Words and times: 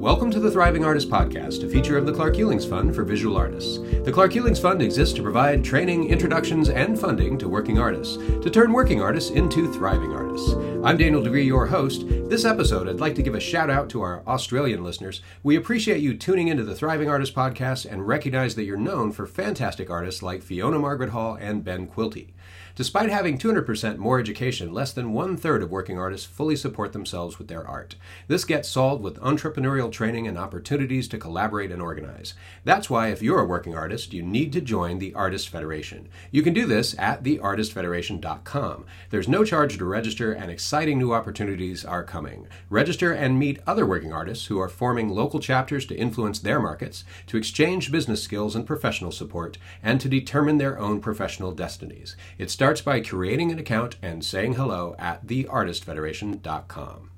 Welcome 0.00 0.30
to 0.30 0.40
the 0.40 0.50
Thriving 0.50 0.82
Artist 0.82 1.10
Podcast, 1.10 1.62
a 1.62 1.68
feature 1.68 1.98
of 1.98 2.06
the 2.06 2.12
Clark 2.14 2.34
Hulings 2.34 2.66
Fund 2.66 2.94
for 2.94 3.04
Visual 3.04 3.36
Artists. 3.36 3.76
The 4.02 4.10
Clark 4.10 4.32
Hulings 4.32 4.58
Fund 4.58 4.80
exists 4.80 5.14
to 5.16 5.22
provide 5.22 5.62
training, 5.62 6.08
introductions, 6.08 6.70
and 6.70 6.98
funding 6.98 7.36
to 7.36 7.50
working 7.50 7.78
artists, 7.78 8.16
to 8.16 8.48
turn 8.48 8.72
working 8.72 9.02
artists 9.02 9.28
into 9.28 9.70
thriving 9.70 10.14
artists. 10.14 10.54
I'm 10.82 10.96
Daniel 10.96 11.20
DiGriz, 11.20 11.44
your 11.44 11.66
host. 11.66 12.08
This 12.08 12.46
episode, 12.46 12.88
I'd 12.88 12.98
like 12.98 13.14
to 13.16 13.22
give 13.22 13.34
a 13.34 13.40
shout 13.40 13.68
out 13.68 13.90
to 13.90 14.00
our 14.00 14.22
Australian 14.26 14.82
listeners. 14.82 15.20
We 15.42 15.54
appreciate 15.54 16.00
you 16.00 16.16
tuning 16.16 16.48
into 16.48 16.64
the 16.64 16.74
Thriving 16.74 17.10
Artist 17.10 17.34
Podcast 17.34 17.84
and 17.84 18.08
recognize 18.08 18.54
that 18.54 18.64
you're 18.64 18.78
known 18.78 19.12
for 19.12 19.26
fantastic 19.26 19.90
artists 19.90 20.22
like 20.22 20.42
Fiona 20.42 20.78
Margaret 20.78 21.10
Hall 21.10 21.36
and 21.38 21.62
Ben 21.62 21.86
Quilty. 21.86 22.28
Despite 22.76 23.10
having 23.10 23.38
200% 23.38 23.98
more 23.98 24.18
education, 24.18 24.72
less 24.72 24.92
than 24.92 25.12
one 25.12 25.36
third 25.36 25.62
of 25.62 25.70
working 25.70 25.98
artists 25.98 26.26
fully 26.26 26.56
support 26.56 26.92
themselves 26.92 27.38
with 27.38 27.48
their 27.48 27.66
art. 27.66 27.96
This 28.28 28.44
gets 28.44 28.68
solved 28.68 29.02
with 29.02 29.20
entrepreneurial 29.20 29.90
training 29.90 30.26
and 30.26 30.38
opportunities 30.38 31.08
to 31.08 31.18
collaborate 31.18 31.72
and 31.72 31.82
organize. 31.82 32.34
That's 32.64 32.88
why, 32.88 33.08
if 33.08 33.22
you're 33.22 33.40
a 33.40 33.46
working 33.46 33.74
artist, 33.74 34.12
you 34.12 34.22
need 34.22 34.52
to 34.52 34.60
join 34.60 34.98
the 34.98 35.14
Artist 35.14 35.48
Federation. 35.48 36.08
You 36.30 36.42
can 36.42 36.54
do 36.54 36.66
this 36.66 36.94
at 36.98 37.22
theartistfederation.com. 37.22 38.86
There's 39.10 39.28
no 39.28 39.44
charge 39.44 39.76
to 39.78 39.84
register, 39.84 40.32
and 40.32 40.50
exciting 40.50 40.98
new 40.98 41.12
opportunities 41.12 41.84
are 41.84 42.04
coming. 42.04 42.46
Register 42.68 43.12
and 43.12 43.38
meet 43.38 43.60
other 43.66 43.84
working 43.84 44.12
artists 44.12 44.46
who 44.46 44.60
are 44.60 44.68
forming 44.68 45.08
local 45.08 45.40
chapters 45.40 45.86
to 45.86 45.96
influence 45.96 46.38
their 46.38 46.60
markets, 46.60 47.04
to 47.26 47.36
exchange 47.36 47.90
business 47.90 48.22
skills 48.22 48.54
and 48.54 48.66
professional 48.66 49.12
support, 49.12 49.58
and 49.82 50.00
to 50.00 50.08
determine 50.08 50.58
their 50.58 50.78
own 50.78 51.00
professional 51.00 51.52
destinies. 51.52 52.16
It's 52.38 52.52
starts 52.60 52.82
by 52.82 53.00
creating 53.00 53.50
an 53.50 53.58
account 53.58 53.96
and 54.02 54.22
saying 54.22 54.52
hello 54.52 54.94
at 54.98 55.26
theartistfederation.com. 55.26 57.10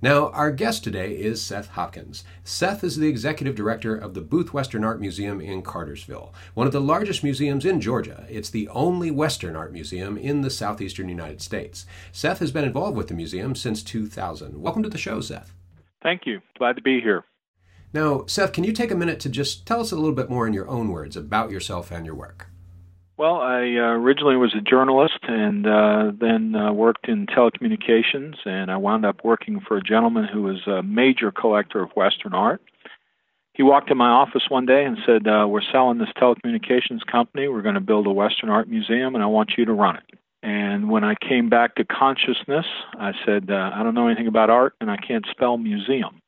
Now, 0.00 0.30
our 0.30 0.50
guest 0.50 0.84
today 0.84 1.12
is 1.12 1.42
Seth 1.42 1.68
Hopkins. 1.68 2.24
Seth 2.44 2.82
is 2.82 2.96
the 2.96 3.06
executive 3.06 3.54
director 3.54 3.94
of 3.94 4.14
the 4.14 4.22
Booth 4.22 4.54
Western 4.54 4.84
Art 4.84 4.98
Museum 4.98 5.38
in 5.38 5.60
Cartersville, 5.60 6.32
one 6.54 6.66
of 6.66 6.72
the 6.72 6.80
largest 6.80 7.22
museums 7.22 7.66
in 7.66 7.78
Georgia. 7.78 8.24
It's 8.30 8.48
the 8.48 8.68
only 8.68 9.10
Western 9.10 9.54
art 9.54 9.70
museum 9.70 10.16
in 10.16 10.40
the 10.40 10.48
southeastern 10.48 11.10
United 11.10 11.42
States. 11.42 11.84
Seth 12.10 12.38
has 12.38 12.50
been 12.50 12.64
involved 12.64 12.96
with 12.96 13.08
the 13.08 13.14
museum 13.14 13.54
since 13.54 13.82
2000. 13.82 14.62
Welcome 14.62 14.82
to 14.82 14.88
the 14.88 14.96
show, 14.96 15.20
Seth. 15.20 15.52
Thank 16.02 16.22
you. 16.24 16.40
Glad 16.56 16.76
to 16.76 16.82
be 16.82 17.02
here. 17.02 17.24
Now, 17.92 18.24
Seth, 18.24 18.54
can 18.54 18.64
you 18.64 18.72
take 18.72 18.90
a 18.90 18.96
minute 18.96 19.20
to 19.20 19.28
just 19.28 19.66
tell 19.66 19.82
us 19.82 19.92
a 19.92 19.96
little 19.96 20.14
bit 20.14 20.30
more 20.30 20.46
in 20.46 20.54
your 20.54 20.68
own 20.68 20.88
words 20.88 21.18
about 21.18 21.50
yourself 21.50 21.90
and 21.90 22.06
your 22.06 22.14
work? 22.14 22.48
Well, 23.18 23.36
I 23.36 23.62
uh, 23.62 23.96
originally 23.96 24.36
was 24.36 24.54
a 24.54 24.60
journalist 24.60 25.20
and 25.22 25.66
uh, 25.66 26.12
then 26.20 26.54
uh, 26.54 26.72
worked 26.72 27.08
in 27.08 27.26
telecommunications, 27.26 28.34
and 28.44 28.70
I 28.70 28.76
wound 28.76 29.06
up 29.06 29.24
working 29.24 29.60
for 29.66 29.78
a 29.78 29.82
gentleman 29.82 30.28
who 30.30 30.42
was 30.42 30.66
a 30.66 30.82
major 30.82 31.32
collector 31.32 31.82
of 31.82 31.90
Western 31.92 32.34
art. 32.34 32.60
He 33.54 33.62
walked 33.62 33.90
in 33.90 33.96
my 33.96 34.10
office 34.10 34.42
one 34.50 34.66
day 34.66 34.84
and 34.84 34.98
said, 35.06 35.26
uh, 35.26 35.46
We're 35.48 35.62
selling 35.72 35.96
this 35.96 36.10
telecommunications 36.18 37.06
company. 37.10 37.48
We're 37.48 37.62
going 37.62 37.74
to 37.74 37.80
build 37.80 38.06
a 38.06 38.12
Western 38.12 38.50
art 38.50 38.68
museum, 38.68 39.14
and 39.14 39.24
I 39.24 39.28
want 39.28 39.52
you 39.56 39.64
to 39.64 39.72
run 39.72 39.96
it. 39.96 40.18
And 40.42 40.90
when 40.90 41.02
I 41.02 41.14
came 41.26 41.48
back 41.48 41.76
to 41.76 41.84
consciousness, 41.86 42.66
I 43.00 43.12
said, 43.24 43.50
uh, 43.50 43.70
I 43.74 43.82
don't 43.82 43.94
know 43.94 44.08
anything 44.08 44.26
about 44.26 44.50
art, 44.50 44.74
and 44.82 44.90
I 44.90 44.98
can't 44.98 45.24
spell 45.30 45.56
museum. 45.56 46.20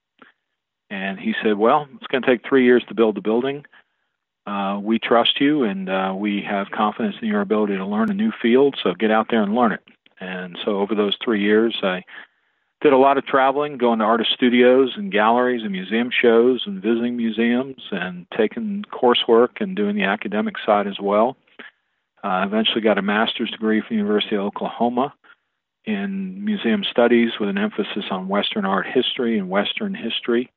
And 0.88 1.20
he 1.20 1.34
said, 1.42 1.58
Well, 1.58 1.86
it's 1.96 2.06
going 2.06 2.22
to 2.22 2.26
take 2.26 2.48
three 2.48 2.64
years 2.64 2.82
to 2.88 2.94
build 2.94 3.14
the 3.14 3.20
building 3.20 3.66
uh, 4.48 4.78
we 4.78 4.98
trust 4.98 5.40
you 5.40 5.62
and 5.64 5.90
uh, 5.90 6.14
we 6.16 6.40
have 6.40 6.70
confidence 6.70 7.16
in 7.20 7.28
your 7.28 7.42
ability 7.42 7.76
to 7.76 7.84
learn 7.84 8.10
a 8.10 8.14
new 8.14 8.32
field, 8.40 8.76
so 8.82 8.94
get 8.94 9.10
out 9.10 9.26
there 9.30 9.42
and 9.42 9.54
learn 9.54 9.72
it. 9.72 9.82
And 10.20 10.56
so 10.64 10.78
over 10.78 10.94
those 10.94 11.16
three 11.22 11.42
years, 11.42 11.76
I 11.82 12.02
did 12.80 12.94
a 12.94 12.96
lot 12.96 13.18
of 13.18 13.26
traveling, 13.26 13.76
going 13.76 13.98
to 13.98 14.06
artist 14.06 14.30
studios 14.32 14.94
and 14.96 15.12
galleries 15.12 15.62
and 15.64 15.72
museum 15.72 16.10
shows 16.10 16.62
and 16.64 16.82
visiting 16.82 17.14
museums 17.14 17.76
and 17.90 18.26
taking 18.34 18.84
coursework 18.90 19.60
and 19.60 19.76
doing 19.76 19.96
the 19.96 20.04
academic 20.04 20.54
side 20.64 20.86
as 20.86 20.98
well. 20.98 21.36
I 22.22 22.42
uh, 22.42 22.46
eventually 22.46 22.80
got 22.80 22.96
a 22.96 23.02
master's 23.02 23.50
degree 23.50 23.80
from 23.80 23.96
the 23.96 24.02
University 24.02 24.36
of 24.36 24.42
Oklahoma 24.42 25.12
in 25.84 26.42
museum 26.42 26.84
studies 26.90 27.32
with 27.38 27.50
an 27.50 27.58
emphasis 27.58 28.04
on 28.10 28.28
Western 28.28 28.64
art 28.64 28.86
history 28.86 29.38
and 29.38 29.50
Western 29.50 29.94
history. 29.94 30.50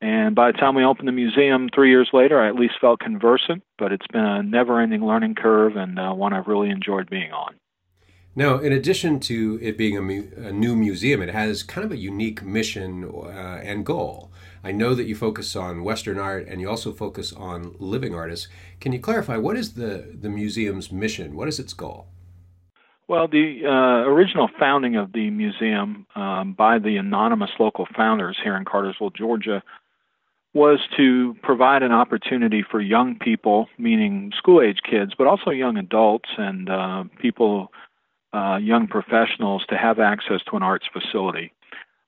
And 0.00 0.34
by 0.34 0.52
the 0.52 0.58
time 0.58 0.74
we 0.74 0.84
opened 0.84 1.08
the 1.08 1.12
museum 1.12 1.68
three 1.74 1.88
years 1.88 2.10
later, 2.12 2.40
I 2.40 2.48
at 2.48 2.54
least 2.54 2.74
felt 2.80 3.00
conversant, 3.00 3.62
but 3.78 3.92
it's 3.92 4.06
been 4.08 4.24
a 4.24 4.42
never 4.42 4.80
ending 4.80 5.04
learning 5.04 5.36
curve 5.36 5.76
and 5.76 5.98
uh, 5.98 6.12
one 6.12 6.32
I've 6.32 6.46
really 6.46 6.68
enjoyed 6.68 7.08
being 7.08 7.32
on. 7.32 7.54
Now, 8.38 8.58
in 8.58 8.70
addition 8.70 9.18
to 9.20 9.58
it 9.62 9.78
being 9.78 9.96
a, 9.96 10.02
mu- 10.02 10.28
a 10.36 10.52
new 10.52 10.76
museum, 10.76 11.22
it 11.22 11.30
has 11.30 11.62
kind 11.62 11.86
of 11.86 11.90
a 11.90 11.96
unique 11.96 12.42
mission 12.42 13.04
uh, 13.04 13.60
and 13.62 13.86
goal. 13.86 14.30
I 14.62 14.72
know 14.72 14.94
that 14.94 15.04
you 15.04 15.16
focus 15.16 15.56
on 15.56 15.84
Western 15.84 16.18
art 16.18 16.46
and 16.46 16.60
you 16.60 16.68
also 16.68 16.92
focus 16.92 17.32
on 17.32 17.74
living 17.78 18.14
artists. 18.14 18.48
Can 18.78 18.92
you 18.92 19.00
clarify 19.00 19.38
what 19.38 19.56
is 19.56 19.72
the, 19.72 20.14
the 20.20 20.28
museum's 20.28 20.92
mission? 20.92 21.34
What 21.34 21.48
is 21.48 21.58
its 21.58 21.72
goal? 21.72 22.08
Well, 23.08 23.28
the 23.28 23.62
uh, 23.64 24.10
original 24.10 24.50
founding 24.58 24.96
of 24.96 25.12
the 25.12 25.30
museum 25.30 26.06
um, 26.14 26.52
by 26.52 26.78
the 26.78 26.96
anonymous 26.96 27.50
local 27.58 27.86
founders 27.96 28.36
here 28.42 28.56
in 28.56 28.66
Cartersville, 28.66 29.10
Georgia, 29.10 29.62
was 30.56 30.80
to 30.96 31.36
provide 31.42 31.82
an 31.82 31.92
opportunity 31.92 32.64
for 32.68 32.80
young 32.80 33.14
people, 33.18 33.68
meaning 33.76 34.32
school 34.34 34.62
age 34.62 34.78
kids, 34.88 35.12
but 35.16 35.26
also 35.26 35.50
young 35.50 35.76
adults 35.76 36.30
and 36.38 36.70
uh, 36.70 37.04
people, 37.20 37.70
uh, 38.32 38.56
young 38.56 38.86
professionals, 38.86 39.66
to 39.68 39.76
have 39.76 40.00
access 40.00 40.40
to 40.48 40.56
an 40.56 40.62
arts 40.62 40.86
facility. 40.90 41.52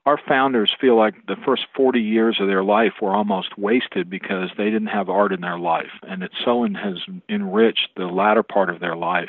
Our 0.06 0.18
founders 0.26 0.74
feel 0.80 0.96
like 0.96 1.26
the 1.26 1.36
first 1.44 1.66
40 1.76 2.00
years 2.00 2.38
of 2.40 2.46
their 2.46 2.64
life 2.64 2.94
were 3.02 3.14
almost 3.14 3.58
wasted 3.58 4.08
because 4.08 4.48
they 4.56 4.70
didn't 4.70 4.86
have 4.86 5.10
art 5.10 5.34
in 5.34 5.42
their 5.42 5.58
life, 5.58 5.92
and 6.08 6.22
it 6.22 6.32
so 6.42 6.64
has 6.64 6.96
enriched 7.28 7.90
the 7.98 8.06
latter 8.06 8.42
part 8.42 8.70
of 8.70 8.80
their 8.80 8.96
life 8.96 9.28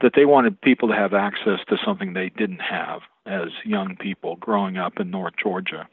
that 0.00 0.12
they 0.14 0.26
wanted 0.26 0.60
people 0.60 0.88
to 0.88 0.94
have 0.94 1.12
access 1.12 1.58
to 1.68 1.76
something 1.84 2.12
they 2.12 2.28
didn't 2.28 2.60
have 2.60 3.00
as 3.26 3.48
young 3.64 3.96
people 3.96 4.36
growing 4.36 4.76
up 4.76 5.00
in 5.00 5.10
North 5.10 5.34
Georgia. 5.42 5.88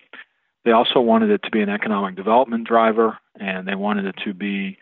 They 0.65 0.71
also 0.71 0.99
wanted 0.99 1.29
it 1.29 1.43
to 1.43 1.51
be 1.51 1.61
an 1.61 1.69
economic 1.69 2.15
development 2.15 2.67
driver, 2.67 3.17
and 3.39 3.67
they 3.67 3.75
wanted 3.75 4.05
it 4.05 4.15
to 4.25 4.33
be 4.33 4.77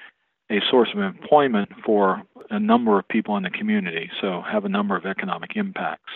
a 0.50 0.60
source 0.70 0.90
of 0.94 1.00
employment 1.00 1.70
for 1.86 2.24
a 2.50 2.60
number 2.60 2.98
of 2.98 3.08
people 3.08 3.38
in 3.38 3.44
the 3.44 3.50
community, 3.50 4.10
so 4.22 4.42
have 4.42 4.66
a 4.66 4.70
number 4.70 4.96
of 4.96 5.06
economic 5.06 5.56
impacts. 5.56 6.12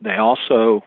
They 0.00 0.16
also 0.16 0.84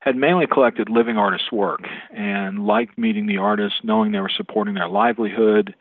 had 0.00 0.16
mainly 0.16 0.46
collected 0.46 0.90
living 0.90 1.16
artists' 1.16 1.50
work 1.50 1.80
and 2.14 2.66
liked 2.66 2.98
meeting 2.98 3.26
the 3.26 3.38
artists, 3.38 3.80
knowing 3.82 4.12
they 4.12 4.20
were 4.20 4.28
supporting 4.28 4.74
their 4.74 4.88
livelihood, 4.88 5.74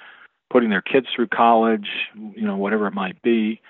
putting 0.50 0.70
their 0.70 0.82
kids 0.82 1.08
through 1.14 1.28
college, 1.28 1.90
you 2.16 2.44
know, 2.44 2.56
whatever 2.56 2.88
it 2.88 2.94
might 2.94 3.22
be, 3.22 3.62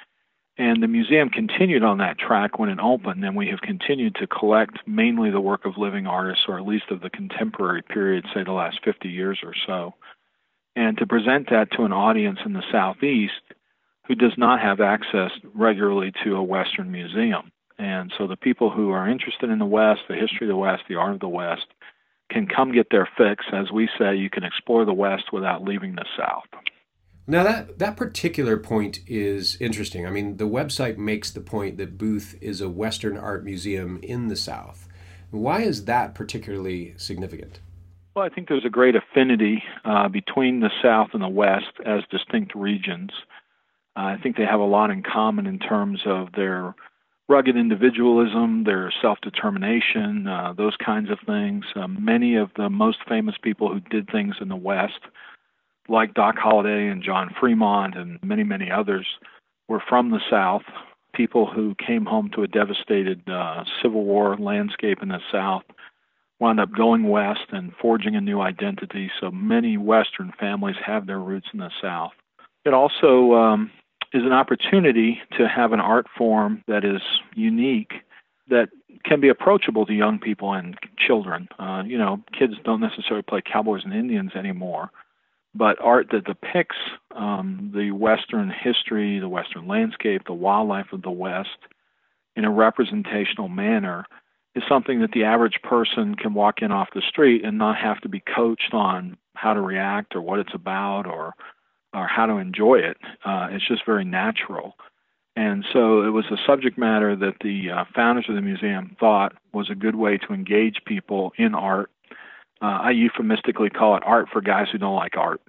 and 0.58 0.84
the 0.84 0.88
museum 0.88 1.30
continued 1.30 1.84
on 1.84 1.98
that 1.98 2.20
track 2.20 2.60
when 2.60 2.70
it 2.70 2.80
opened, 2.80 3.24
and 3.26 3.36
we 3.36 3.48
have 3.48 3.62
continued 3.62 4.16
to 4.16 4.28
collect 4.28 4.88
mainly 4.88 5.32
the 5.32 5.40
work 5.40 5.66
of 5.66 5.78
living 5.78 6.06
artists, 6.06 6.46
or 6.48 6.60
at 6.60 6.68
least 6.68 6.92
of 6.92 7.02
the 7.02 7.10
contemporary 7.10 7.82
period, 7.82 8.26
say 8.34 8.44
the 8.44 8.52
last 8.52 8.80
50 8.84 9.10
years 9.10 9.40
or 9.44 9.54
so, 9.66 9.96
and 10.76 10.98
to 10.98 11.08
present 11.08 11.50
that 11.50 11.72
to 11.72 11.84
an 11.84 11.92
audience 11.94 12.40
in 12.46 12.54
the 12.54 12.64
Southeast 12.72 13.42
who 14.08 14.16
does 14.16 14.34
not 14.38 14.60
have 14.60 14.80
access 14.80 15.32
regularly 15.54 16.12
to 16.24 16.36
a 16.36 16.44
Western 16.44 16.92
museum. 16.92 17.52
And 17.80 18.14
so 18.18 18.28
the 18.28 18.38
people 18.38 18.70
who 18.70 18.92
are 18.92 19.10
interested 19.10 19.50
in 19.50 19.60
the 19.60 19.66
West, 19.66 20.02
the 20.08 20.16
history 20.16 20.48
of 20.48 20.50
the 20.50 20.58
West, 20.58 20.84
the 20.88 20.96
art 20.96 21.14
of 21.14 21.20
the 21.20 21.28
West, 21.28 21.66
can 22.30 22.48
come 22.48 22.72
get 22.72 22.88
their 22.92 23.10
fix. 23.18 23.46
As 23.52 23.72
we 23.72 23.90
say, 23.98 24.16
you 24.16 24.30
can 24.30 24.44
explore 24.44 24.86
the 24.86 24.94
West 24.94 25.32
without 25.32 25.64
leaving 25.64 25.96
the 25.96 26.06
South. 26.18 26.46
Now 27.26 27.44
that 27.44 27.80
that 27.80 27.96
particular 27.96 28.58
point 28.58 29.00
is 29.08 29.58
interesting. 29.62 30.06
I 30.06 30.10
mean, 30.10 30.38
the 30.38 30.48
website 30.48 30.98
makes 30.98 31.32
the 31.32 31.42
point 31.42 31.78
that 31.78 31.98
Booth 31.98 32.38
is 32.42 32.60
a 32.60 32.70
Western 32.70 33.18
art 33.18 33.46
museum 33.46 34.00
in 34.04 34.28
the 34.28 34.36
South. 34.36 34.88
Why 35.32 35.62
is 35.62 35.86
that 35.86 36.16
particularly 36.16 36.94
significant? 36.98 37.60
Well, 38.16 38.26
I 38.26 38.30
think 38.30 38.48
there's 38.48 38.66
a 38.66 38.70
great 38.70 38.96
affinity 38.96 39.64
uh, 39.86 40.08
between 40.10 40.60
the 40.60 40.70
South 40.84 41.10
and 41.14 41.24
the 41.24 41.30
West 41.30 41.72
as 41.86 42.04
distinct 42.12 42.54
regions. 42.54 43.10
Uh, 43.96 44.02
I 44.02 44.18
think 44.22 44.38
they 44.38 44.46
have 44.46 44.60
a 44.60 44.66
lot 44.66 44.92
in 44.92 45.02
common 45.02 45.48
in 45.48 45.58
terms 45.60 46.02
of 46.06 46.28
their 46.36 46.76
rugged 47.30 47.56
individualism, 47.56 48.66
their 48.66 48.94
self 49.02 49.20
determination, 49.22 50.28
uh, 50.28 50.54
those 50.56 50.76
kinds 50.84 51.10
of 51.10 51.20
things. 51.26 51.66
Uh, 51.76 51.88
many 51.88 52.36
of 52.36 52.50
the 52.58 52.70
most 52.70 52.98
famous 53.08 53.36
people 53.42 53.74
who 53.74 53.80
did 53.80 54.10
things 54.12 54.36
in 54.42 54.50
the 54.50 54.56
West 54.56 55.00
like 55.88 56.14
Doc 56.14 56.36
Holliday 56.38 56.88
and 56.88 57.04
John 57.04 57.34
Fremont 57.40 57.96
and 57.96 58.20
many, 58.24 58.44
many 58.44 58.72
others, 58.72 59.06
were 59.68 59.82
from 59.88 60.12
the 60.12 60.22
South, 60.30 60.64
people 61.14 61.46
who 61.46 61.76
came 61.76 62.06
home 62.06 62.30
to 62.36 62.44
a 62.44 62.48
devastated 62.48 63.28
uh, 63.30 63.64
Civil 63.82 64.04
War 64.04 64.38
landscape 64.38 65.00
in 65.02 65.10
the 65.10 65.20
South, 65.32 65.64
wound 66.40 66.60
up 66.60 66.70
going 66.76 67.04
west 67.08 67.48
and 67.52 67.72
forging 67.82 68.16
a 68.16 68.22
new 68.22 68.42
identity. 68.42 69.12
So 69.20 69.32
many 69.32 69.78
Western 69.78 70.34
families 70.40 70.76
have 70.86 71.06
their 71.06 71.20
roots 71.20 71.48
in 71.54 71.60
the 71.60 71.72
South. 71.82 72.12
It 72.66 72.74
also 72.74 73.34
um, 73.34 73.72
is 74.14 74.24
an 74.24 74.32
opportunity 74.32 75.22
to 75.38 75.48
have 75.48 75.74
an 75.74 75.80
art 75.80 76.08
form 76.18 76.64
that 76.68 76.84
is 76.84 77.02
unique 77.36 77.94
that 78.50 78.70
can 79.06 79.20
be 79.20 79.30
approachable 79.30 79.86
to 79.86 79.94
young 79.94 80.20
people 80.20 80.54
and 80.54 80.78
children. 80.98 81.48
Uh, 81.60 81.84
you 81.86 81.98
know, 81.98 82.22
kids 82.38 82.54
don't 82.64 82.82
necessarily 82.82 83.24
play 83.24 83.42
cowboys 83.42 83.84
and 83.86 83.94
Indians 83.94 84.32
anymore, 84.36 84.92
but 85.56 85.82
art 85.82 86.08
that 86.12 86.26
depicts 86.26 86.78
um, 87.16 87.72
the 87.76 87.92
Western 87.92 88.50
history, 88.52 89.20
the 89.20 89.30
Western 89.30 89.68
landscape, 89.68 90.24
the 90.26 90.34
wildlife 90.34 90.92
of 90.92 91.02
the 91.02 91.12
West 91.12 91.50
in 92.36 92.46
a 92.46 92.52
representational 92.52 93.50
manner 93.50 94.06
is 94.56 94.64
something 94.68 95.02
that 95.02 95.12
the 95.12 95.24
average 95.24 95.60
person 95.64 96.16
can 96.16 96.34
walk 96.34 96.62
in 96.62 96.72
off 96.72 96.90
the 96.94 97.02
street 97.08 97.44
and 97.44 97.58
not 97.58 97.78
have 97.78 98.00
to 98.02 98.10
be 98.10 98.20
coached 98.20 98.74
on 98.74 99.18
how 99.36 99.54
to 99.54 99.62
react 99.62 100.16
or 100.16 100.22
what 100.22 100.40
it's 100.40 100.54
about 100.54 101.06
or 101.06 101.34
or 101.94 102.08
how 102.08 102.26
to 102.26 102.38
enjoy 102.38 102.76
it. 102.76 102.98
Uh, 103.24 103.50
it's 103.52 103.68
just 103.68 103.86
very 103.86 104.04
natural. 104.04 104.76
And 105.36 105.64
so 105.74 106.04
it 106.04 106.10
was 106.10 106.26
a 106.32 106.38
subject 106.46 106.78
matter 106.78 107.16
that 107.16 107.36
the 107.42 107.70
uh, 107.70 107.86
founders 107.96 108.26
of 108.30 108.36
the 108.36 108.42
museum 108.42 108.96
thought 109.00 109.34
was 109.52 109.70
a 109.70 109.76
good 109.76 109.96
way 109.96 110.18
to 110.18 110.34
engage 110.34 110.82
people 110.86 111.34
in 111.38 111.54
art. 111.54 111.92
Uh, 112.64 112.80
I 112.82 112.92
euphemistically 112.92 113.70
call 113.70 113.98
it 113.98 114.04
art 114.06 114.30
for 114.32 114.40
guys 114.40 114.68
who 114.72 114.78
don't 114.78 114.96
like 114.96 115.18
art. 115.18 115.42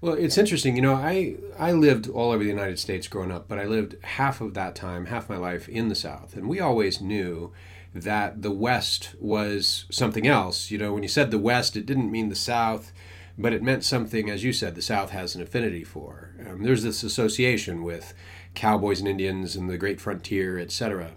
Well, 0.00 0.14
it's 0.14 0.38
interesting. 0.38 0.76
You 0.76 0.82
know, 0.82 0.94
I, 0.94 1.34
I 1.58 1.72
lived 1.72 2.08
all 2.08 2.30
over 2.30 2.44
the 2.44 2.48
United 2.48 2.78
States 2.78 3.08
growing 3.08 3.32
up, 3.32 3.48
but 3.48 3.58
I 3.58 3.64
lived 3.64 3.96
half 4.04 4.40
of 4.40 4.54
that 4.54 4.76
time, 4.76 5.06
half 5.06 5.28
my 5.28 5.36
life 5.36 5.68
in 5.68 5.88
the 5.88 5.96
South. 5.96 6.36
And 6.36 6.48
we 6.48 6.60
always 6.60 7.00
knew 7.00 7.52
that 7.92 8.42
the 8.42 8.52
West 8.52 9.16
was 9.18 9.86
something 9.90 10.28
else. 10.28 10.70
You 10.70 10.78
know, 10.78 10.92
when 10.92 11.02
you 11.02 11.08
said 11.08 11.32
the 11.32 11.38
West, 11.38 11.76
it 11.76 11.86
didn't 11.86 12.12
mean 12.12 12.28
the 12.28 12.36
South, 12.36 12.92
but 13.36 13.52
it 13.52 13.60
meant 13.60 13.82
something, 13.82 14.30
as 14.30 14.44
you 14.44 14.52
said, 14.52 14.76
the 14.76 14.82
South 14.82 15.10
has 15.10 15.34
an 15.34 15.42
affinity 15.42 15.82
for. 15.82 16.36
Um, 16.46 16.62
there's 16.62 16.84
this 16.84 17.02
association 17.02 17.82
with 17.82 18.14
cowboys 18.54 19.00
and 19.00 19.08
Indians 19.08 19.56
and 19.56 19.68
the 19.68 19.76
great 19.76 20.00
frontier, 20.00 20.60
etc. 20.60 21.12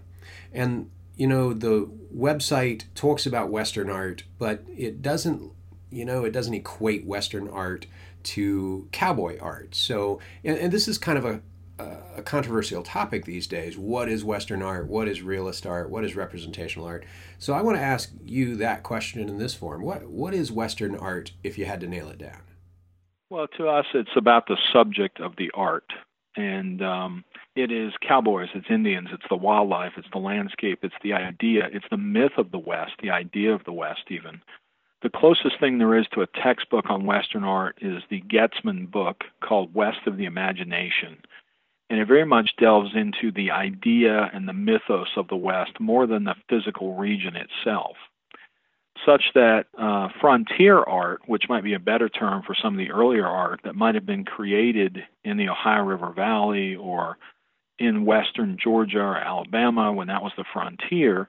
And, 0.52 0.90
you 1.16 1.28
know, 1.28 1.54
the 1.54 1.90
website 2.16 2.84
talks 2.96 3.26
about 3.26 3.50
Western 3.50 3.90
art, 3.90 4.24
but 4.40 4.64
it 4.68 5.02
doesn't, 5.02 5.52
you 5.90 6.06
know, 6.06 6.24
it 6.24 6.32
doesn't 6.32 6.54
equate 6.54 7.06
Western 7.06 7.48
art 7.48 7.86
to 8.24 8.88
cowboy 8.92 9.40
art. 9.40 9.76
So, 9.76 10.20
and, 10.44 10.58
and 10.58 10.72
this 10.72 10.88
is 10.88 10.98
kind 10.98 11.18
of 11.18 11.26
a, 11.26 11.42
a 12.18 12.22
controversial 12.22 12.84
topic 12.84 13.26
these 13.26 13.48
days. 13.48 13.78
What 13.78 14.10
is 14.10 14.24
Western 14.24 14.62
art? 14.62 14.88
What 14.88 15.08
is 15.08 15.22
realist 15.22 15.66
art? 15.66 15.90
What 15.90 16.06
is 16.06 16.16
representational 16.16 16.88
art? 16.88 17.06
So 17.40 17.54
I 17.54 17.62
want 17.62 17.78
to 17.78 17.84
ask 17.84 18.12
you 18.24 18.56
that 18.58 18.84
question 18.84 19.28
in 19.28 19.38
this 19.38 19.54
form. 19.54 19.82
What 19.82 20.08
what 20.08 20.34
is 20.34 20.52
Western 20.52 20.96
art 20.96 21.32
if 21.44 21.58
you 21.58 21.66
had 21.66 21.80
to 21.82 21.88
nail 21.88 22.10
it 22.10 22.20
down? 22.20 22.42
Well, 23.30 23.48
to 23.58 23.68
us, 23.68 23.86
it's 23.94 24.16
about 24.16 24.48
the 24.48 24.58
subject 24.74 25.22
of 25.22 25.36
the 25.38 25.52
art, 25.54 25.90
and 26.36 26.82
um, 26.82 27.24
it 27.56 27.72
is 27.72 27.94
cowboys, 28.02 28.50
it's 28.54 28.70
Indians, 28.70 29.10
it's 29.12 29.26
the 29.30 29.36
wildlife, 29.36 29.94
it's 29.98 30.08
the 30.12 30.20
landscape, 30.20 30.80
it's 30.84 30.96
the 31.04 31.14
idea, 31.14 31.68
it's 31.72 31.86
the 31.90 31.98
myth 31.98 32.34
of 32.38 32.52
the 32.52 32.60
West, 32.60 32.94
the 33.02 33.12
idea 33.12 33.54
of 33.54 33.64
the 33.66 33.74
West, 33.74 34.04
even. 34.10 34.42
The 35.02 35.10
closest 35.10 35.60
thing 35.60 35.78
there 35.78 35.98
is 35.98 36.06
to 36.14 36.22
a 36.22 36.28
textbook 36.28 36.90
on 36.90 37.06
Western 37.06 37.44
art 37.44 37.78
is 37.82 38.04
the 38.10 38.22
Goetzmann 38.22 38.90
book 38.90 39.24
called 39.44 39.74
West 39.74 40.06
of 40.06 40.18
the 40.18 40.26
Imagination 40.26 41.18
and 41.92 42.00
it 42.00 42.08
very 42.08 42.26
much 42.26 42.52
delves 42.58 42.92
into 42.96 43.34
the 43.34 43.52
idea 43.52 44.32
and 44.34 44.48
the 44.48 44.54
mythos 44.54 45.10
of 45.18 45.28
the 45.28 45.36
West 45.36 45.78
more 45.78 46.08
than 46.08 46.24
the 46.24 46.36
physical 46.48 46.96
region 46.96 47.36
itself. 47.36 47.98
Such 49.06 49.24
that 49.36 49.66
uh, 49.78 50.08
frontier 50.22 50.80
art, 50.80 51.20
which 51.26 51.50
might 51.50 51.66
be 51.66 51.74
a 51.74 51.80
better 51.80 52.08
term 52.08 52.44
for 52.48 52.56
some 52.56 52.76
of 52.76 52.78
the 52.78 52.92
earlier 52.92 53.28
art 53.28 53.60
that 53.66 53.76
might 53.76 53.96
have 53.96 54.06
been 54.06 54.24
created 54.24 55.00
in 55.26 55.36
the 55.36 55.50
Ohio 55.50 55.84
River 55.84 56.14
Valley 56.16 56.78
or 56.78 57.18
in 57.82 58.06
western 58.06 58.58
Georgia 58.62 59.00
or 59.00 59.18
Alabama 59.18 59.92
when 59.92 60.08
that 60.08 60.22
was 60.22 60.34
the 60.38 60.46
frontier, 60.54 61.28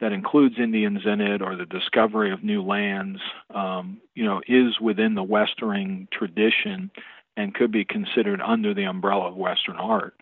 that 0.00 0.12
includes 0.12 0.56
Indians 0.58 1.00
in 1.06 1.20
it 1.20 1.40
or 1.40 1.56
the 1.56 1.64
discovery 1.64 2.30
of 2.30 2.44
new 2.44 2.62
lands, 2.62 3.20
um, 3.54 4.00
you 4.14 4.24
know, 4.24 4.42
is 4.46 4.78
within 4.80 5.14
the 5.14 5.22
Westering 5.22 6.08
tradition 6.12 6.90
and 7.36 7.54
could 7.54 7.72
be 7.72 7.84
considered 7.84 8.40
under 8.42 8.74
the 8.74 8.84
umbrella 8.84 9.28
of 9.28 9.36
Western 9.36 9.76
art. 9.76 10.14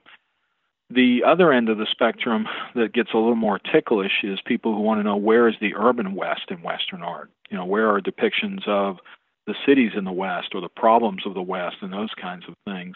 The 0.88 1.24
other 1.26 1.52
end 1.52 1.68
of 1.68 1.78
the 1.78 1.86
spectrum 1.90 2.46
that 2.74 2.92
gets 2.92 3.10
a 3.12 3.16
little 3.16 3.34
more 3.34 3.58
ticklish 3.58 4.22
is 4.22 4.38
people 4.44 4.74
who 4.74 4.82
want 4.82 5.00
to 5.00 5.04
know 5.04 5.16
where 5.16 5.48
is 5.48 5.56
the 5.60 5.74
urban 5.74 6.14
West 6.14 6.50
in 6.50 6.62
Western 6.62 7.02
art? 7.02 7.30
You 7.50 7.56
know, 7.56 7.64
where 7.64 7.88
are 7.88 8.00
depictions 8.00 8.68
of 8.68 8.98
the 9.46 9.54
cities 9.66 9.92
in 9.96 10.04
the 10.04 10.12
West 10.12 10.48
or 10.54 10.60
the 10.60 10.68
problems 10.68 11.22
of 11.26 11.34
the 11.34 11.42
West 11.42 11.76
and 11.80 11.92
those 11.92 12.14
kinds 12.20 12.44
of 12.46 12.54
things. 12.66 12.94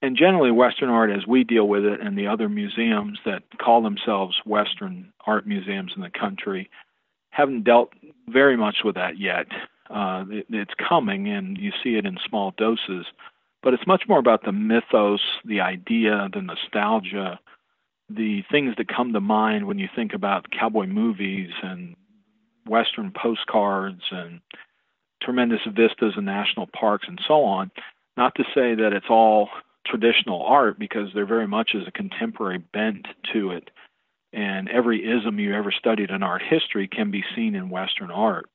And 0.00 0.16
generally, 0.16 0.52
Western 0.52 0.90
art, 0.90 1.10
as 1.10 1.26
we 1.26 1.42
deal 1.42 1.66
with 1.66 1.84
it, 1.84 2.00
and 2.00 2.16
the 2.16 2.28
other 2.28 2.48
museums 2.48 3.18
that 3.24 3.42
call 3.60 3.82
themselves 3.82 4.36
Western 4.46 5.12
art 5.26 5.46
museums 5.46 5.92
in 5.96 6.02
the 6.02 6.10
country, 6.10 6.70
haven't 7.30 7.64
dealt 7.64 7.92
very 8.28 8.56
much 8.56 8.78
with 8.84 8.94
that 8.94 9.18
yet. 9.18 9.46
Uh, 9.90 10.24
it, 10.30 10.46
it's 10.50 10.74
coming, 10.88 11.28
and 11.28 11.58
you 11.58 11.72
see 11.82 11.96
it 11.96 12.06
in 12.06 12.16
small 12.28 12.52
doses. 12.56 13.06
But 13.62 13.74
it's 13.74 13.86
much 13.88 14.04
more 14.08 14.20
about 14.20 14.44
the 14.44 14.52
mythos, 14.52 15.20
the 15.44 15.60
idea, 15.60 16.28
the 16.32 16.42
nostalgia, 16.42 17.40
the 18.08 18.42
things 18.50 18.74
that 18.78 18.88
come 18.88 19.12
to 19.12 19.20
mind 19.20 19.66
when 19.66 19.78
you 19.78 19.88
think 19.94 20.14
about 20.14 20.50
cowboy 20.50 20.86
movies 20.86 21.50
and 21.62 21.96
Western 22.66 23.12
postcards 23.12 24.02
and 24.12 24.40
tremendous 25.22 25.60
vistas 25.66 26.14
and 26.16 26.26
national 26.26 26.68
parks 26.68 27.06
and 27.08 27.20
so 27.26 27.42
on. 27.42 27.70
Not 28.16 28.34
to 28.36 28.44
say 28.54 28.74
that 28.76 28.92
it's 28.92 29.10
all 29.10 29.48
traditional 29.86 30.42
art, 30.42 30.78
because 30.78 31.08
there 31.14 31.26
very 31.26 31.46
much 31.46 31.70
is 31.74 31.86
a 31.86 31.92
contemporary 31.92 32.58
bent 32.58 33.06
to 33.32 33.52
it. 33.52 33.70
And 34.32 34.68
every 34.68 35.04
ism 35.04 35.38
you 35.38 35.54
ever 35.54 35.72
studied 35.72 36.10
in 36.10 36.22
art 36.22 36.42
history 36.42 36.86
can 36.86 37.10
be 37.10 37.24
seen 37.34 37.54
in 37.54 37.70
Western 37.70 38.10
art. 38.10 38.46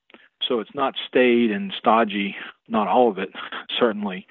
So 0.48 0.60
it's 0.60 0.76
not 0.76 0.96
staid 1.08 1.52
and 1.52 1.74
stodgy, 1.78 2.36
not 2.68 2.88
all 2.88 3.10
of 3.10 3.18
it, 3.18 3.30
certainly. 3.80 4.28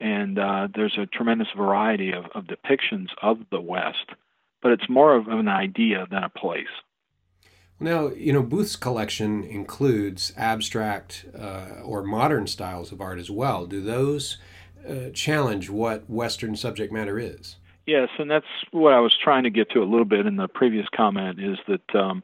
And 0.00 0.38
uh, 0.38 0.68
there's 0.74 0.96
a 0.98 1.06
tremendous 1.06 1.48
variety 1.56 2.12
of, 2.12 2.24
of 2.34 2.44
depictions 2.44 3.08
of 3.22 3.38
the 3.50 3.60
West, 3.60 4.10
but 4.62 4.72
it's 4.72 4.88
more 4.88 5.14
of 5.14 5.28
an 5.28 5.48
idea 5.48 6.06
than 6.10 6.22
a 6.22 6.28
place. 6.28 6.66
Now, 7.78 8.08
you 8.08 8.32
know, 8.32 8.42
Booth's 8.42 8.76
collection 8.76 9.44
includes 9.44 10.32
abstract 10.36 11.26
uh, 11.38 11.82
or 11.84 12.02
modern 12.02 12.46
styles 12.46 12.90
of 12.90 13.00
art 13.00 13.18
as 13.18 13.30
well. 13.30 13.66
Do 13.66 13.82
those 13.82 14.38
uh, 14.88 15.10
challenge 15.10 15.70
what 15.70 16.08
Western 16.08 16.56
subject 16.56 16.92
matter 16.92 17.18
is? 17.18 17.56
Yes, 17.86 18.08
and 18.18 18.30
that's 18.30 18.46
what 18.72 18.92
I 18.92 19.00
was 19.00 19.16
trying 19.22 19.44
to 19.44 19.50
get 19.50 19.70
to 19.70 19.80
a 19.80 19.84
little 19.84 20.04
bit 20.04 20.26
in 20.26 20.36
the 20.36 20.48
previous 20.48 20.86
comment 20.94 21.38
is 21.40 21.58
that 21.68 21.98
um, 21.98 22.22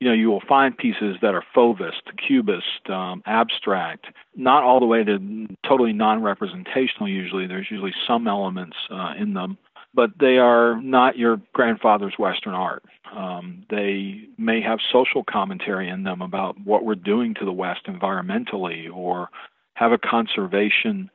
you 0.00 0.08
know, 0.08 0.14
you 0.14 0.30
will 0.30 0.42
find 0.48 0.76
pieces 0.76 1.16
that 1.20 1.34
are 1.34 1.44
fauvist, 1.54 2.02
cubist, 2.26 2.88
um, 2.88 3.22
abstract, 3.26 4.06
not 4.34 4.62
all 4.62 4.80
the 4.80 4.86
way 4.86 5.04
to 5.04 5.46
totally 5.68 5.92
non-representational. 5.92 7.06
Usually, 7.06 7.46
there's 7.46 7.68
usually 7.70 7.92
some 8.08 8.26
elements 8.26 8.76
uh, 8.90 9.12
in 9.18 9.34
them, 9.34 9.58
but 9.92 10.10
they 10.18 10.38
are 10.38 10.80
not 10.80 11.18
your 11.18 11.38
grandfather's 11.52 12.14
Western 12.18 12.54
art. 12.54 12.82
Um, 13.14 13.66
they 13.68 14.22
may 14.38 14.62
have 14.62 14.78
social 14.90 15.22
commentary 15.22 15.90
in 15.90 16.02
them 16.02 16.22
about 16.22 16.56
what 16.64 16.84
we're 16.84 16.94
doing 16.94 17.34
to 17.34 17.44
the 17.44 17.52
West 17.52 17.82
environmentally, 17.86 18.90
or 18.90 19.28
have 19.74 19.92
a 19.92 19.98
conservation 19.98 21.10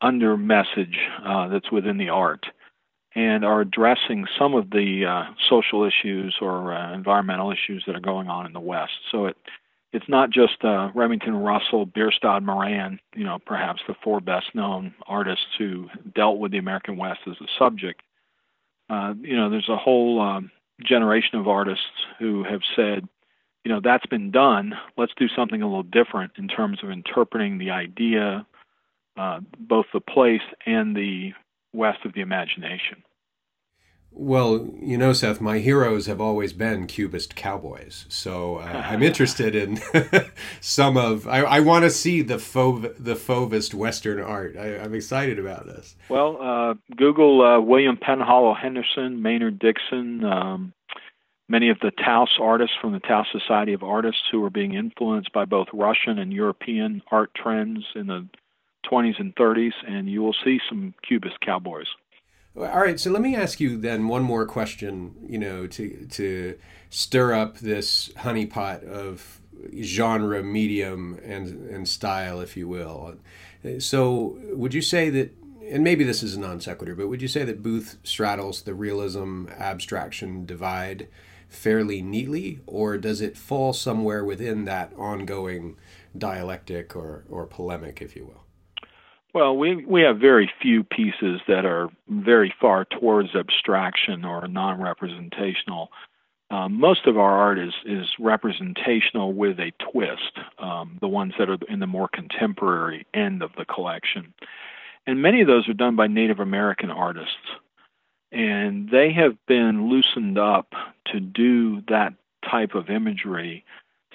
under 0.00 0.36
message 0.36 0.98
uh, 1.24 1.48
that's 1.48 1.70
within 1.72 1.98
the 1.98 2.08
art 2.08 2.46
and 3.14 3.44
are 3.44 3.62
addressing 3.62 4.26
some 4.38 4.54
of 4.54 4.70
the 4.70 5.06
uh, 5.06 5.32
social 5.48 5.84
issues 5.84 6.36
or 6.40 6.74
uh, 6.74 6.92
environmental 6.92 7.50
issues 7.50 7.82
that 7.86 7.96
are 7.96 8.00
going 8.00 8.28
on 8.28 8.44
in 8.46 8.52
the 8.52 8.60
West. 8.60 8.92
So 9.10 9.26
it 9.26 9.36
it's 9.92 10.08
not 10.08 10.30
just 10.30 10.62
uh, 10.62 10.90
Remington 10.94 11.34
Russell, 11.34 11.86
Bierstadt, 11.86 12.42
Moran, 12.42 13.00
you 13.14 13.24
know, 13.24 13.38
perhaps 13.38 13.80
the 13.88 13.94
four 14.04 14.20
best 14.20 14.54
known 14.54 14.94
artists 15.06 15.46
who 15.56 15.88
dealt 16.14 16.38
with 16.38 16.52
the 16.52 16.58
American 16.58 16.98
West 16.98 17.20
as 17.26 17.36
a 17.40 17.46
subject. 17.58 18.02
Uh, 18.90 19.14
you 19.22 19.34
know, 19.34 19.48
there's 19.48 19.70
a 19.70 19.76
whole 19.76 20.20
um, 20.20 20.50
generation 20.84 21.38
of 21.38 21.48
artists 21.48 21.84
who 22.18 22.44
have 22.44 22.60
said, 22.74 23.08
you 23.64 23.72
know, 23.72 23.80
that's 23.82 24.04
been 24.06 24.30
done. 24.30 24.74
Let's 24.98 25.14
do 25.16 25.28
something 25.34 25.62
a 25.62 25.66
little 25.66 25.82
different 25.82 26.32
in 26.36 26.46
terms 26.46 26.80
of 26.82 26.90
interpreting 26.90 27.56
the 27.56 27.70
idea, 27.70 28.46
uh, 29.16 29.40
both 29.58 29.86
the 29.92 30.00
place 30.00 30.42
and 30.64 30.96
the 30.96 31.32
west 31.72 31.98
of 32.04 32.12
the 32.14 32.20
imagination. 32.20 33.02
Well, 34.18 34.70
you 34.80 34.96
know, 34.96 35.12
Seth, 35.12 35.42
my 35.42 35.58
heroes 35.58 36.06
have 36.06 36.22
always 36.22 36.54
been 36.54 36.86
Cubist 36.86 37.36
cowboys. 37.36 38.06
So 38.08 38.56
uh, 38.56 38.82
I'm 38.86 39.02
interested 39.10 39.54
in 39.54 39.78
some 40.60 40.96
of. 40.96 41.28
I, 41.28 41.40
I 41.40 41.60
want 41.60 41.84
to 41.84 41.90
see 41.90 42.22
the 42.22 42.38
fauve, 42.38 42.94
the 42.98 43.14
fauvist 43.14 43.74
Western 43.74 44.18
art. 44.18 44.56
I, 44.58 44.68
am 44.76 44.94
excited 44.94 45.38
about 45.38 45.66
this. 45.66 45.96
Well, 46.08 46.38
uh, 46.40 46.74
Google 46.96 47.42
uh, 47.42 47.60
William 47.60 47.98
Penhallow 47.98 48.56
Henderson, 48.58 49.20
Maynard 49.20 49.58
Dixon, 49.58 50.24
um, 50.24 50.72
many 51.46 51.68
of 51.68 51.78
the 51.80 51.90
Taos 51.90 52.38
artists 52.40 52.76
from 52.80 52.92
the 52.92 53.00
Taos 53.00 53.26
Society 53.30 53.74
of 53.74 53.82
Artists 53.82 54.22
who 54.32 54.42
are 54.44 54.50
being 54.50 54.74
influenced 54.74 55.32
by 55.34 55.44
both 55.44 55.68
Russian 55.74 56.18
and 56.18 56.32
European 56.32 57.02
art 57.10 57.32
trends 57.36 57.84
in 57.94 58.06
the 58.06 58.26
20s 58.90 59.18
and 59.18 59.34
30s, 59.36 59.72
and 59.86 60.08
you 60.08 60.22
will 60.22 60.36
see 60.44 60.60
some 60.68 60.94
Cubist 61.06 61.40
cowboys. 61.40 61.86
All 62.56 62.64
right, 62.64 62.98
so 62.98 63.10
let 63.10 63.20
me 63.20 63.36
ask 63.36 63.60
you 63.60 63.76
then 63.76 64.08
one 64.08 64.22
more 64.22 64.46
question, 64.46 65.14
you 65.28 65.38
know, 65.38 65.66
to 65.66 66.06
to 66.12 66.58
stir 66.88 67.34
up 67.34 67.58
this 67.58 68.08
honeypot 68.16 68.82
of 68.84 69.42
genre, 69.82 70.42
medium, 70.42 71.20
and 71.22 71.68
and 71.68 71.86
style, 71.86 72.40
if 72.40 72.56
you 72.56 72.66
will. 72.66 73.16
So, 73.78 74.38
would 74.52 74.72
you 74.72 74.80
say 74.80 75.10
that, 75.10 75.34
and 75.68 75.84
maybe 75.84 76.02
this 76.02 76.22
is 76.22 76.34
a 76.34 76.40
non 76.40 76.60
sequitur, 76.62 76.94
but 76.94 77.08
would 77.08 77.20
you 77.20 77.28
say 77.28 77.44
that 77.44 77.62
Booth 77.62 77.98
straddles 78.02 78.62
the 78.62 78.72
realism 78.72 79.48
abstraction 79.58 80.46
divide 80.46 81.08
fairly 81.50 82.00
neatly, 82.00 82.60
or 82.66 82.96
does 82.96 83.20
it 83.20 83.36
fall 83.36 83.74
somewhere 83.74 84.24
within 84.24 84.64
that 84.64 84.94
ongoing 84.96 85.76
dialectic 86.16 86.96
or 86.96 87.24
or 87.28 87.44
polemic, 87.44 88.00
if 88.00 88.16
you 88.16 88.24
will? 88.24 88.45
Well, 89.36 89.54
we 89.54 89.84
we 89.84 90.00
have 90.00 90.18
very 90.18 90.50
few 90.62 90.82
pieces 90.82 91.42
that 91.46 91.66
are 91.66 91.90
very 92.08 92.54
far 92.58 92.86
towards 92.86 93.34
abstraction 93.34 94.24
or 94.24 94.48
non-representational. 94.48 95.90
Um, 96.50 96.80
most 96.80 97.06
of 97.06 97.18
our 97.18 97.36
art 97.36 97.58
is 97.58 97.74
is 97.84 98.06
representational 98.18 99.34
with 99.34 99.60
a 99.60 99.72
twist. 99.92 100.38
Um, 100.58 100.96
the 101.02 101.08
ones 101.08 101.34
that 101.38 101.50
are 101.50 101.58
in 101.68 101.80
the 101.80 101.86
more 101.86 102.08
contemporary 102.08 103.06
end 103.12 103.42
of 103.42 103.50
the 103.58 103.66
collection, 103.66 104.32
and 105.06 105.20
many 105.20 105.42
of 105.42 105.48
those 105.48 105.68
are 105.68 105.74
done 105.74 105.96
by 105.96 106.06
Native 106.06 106.40
American 106.40 106.90
artists, 106.90 107.50
and 108.32 108.88
they 108.88 109.12
have 109.12 109.36
been 109.46 109.90
loosened 109.90 110.38
up 110.38 110.72
to 111.12 111.20
do 111.20 111.82
that 111.88 112.14
type 112.50 112.74
of 112.74 112.88
imagery 112.88 113.66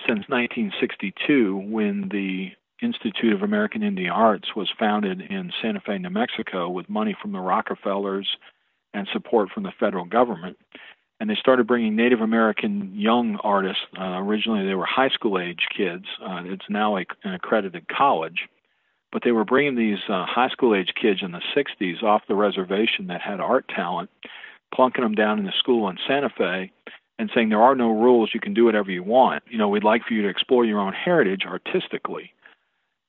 since 0.07 0.27
1962 0.29 1.57
when 1.57 2.09
the 2.09 2.53
Institute 2.81 3.33
of 3.33 3.43
American 3.43 3.83
Indian 3.83 4.11
Arts 4.11 4.55
was 4.55 4.69
founded 4.77 5.21
in 5.21 5.51
Santa 5.61 5.79
Fe, 5.79 6.00
New 6.00 6.09
Mexico, 6.09 6.69
with 6.69 6.89
money 6.89 7.15
from 7.21 7.31
the 7.31 7.39
Rockefellers 7.39 8.27
and 8.93 9.07
support 9.13 9.50
from 9.51 9.63
the 9.63 9.71
federal 9.79 10.05
government. 10.05 10.57
And 11.19 11.29
they 11.29 11.35
started 11.35 11.67
bringing 11.67 11.95
Native 11.95 12.21
American 12.21 12.91
young 12.95 13.38
artists. 13.43 13.83
Uh, 13.97 14.17
originally, 14.19 14.65
they 14.65 14.73
were 14.73 14.88
high 14.88 15.09
school 15.09 15.39
age 15.39 15.67
kids. 15.75 16.05
Uh, 16.19 16.41
it's 16.45 16.65
now 16.69 16.97
a, 16.97 17.05
an 17.23 17.35
accredited 17.35 17.88
college. 17.88 18.47
But 19.11 19.21
they 19.23 19.31
were 19.31 19.45
bringing 19.45 19.75
these 19.75 20.00
uh, 20.09 20.25
high 20.25 20.50
school 20.50 20.73
age 20.73 20.93
kids 21.00 21.19
in 21.21 21.31
the 21.31 21.41
60s 21.55 22.01
off 22.01 22.23
the 22.27 22.35
reservation 22.35 23.07
that 23.07 23.21
had 23.21 23.39
art 23.39 23.67
talent, 23.67 24.09
plunking 24.73 25.03
them 25.03 25.13
down 25.13 25.38
in 25.38 25.45
the 25.45 25.53
school 25.59 25.89
in 25.89 25.97
Santa 26.07 26.29
Fe 26.29 26.71
and 27.19 27.29
saying 27.35 27.50
there 27.50 27.61
are 27.61 27.75
no 27.75 27.91
rules, 27.91 28.31
you 28.33 28.39
can 28.39 28.55
do 28.55 28.65
whatever 28.65 28.89
you 28.89 29.03
want. 29.03 29.43
You 29.47 29.59
know, 29.59 29.69
we'd 29.69 29.83
like 29.83 30.03
for 30.07 30.15
you 30.15 30.23
to 30.23 30.27
explore 30.27 30.65
your 30.65 30.79
own 30.79 30.93
heritage 30.93 31.43
artistically. 31.45 32.33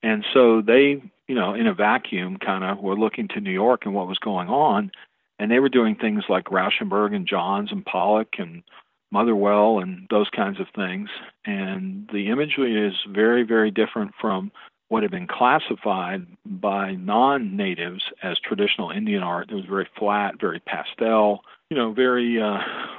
And 0.02 0.25
so 0.32 0.61
they, 0.61 1.02
you 1.28 1.35
know, 1.35 1.54
in 1.54 1.66
a 1.66 1.75
vacuum, 1.75 2.37
kind 2.38 2.64
of 2.64 2.78
were 2.80 2.99
looking 2.99 3.28
to 3.28 3.40
New 3.40 3.52
York 3.52 3.85
and 3.85 3.94
what 3.94 4.09
was 4.09 4.18
going 4.18 4.49
on, 4.49 4.90
and 5.38 5.50
they 5.50 5.59
were 5.59 5.68
doing 5.68 5.94
things 5.94 6.25
like 6.28 6.44
Rauschenberg 6.44 7.14
and 7.14 7.26
Johns 7.26 7.73
and 7.73 7.85
Pollock 7.85 8.35
and 8.38 8.62
Motherwell 9.11 9.78
and 9.78 10.06
those 10.11 10.30
kinds 10.30 10.59
of 10.59 10.66
things. 10.75 11.09
And 11.44 12.09
the 12.12 12.28
imagery 12.28 12.87
is 12.87 12.94
very, 13.09 13.42
very 13.42 13.71
different 13.71 14.12
from 14.21 14.50
what 14.88 15.02
had 15.02 15.11
been 15.11 15.26
classified 15.26 16.26
by 16.44 16.92
non-natives 16.92 18.04
as 18.23 18.38
traditional 18.38 18.90
Indian 18.90 19.23
art. 19.23 19.50
It 19.50 19.54
was 19.54 19.64
very 19.64 19.88
flat, 19.99 20.38
very 20.40 20.61
pastel, 20.61 21.44
you 21.73 21.79
know, 21.79 21.91
very, 21.95 22.38
uh, 22.38 22.59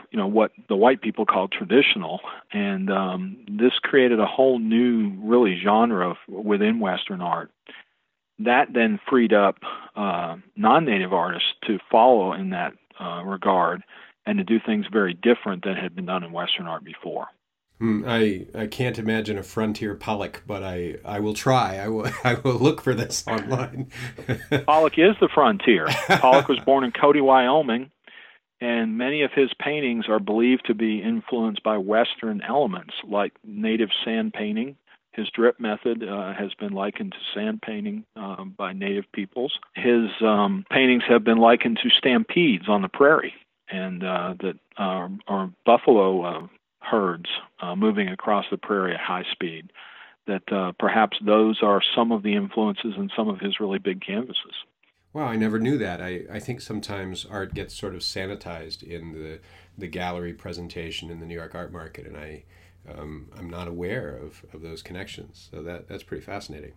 you 0.09 0.17
know, 0.17 0.25
what 0.25 0.51
the 0.67 0.75
white 0.75 0.99
people 0.99 1.27
call 1.27 1.47
traditional. 1.47 2.21
And 2.51 2.91
um, 2.91 3.45
this 3.47 3.73
created 3.83 4.19
a 4.19 4.25
whole 4.25 4.57
new, 4.57 5.11
really, 5.21 5.59
genre 5.63 6.15
within 6.27 6.79
Western 6.79 7.21
art. 7.21 7.51
That 8.39 8.73
then 8.73 8.99
freed 9.07 9.31
up 9.31 9.57
uh, 9.95 10.37
non 10.55 10.85
native 10.85 11.13
artists 11.13 11.49
to 11.67 11.77
follow 11.91 12.33
in 12.33 12.49
that 12.49 12.73
uh, 12.99 13.21
regard 13.23 13.83
and 14.25 14.39
to 14.39 14.43
do 14.43 14.57
things 14.65 14.87
very 14.91 15.13
different 15.13 15.63
than 15.65 15.75
had 15.75 15.95
been 15.95 16.07
done 16.07 16.23
in 16.23 16.31
Western 16.31 16.65
art 16.65 16.83
before. 16.83 17.27
Hmm, 17.77 18.03
I, 18.07 18.47
I 18.55 18.65
can't 18.65 18.97
imagine 18.97 19.37
a 19.37 19.43
frontier 19.43 19.93
Pollock, 19.93 20.41
but 20.47 20.63
I, 20.63 20.95
I 21.05 21.19
will 21.19 21.35
try. 21.35 21.77
I 21.77 21.89
will 21.89 22.07
I 22.23 22.33
will 22.43 22.55
look 22.55 22.81
for 22.81 22.95
this 22.95 23.23
online. 23.27 23.91
Pollock 24.65 24.97
is 24.97 25.15
the 25.21 25.29
frontier. 25.31 25.85
Pollock 26.07 26.47
was 26.47 26.57
born 26.61 26.83
in 26.83 26.91
Cody, 26.91 27.21
Wyoming, 27.21 27.91
and 28.63 28.97
many 28.97 29.23
of 29.23 29.31
his 29.33 29.49
paintings 29.59 30.05
are 30.07 30.21
believed 30.21 30.65
to 30.67 30.73
be 30.73 31.01
influenced 31.01 31.61
by 31.63 31.77
Western 31.77 32.41
elements, 32.41 32.93
like 33.05 33.33
native 33.43 33.89
sand 34.05 34.31
painting. 34.31 34.77
His 35.11 35.27
drip 35.35 35.59
method 35.59 36.01
uh, 36.01 36.33
has 36.33 36.53
been 36.53 36.71
likened 36.71 37.11
to 37.11 37.17
sand 37.37 37.61
painting 37.61 38.05
uh, 38.15 38.45
by 38.45 38.71
native 38.71 39.03
peoples. 39.11 39.59
His 39.75 40.09
um, 40.21 40.65
paintings 40.71 41.03
have 41.09 41.25
been 41.25 41.39
likened 41.39 41.79
to 41.83 41.89
stampedes 41.89 42.69
on 42.69 42.81
the 42.81 42.87
prairie, 42.87 43.33
and 43.69 44.01
uh, 44.01 44.35
that 44.39 44.57
uh, 44.79 45.09
are 45.27 45.51
buffalo 45.65 46.21
uh, 46.23 46.47
herds 46.79 47.27
uh, 47.61 47.75
moving 47.75 48.07
across 48.07 48.45
the 48.49 48.57
prairie 48.57 48.93
at 48.93 48.99
high 49.01 49.25
speed. 49.29 49.71
That 50.25 50.49
uh, 50.53 50.71
perhaps 50.79 51.17
those 51.23 51.59
are 51.61 51.81
some 51.93 52.13
of 52.13 52.23
the 52.23 52.35
influences 52.35 52.93
in 52.97 53.09
some 53.13 53.27
of 53.27 53.41
his 53.41 53.59
really 53.59 53.79
big 53.79 54.01
canvases. 54.01 54.55
Wow, 55.13 55.25
I 55.25 55.35
never 55.35 55.59
knew 55.59 55.77
that. 55.77 56.01
I, 56.01 56.21
I 56.31 56.39
think 56.39 56.59
sometimes 56.59 57.25
art 57.25 57.53
gets 57.53 57.75
sort 57.75 57.93
of 57.93 58.01
sanitized 58.01 58.81
in 58.81 59.13
the 59.13 59.39
the 59.77 59.87
gallery 59.87 60.33
presentation 60.33 61.09
in 61.09 61.19
the 61.19 61.25
New 61.25 61.35
York 61.35 61.55
art 61.55 61.71
market, 61.71 62.05
and 62.05 62.17
I 62.17 62.43
um, 62.91 63.29
I'm 63.37 63.49
not 63.49 63.67
aware 63.67 64.15
of, 64.15 64.43
of 64.53 64.61
those 64.61 64.81
connections. 64.81 65.49
So 65.51 65.61
that 65.61 65.87
that's 65.87 66.03
pretty 66.03 66.23
fascinating. 66.23 66.73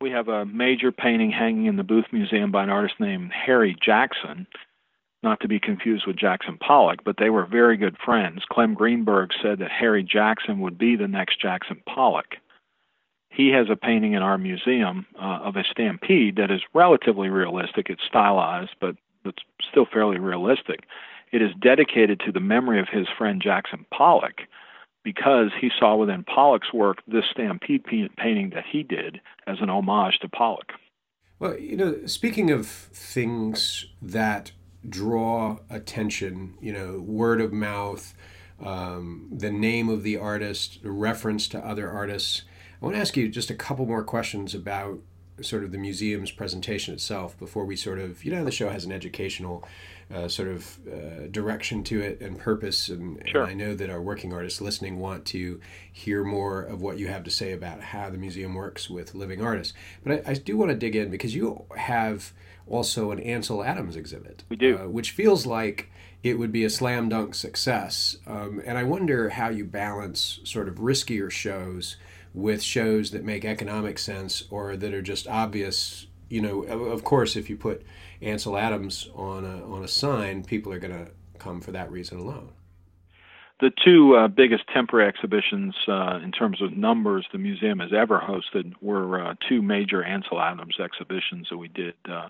We 0.00 0.10
have 0.10 0.28
a 0.28 0.44
major 0.44 0.92
painting 0.92 1.30
hanging 1.30 1.66
in 1.66 1.76
the 1.76 1.84
Booth 1.84 2.06
Museum 2.12 2.50
by 2.50 2.64
an 2.64 2.70
artist 2.70 2.96
named 3.00 3.32
Harry 3.32 3.74
Jackson, 3.80 4.46
not 5.22 5.40
to 5.40 5.48
be 5.48 5.58
confused 5.58 6.06
with 6.06 6.16
Jackson 6.16 6.58
Pollock, 6.58 7.02
but 7.04 7.16
they 7.18 7.30
were 7.30 7.46
very 7.46 7.76
good 7.76 7.96
friends. 8.04 8.42
Clem 8.50 8.74
Greenberg 8.74 9.30
said 9.42 9.60
that 9.60 9.70
Harry 9.70 10.02
Jackson 10.02 10.60
would 10.60 10.76
be 10.76 10.96
the 10.96 11.08
next 11.08 11.40
Jackson 11.40 11.80
Pollock 11.86 12.34
he 13.36 13.50
has 13.50 13.66
a 13.70 13.76
painting 13.76 14.14
in 14.14 14.22
our 14.22 14.38
museum 14.38 15.06
uh, 15.20 15.40
of 15.44 15.56
a 15.56 15.64
stampede 15.70 16.36
that 16.36 16.50
is 16.50 16.62
relatively 16.72 17.28
realistic. 17.28 17.90
It's 17.90 18.02
stylized, 18.08 18.74
but 18.80 18.96
it's 19.26 19.42
still 19.70 19.86
fairly 19.92 20.18
realistic. 20.18 20.84
It 21.32 21.42
is 21.42 21.50
dedicated 21.60 22.20
to 22.24 22.32
the 22.32 22.40
memory 22.40 22.80
of 22.80 22.88
his 22.90 23.06
friend 23.18 23.42
Jackson 23.42 23.84
Pollock 23.92 24.42
because 25.04 25.50
he 25.60 25.70
saw 25.78 25.96
within 25.96 26.24
Pollock's 26.24 26.72
work 26.72 27.02
this 27.06 27.24
stampede 27.30 27.84
painting 27.84 28.50
that 28.54 28.64
he 28.70 28.82
did 28.82 29.20
as 29.46 29.58
an 29.60 29.68
homage 29.68 30.18
to 30.20 30.28
Pollock. 30.28 30.72
Well, 31.38 31.58
you 31.58 31.76
know, 31.76 32.06
speaking 32.06 32.50
of 32.50 32.66
things 32.66 33.84
that 34.00 34.52
draw 34.88 35.58
attention, 35.68 36.54
you 36.60 36.72
know, 36.72 37.00
word 37.00 37.42
of 37.42 37.52
mouth, 37.52 38.14
um, 38.64 39.28
the 39.30 39.52
name 39.52 39.90
of 39.90 40.02
the 40.02 40.16
artist, 40.16 40.78
reference 40.82 41.46
to 41.48 41.58
other 41.58 41.90
artists 41.90 42.42
I 42.80 42.84
want 42.84 42.96
to 42.96 43.00
ask 43.00 43.16
you 43.16 43.28
just 43.28 43.50
a 43.50 43.54
couple 43.54 43.86
more 43.86 44.04
questions 44.04 44.54
about 44.54 45.00
sort 45.42 45.64
of 45.64 45.72
the 45.72 45.78
museum's 45.78 46.30
presentation 46.30 46.94
itself 46.94 47.38
before 47.38 47.64
we 47.64 47.76
sort 47.76 47.98
of, 47.98 48.24
you 48.24 48.32
know, 48.32 48.44
the 48.44 48.50
show 48.50 48.70
has 48.70 48.84
an 48.84 48.92
educational 48.92 49.66
uh, 50.14 50.28
sort 50.28 50.48
of 50.48 50.78
uh, 50.86 51.26
direction 51.30 51.82
to 51.84 52.00
it 52.00 52.20
and 52.20 52.38
purpose. 52.38 52.88
And, 52.88 53.22
sure. 53.26 53.42
and, 53.42 53.50
I 53.50 53.54
know 53.54 53.74
that 53.74 53.90
our 53.90 54.00
working 54.00 54.32
artists 54.32 54.60
listening 54.60 54.98
want 54.98 55.24
to 55.26 55.60
hear 55.92 56.24
more 56.24 56.62
of 56.62 56.80
what 56.80 56.98
you 56.98 57.08
have 57.08 57.24
to 57.24 57.30
say 57.30 57.52
about 57.52 57.80
how 57.80 58.08
the 58.08 58.18
museum 58.18 58.54
works 58.54 58.88
with 58.88 59.14
living 59.14 59.42
artists. 59.42 59.74
But 60.04 60.26
I, 60.26 60.30
I 60.30 60.34
do 60.34 60.56
want 60.56 60.70
to 60.70 60.76
dig 60.76 60.96
in 60.96 61.10
because 61.10 61.34
you 61.34 61.64
have 61.76 62.32
also 62.66 63.10
an 63.10 63.20
Ansel 63.20 63.64
Adams 63.64 63.96
exhibit. 63.96 64.44
We 64.48 64.56
do. 64.56 64.78
Uh, 64.78 64.88
which 64.88 65.10
feels 65.10 65.44
like 65.44 65.90
it 66.22 66.38
would 66.38 66.52
be 66.52 66.64
a 66.64 66.70
slam 66.70 67.08
dunk 67.08 67.34
success. 67.34 68.16
Um, 68.26 68.62
and 68.64 68.78
I 68.78 68.84
wonder 68.84 69.30
how 69.30 69.48
you 69.48 69.64
balance 69.64 70.40
sort 70.44 70.68
of 70.68 70.76
riskier 70.76 71.30
shows 71.30 71.96
with 72.36 72.62
shows 72.62 73.10
that 73.12 73.24
make 73.24 73.44
economic 73.44 73.98
sense 73.98 74.44
or 74.50 74.76
that 74.76 74.94
are 74.94 75.02
just 75.02 75.26
obvious. 75.26 76.06
You 76.28 76.42
know, 76.42 76.62
of 76.62 77.02
course, 77.02 77.34
if 77.34 77.48
you 77.48 77.56
put 77.56 77.82
Ansel 78.20 78.56
Adams 78.56 79.08
on 79.14 79.44
a 79.44 79.64
on 79.64 79.82
a 79.82 79.88
sign, 79.88 80.44
people 80.44 80.72
are 80.72 80.78
going 80.78 80.92
to 80.92 81.10
come 81.38 81.60
for 81.60 81.72
that 81.72 81.90
reason 81.90 82.18
alone. 82.18 82.50
The 83.58 83.70
two 83.82 84.16
uh, 84.16 84.28
biggest 84.28 84.64
temporary 84.74 85.08
exhibitions 85.08 85.74
uh, 85.88 86.20
in 86.22 86.30
terms 86.30 86.60
of 86.60 86.76
numbers 86.76 87.26
the 87.32 87.38
museum 87.38 87.78
has 87.78 87.90
ever 87.96 88.20
hosted 88.20 88.74
were 88.82 89.28
uh, 89.28 89.34
two 89.48 89.62
major 89.62 90.04
Ansel 90.04 90.40
Adams 90.40 90.76
exhibitions 90.78 91.46
that 91.50 91.56
we 91.56 91.68
did. 91.68 91.94
Uh, 92.06 92.28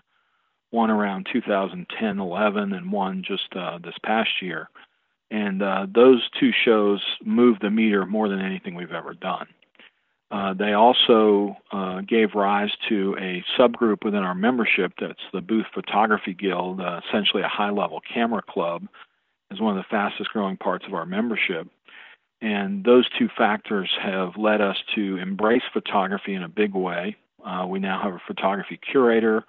one 0.69 0.89
around 0.89 1.27
2010 1.31 2.19
11 2.19 2.73
and 2.73 2.91
one 2.91 3.23
just 3.27 3.53
uh, 3.55 3.77
this 3.83 3.95
past 4.03 4.29
year. 4.41 4.69
And 5.29 5.61
uh, 5.61 5.87
those 5.93 6.25
two 6.39 6.51
shows 6.63 7.03
moved 7.25 7.61
the 7.61 7.69
meter 7.69 8.05
more 8.05 8.29
than 8.29 8.39
anything 8.39 8.75
we've 8.75 8.93
ever 8.93 9.13
done. 9.13 9.47
Uh, 10.29 10.53
they 10.53 10.73
also 10.73 11.55
uh, 11.71 12.01
gave 12.01 12.35
rise 12.35 12.71
to 12.89 13.15
a 13.19 13.43
subgroup 13.57 14.03
within 14.03 14.23
our 14.23 14.35
membership 14.35 14.91
that's 14.99 15.21
the 15.31 15.41
Booth 15.41 15.67
Photography 15.73 16.33
Guild, 16.33 16.81
uh, 16.81 16.99
essentially 17.07 17.43
a 17.43 17.47
high 17.47 17.69
level 17.69 18.01
camera 18.13 18.41
club, 18.41 18.87
is 19.51 19.61
one 19.61 19.77
of 19.77 19.83
the 19.83 19.89
fastest 19.89 20.29
growing 20.31 20.57
parts 20.57 20.85
of 20.85 20.93
our 20.93 21.05
membership. 21.05 21.67
And 22.41 22.83
those 22.83 23.07
two 23.17 23.29
factors 23.37 23.89
have 24.01 24.35
led 24.37 24.59
us 24.61 24.77
to 24.95 25.17
embrace 25.17 25.63
photography 25.71 26.33
in 26.33 26.43
a 26.43 26.49
big 26.49 26.73
way. 26.73 27.15
Uh, 27.45 27.65
we 27.67 27.79
now 27.79 28.01
have 28.01 28.13
a 28.13 28.21
photography 28.27 28.77
curator, 28.91 29.45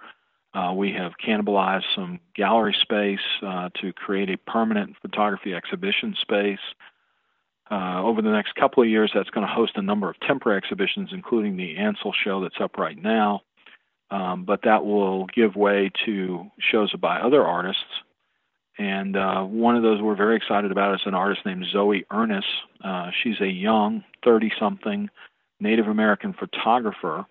Uh, 0.53 0.73
we 0.75 0.91
have 0.93 1.11
cannibalized 1.23 1.85
some 1.95 2.19
gallery 2.35 2.75
space 2.81 3.19
uh, 3.45 3.69
to 3.79 3.93
create 3.93 4.29
a 4.29 4.37
permanent 4.51 4.95
photography 5.01 5.53
exhibition 5.53 6.15
space. 6.19 6.59
Uh, 7.71 8.01
over 8.03 8.21
the 8.21 8.31
next 8.31 8.55
couple 8.55 8.81
of 8.81 8.89
years, 8.89 9.11
that's 9.13 9.29
going 9.29 9.45
to 9.45 9.53
host 9.53 9.73
a 9.75 9.81
number 9.81 10.09
of 10.09 10.19
temporary 10.21 10.57
exhibitions, 10.57 11.09
including 11.11 11.55
the 11.55 11.77
Ansel 11.77 12.13
show 12.23 12.41
that's 12.41 12.59
up 12.59 12.77
right 12.77 13.01
now. 13.01 13.41
Um, 14.11 14.43
but 14.43 14.61
that 14.63 14.85
will 14.85 15.27
give 15.27 15.55
way 15.55 15.91
to 16.05 16.49
shows 16.59 16.91
by 16.93 17.19
other 17.19 17.45
artists. 17.45 17.83
And 18.79 19.15
uh, 19.15 19.43
one 19.43 19.75
of 19.75 19.83
those 19.83 20.01
we're 20.01 20.15
very 20.15 20.37
excited 20.37 20.71
about 20.71 20.95
is 20.95 21.01
an 21.05 21.13
artist 21.13 21.45
named 21.45 21.65
Zoe 21.71 22.05
Urness. 22.11 22.43
Uh, 22.83 23.11
she's 23.21 23.39
a 23.41 23.47
young, 23.47 24.03
30 24.23 24.51
something 24.59 25.09
Native 25.59 25.87
American 25.87 26.33
photographer 26.33 27.25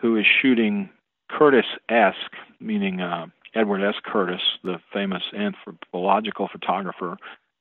who 0.00 0.16
is 0.16 0.24
shooting 0.40 0.88
Curtis 1.28 1.66
esque, 1.88 2.34
meaning 2.58 3.00
uh, 3.00 3.26
Edward 3.54 3.86
S. 3.86 3.96
Curtis, 4.02 4.40
the 4.64 4.80
famous 4.92 5.22
anthropological 5.36 6.48
photographer, 6.50 7.18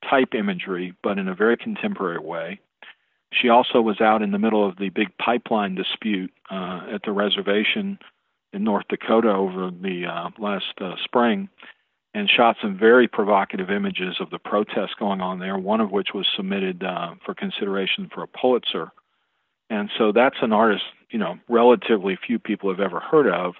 type 0.07 0.33
imagery, 0.33 0.93
but 1.03 1.17
in 1.17 1.27
a 1.27 1.35
very 1.35 1.57
contemporary 1.57 2.19
way. 2.19 2.59
She 3.31 3.49
also 3.49 3.81
was 3.81 4.01
out 4.01 4.21
in 4.21 4.31
the 4.31 4.39
middle 4.39 4.67
of 4.67 4.77
the 4.77 4.89
big 4.89 5.15
pipeline 5.17 5.75
dispute 5.75 6.33
uh, 6.49 6.81
at 6.91 7.03
the 7.03 7.11
reservation 7.11 7.99
in 8.53 8.63
North 8.63 8.87
Dakota 8.89 9.29
over 9.29 9.69
the 9.69 10.05
uh, 10.07 10.29
last 10.39 10.73
uh, 10.81 10.95
spring 11.03 11.49
and 12.13 12.29
shot 12.29 12.57
some 12.61 12.77
very 12.77 13.07
provocative 13.07 13.69
images 13.69 14.15
of 14.19 14.31
the 14.31 14.39
protests 14.39 14.95
going 14.97 15.21
on 15.21 15.39
there, 15.39 15.57
one 15.57 15.79
of 15.79 15.91
which 15.91 16.09
was 16.13 16.27
submitted 16.35 16.83
uh, 16.83 17.13
for 17.23 17.35
consideration 17.35 18.09
for 18.13 18.23
a 18.23 18.27
Pulitzer. 18.27 18.91
And 19.69 19.91
so 19.97 20.11
that's 20.11 20.37
an 20.41 20.51
artist, 20.51 20.85
you 21.11 21.19
know, 21.19 21.37
relatively 21.47 22.15
few 22.15 22.39
people 22.39 22.71
have 22.71 22.79
ever 22.79 22.99
heard 22.99 23.27
of, 23.27 23.53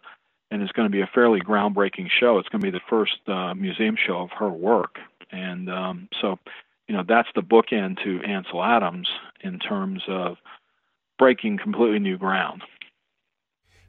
and 0.49 0.63
it's 0.63 0.71
going 0.71 0.87
to 0.87 0.91
be 0.91 1.01
a 1.01 1.09
fairly 1.13 1.39
groundbreaking 1.39 2.09
show. 2.09 2.39
It's 2.39 2.49
going 2.49 2.61
to 2.61 2.71
be 2.71 2.75
the 2.75 2.83
first 2.89 3.17
uh, 3.27 3.53
museum 3.53 3.95
show 3.95 4.17
of 4.17 4.31
her 4.31 4.49
work. 4.49 4.97
And 5.31 5.69
um, 5.69 6.09
so, 6.21 6.39
you 6.87 6.95
know, 6.95 7.03
that's 7.07 7.29
the 7.35 7.41
bookend 7.41 8.03
to 8.03 8.21
Ansel 8.21 8.63
Adams 8.63 9.09
in 9.41 9.59
terms 9.59 10.03
of 10.07 10.37
breaking 11.17 11.57
completely 11.57 11.99
new 11.99 12.17
ground. 12.17 12.63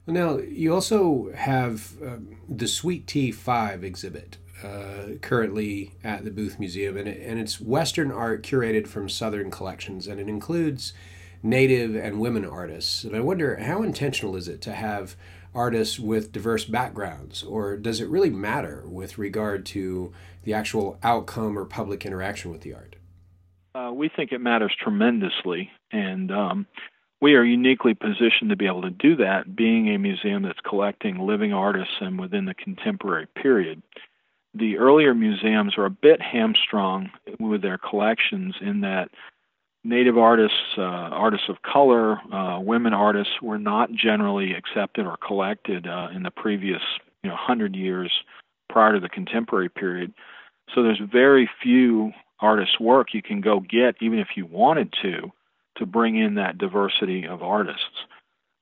Well, 0.05 0.15
now, 0.15 0.37
you 0.43 0.73
also 0.73 1.31
have 1.35 1.93
um, 2.01 2.37
the 2.49 2.67
Sweet 2.67 3.07
Tea 3.07 3.31
5 3.31 3.83
exhibit 3.83 4.37
uh, 4.63 5.17
currently 5.21 5.93
at 6.03 6.23
the 6.23 6.31
Booth 6.31 6.59
Museum, 6.59 6.97
and, 6.97 7.07
it, 7.07 7.21
and 7.25 7.39
it's 7.39 7.61
Western 7.61 8.11
art 8.11 8.43
curated 8.43 8.87
from 8.87 9.09
Southern 9.09 9.51
collections, 9.51 10.07
and 10.07 10.19
it 10.19 10.27
includes 10.27 10.93
Native 11.43 11.95
and 11.95 12.19
women 12.19 12.45
artists. 12.45 13.03
And 13.03 13.15
I 13.15 13.19
wonder 13.19 13.55
how 13.55 13.81
intentional 13.81 14.35
is 14.35 14.47
it 14.47 14.61
to 14.61 14.73
have 14.73 15.15
artists 15.53 15.99
with 15.99 16.31
diverse 16.31 16.65
backgrounds, 16.65 17.43
or 17.43 17.77
does 17.77 17.99
it 17.99 18.09
really 18.09 18.29
matter 18.29 18.83
with 18.85 19.17
regard 19.17 19.65
to 19.67 20.11
the 20.43 20.53
actual 20.53 20.97
outcome 21.03 21.57
or 21.57 21.65
public 21.65 22.05
interaction 22.05 22.51
with 22.51 22.61
the 22.61 22.73
art? 22.73 22.95
Uh, 23.73 23.91
we 23.93 24.09
think 24.09 24.31
it 24.31 24.39
matters 24.39 24.75
tremendously, 24.79 25.69
and 25.91 26.31
um, 26.31 26.67
we 27.21 27.35
are 27.35 27.43
uniquely 27.43 27.93
positioned 27.93 28.49
to 28.49 28.55
be 28.55 28.65
able 28.65 28.81
to 28.81 28.89
do 28.89 29.15
that, 29.17 29.55
being 29.55 29.89
a 29.89 29.99
museum 29.99 30.43
that's 30.43 30.59
collecting 30.67 31.19
living 31.19 31.53
artists 31.53 31.93
and 32.01 32.19
within 32.19 32.45
the 32.45 32.53
contemporary 32.53 33.27
period. 33.27 33.81
The 34.53 34.77
earlier 34.77 35.13
museums 35.13 35.77
are 35.77 35.85
a 35.85 35.89
bit 35.89 36.21
hamstrung 36.21 37.11
with 37.39 37.61
their 37.61 37.77
collections 37.77 38.55
in 38.59 38.81
that 38.81 39.09
Native 39.83 40.17
artists, 40.17 40.77
uh, 40.77 40.81
artists 40.81 41.49
of 41.49 41.61
color, 41.63 42.19
uh, 42.31 42.59
women 42.59 42.93
artists 42.93 43.41
were 43.41 43.57
not 43.57 43.91
generally 43.91 44.53
accepted 44.53 45.07
or 45.07 45.17
collected 45.17 45.87
uh, 45.87 46.09
in 46.13 46.21
the 46.21 46.29
previous 46.29 46.81
you 47.23 47.29
know, 47.29 47.35
100 47.35 47.75
years 47.75 48.11
prior 48.69 48.93
to 48.93 48.99
the 48.99 49.09
contemporary 49.09 49.69
period. 49.69 50.13
So 50.73 50.83
there's 50.83 51.01
very 51.11 51.49
few 51.61 52.11
artists' 52.39 52.79
work 52.79 53.13
you 53.13 53.23
can 53.23 53.41
go 53.41 53.59
get, 53.59 53.95
even 54.01 54.19
if 54.19 54.29
you 54.35 54.45
wanted 54.45 54.93
to, 55.01 55.31
to 55.77 55.85
bring 55.85 56.15
in 56.15 56.35
that 56.35 56.57
diversity 56.57 57.25
of 57.25 57.41
artists. 57.41 58.05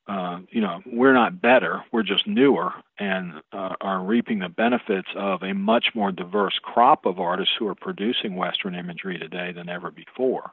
Uh, 0.08 0.40
you 0.50 0.62
know, 0.62 0.82
we're 0.88 1.14
not 1.14 1.40
better, 1.40 1.84
we're 1.92 2.02
just 2.02 2.26
newer 2.26 2.72
and 2.98 3.34
uh, 3.54 3.76
are 3.80 4.02
reaping 4.02 4.40
the 4.40 4.50
benefits 4.50 5.10
of 5.16 5.44
a 5.44 5.54
much 5.54 5.90
more 5.94 6.12
diverse 6.12 6.60
crop 6.64 7.06
of 7.06 7.20
artists 7.20 7.54
who 7.60 7.68
are 7.68 7.76
producing 7.76 8.36
Western 8.36 8.74
imagery 8.74 9.20
today 9.20 9.52
than 9.52 9.70
ever 9.70 9.92
before. 9.92 10.52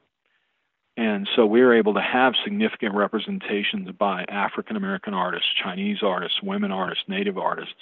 And 0.96 1.28
so 1.37 1.44
we 1.44 1.61
are 1.61 1.74
able 1.74 1.94
to 1.94 2.00
have 2.00 2.35
significant 2.42 2.94
representations 2.94 3.90
by 3.98 4.24
African 4.28 4.76
American 4.76 5.12
artists, 5.12 5.48
Chinese 5.62 5.98
artists, 6.02 6.42
women 6.42 6.72
artists, 6.72 7.04
Native 7.06 7.37
artists 7.37 7.74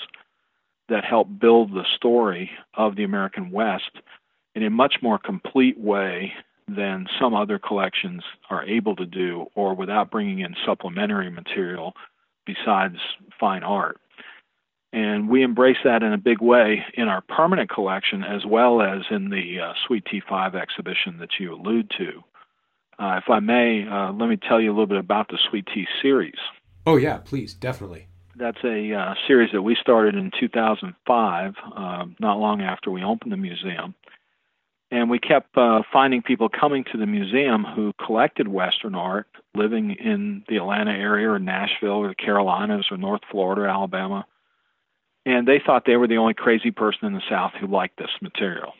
that 0.88 1.04
help 1.04 1.28
build 1.38 1.72
the 1.72 1.84
story 1.96 2.50
of 2.74 2.96
the 2.96 3.04
American 3.04 3.50
West 3.50 3.90
in 4.54 4.64
a 4.64 4.70
much 4.70 4.96
more 5.00 5.18
complete 5.18 5.78
way 5.78 6.32
than 6.66 7.06
some 7.20 7.34
other 7.34 7.58
collections 7.58 8.22
are 8.50 8.64
able 8.64 8.96
to 8.96 9.06
do, 9.06 9.46
or 9.54 9.74
without 9.74 10.10
bringing 10.10 10.40
in 10.40 10.54
supplementary 10.66 11.30
material 11.30 11.94
besides 12.46 12.96
fine 13.38 13.62
art. 13.62 13.98
And 14.92 15.28
we 15.28 15.42
embrace 15.42 15.76
that 15.84 16.02
in 16.02 16.12
a 16.12 16.18
big 16.18 16.40
way 16.40 16.84
in 16.94 17.08
our 17.08 17.20
permanent 17.20 17.68
collection 17.68 18.22
as 18.22 18.46
well 18.46 18.80
as 18.80 19.02
in 19.10 19.28
the 19.28 19.60
uh, 19.60 19.72
Sweet 19.86 20.04
Tea 20.10 20.22
5 20.26 20.54
exhibition 20.54 21.18
that 21.18 21.30
you 21.38 21.52
allude 21.52 21.90
to. 21.98 22.22
Uh, 22.98 23.20
if 23.22 23.28
I 23.28 23.40
may, 23.40 23.86
uh, 23.86 24.12
let 24.12 24.28
me 24.28 24.36
tell 24.36 24.60
you 24.60 24.70
a 24.70 24.74
little 24.74 24.86
bit 24.86 24.98
about 24.98 25.28
the 25.28 25.38
Sweet 25.50 25.66
Tea 25.72 25.86
series. 26.00 26.38
Oh, 26.86 26.96
yeah, 26.96 27.18
please, 27.18 27.54
definitely. 27.54 28.06
That's 28.36 28.62
a 28.64 28.92
uh, 28.92 29.14
series 29.26 29.50
that 29.52 29.62
we 29.62 29.76
started 29.80 30.14
in 30.16 30.30
2005, 30.38 31.54
uh, 31.76 32.04
not 32.18 32.38
long 32.38 32.62
after 32.62 32.90
we 32.90 33.02
opened 33.02 33.32
the 33.32 33.36
museum. 33.36 33.94
And 34.90 35.10
we 35.10 35.18
kept 35.18 35.56
uh, 35.56 35.82
finding 35.92 36.22
people 36.22 36.48
coming 36.48 36.84
to 36.92 36.98
the 36.98 37.06
museum 37.06 37.64
who 37.64 37.92
collected 38.04 38.46
Western 38.46 38.94
art, 38.94 39.26
living 39.54 39.92
in 39.92 40.44
the 40.48 40.56
Atlanta 40.56 40.92
area 40.92 41.30
or 41.30 41.38
Nashville 41.38 41.90
or 41.90 42.08
the 42.08 42.14
Carolinas 42.14 42.86
or 42.90 42.96
North 42.96 43.22
Florida, 43.30 43.62
or 43.62 43.68
Alabama. 43.68 44.26
And 45.26 45.48
they 45.48 45.60
thought 45.64 45.84
they 45.86 45.96
were 45.96 46.06
the 46.06 46.18
only 46.18 46.34
crazy 46.34 46.70
person 46.70 47.06
in 47.06 47.14
the 47.14 47.22
South 47.28 47.52
who 47.58 47.66
liked 47.66 47.98
this 47.98 48.10
material, 48.20 48.74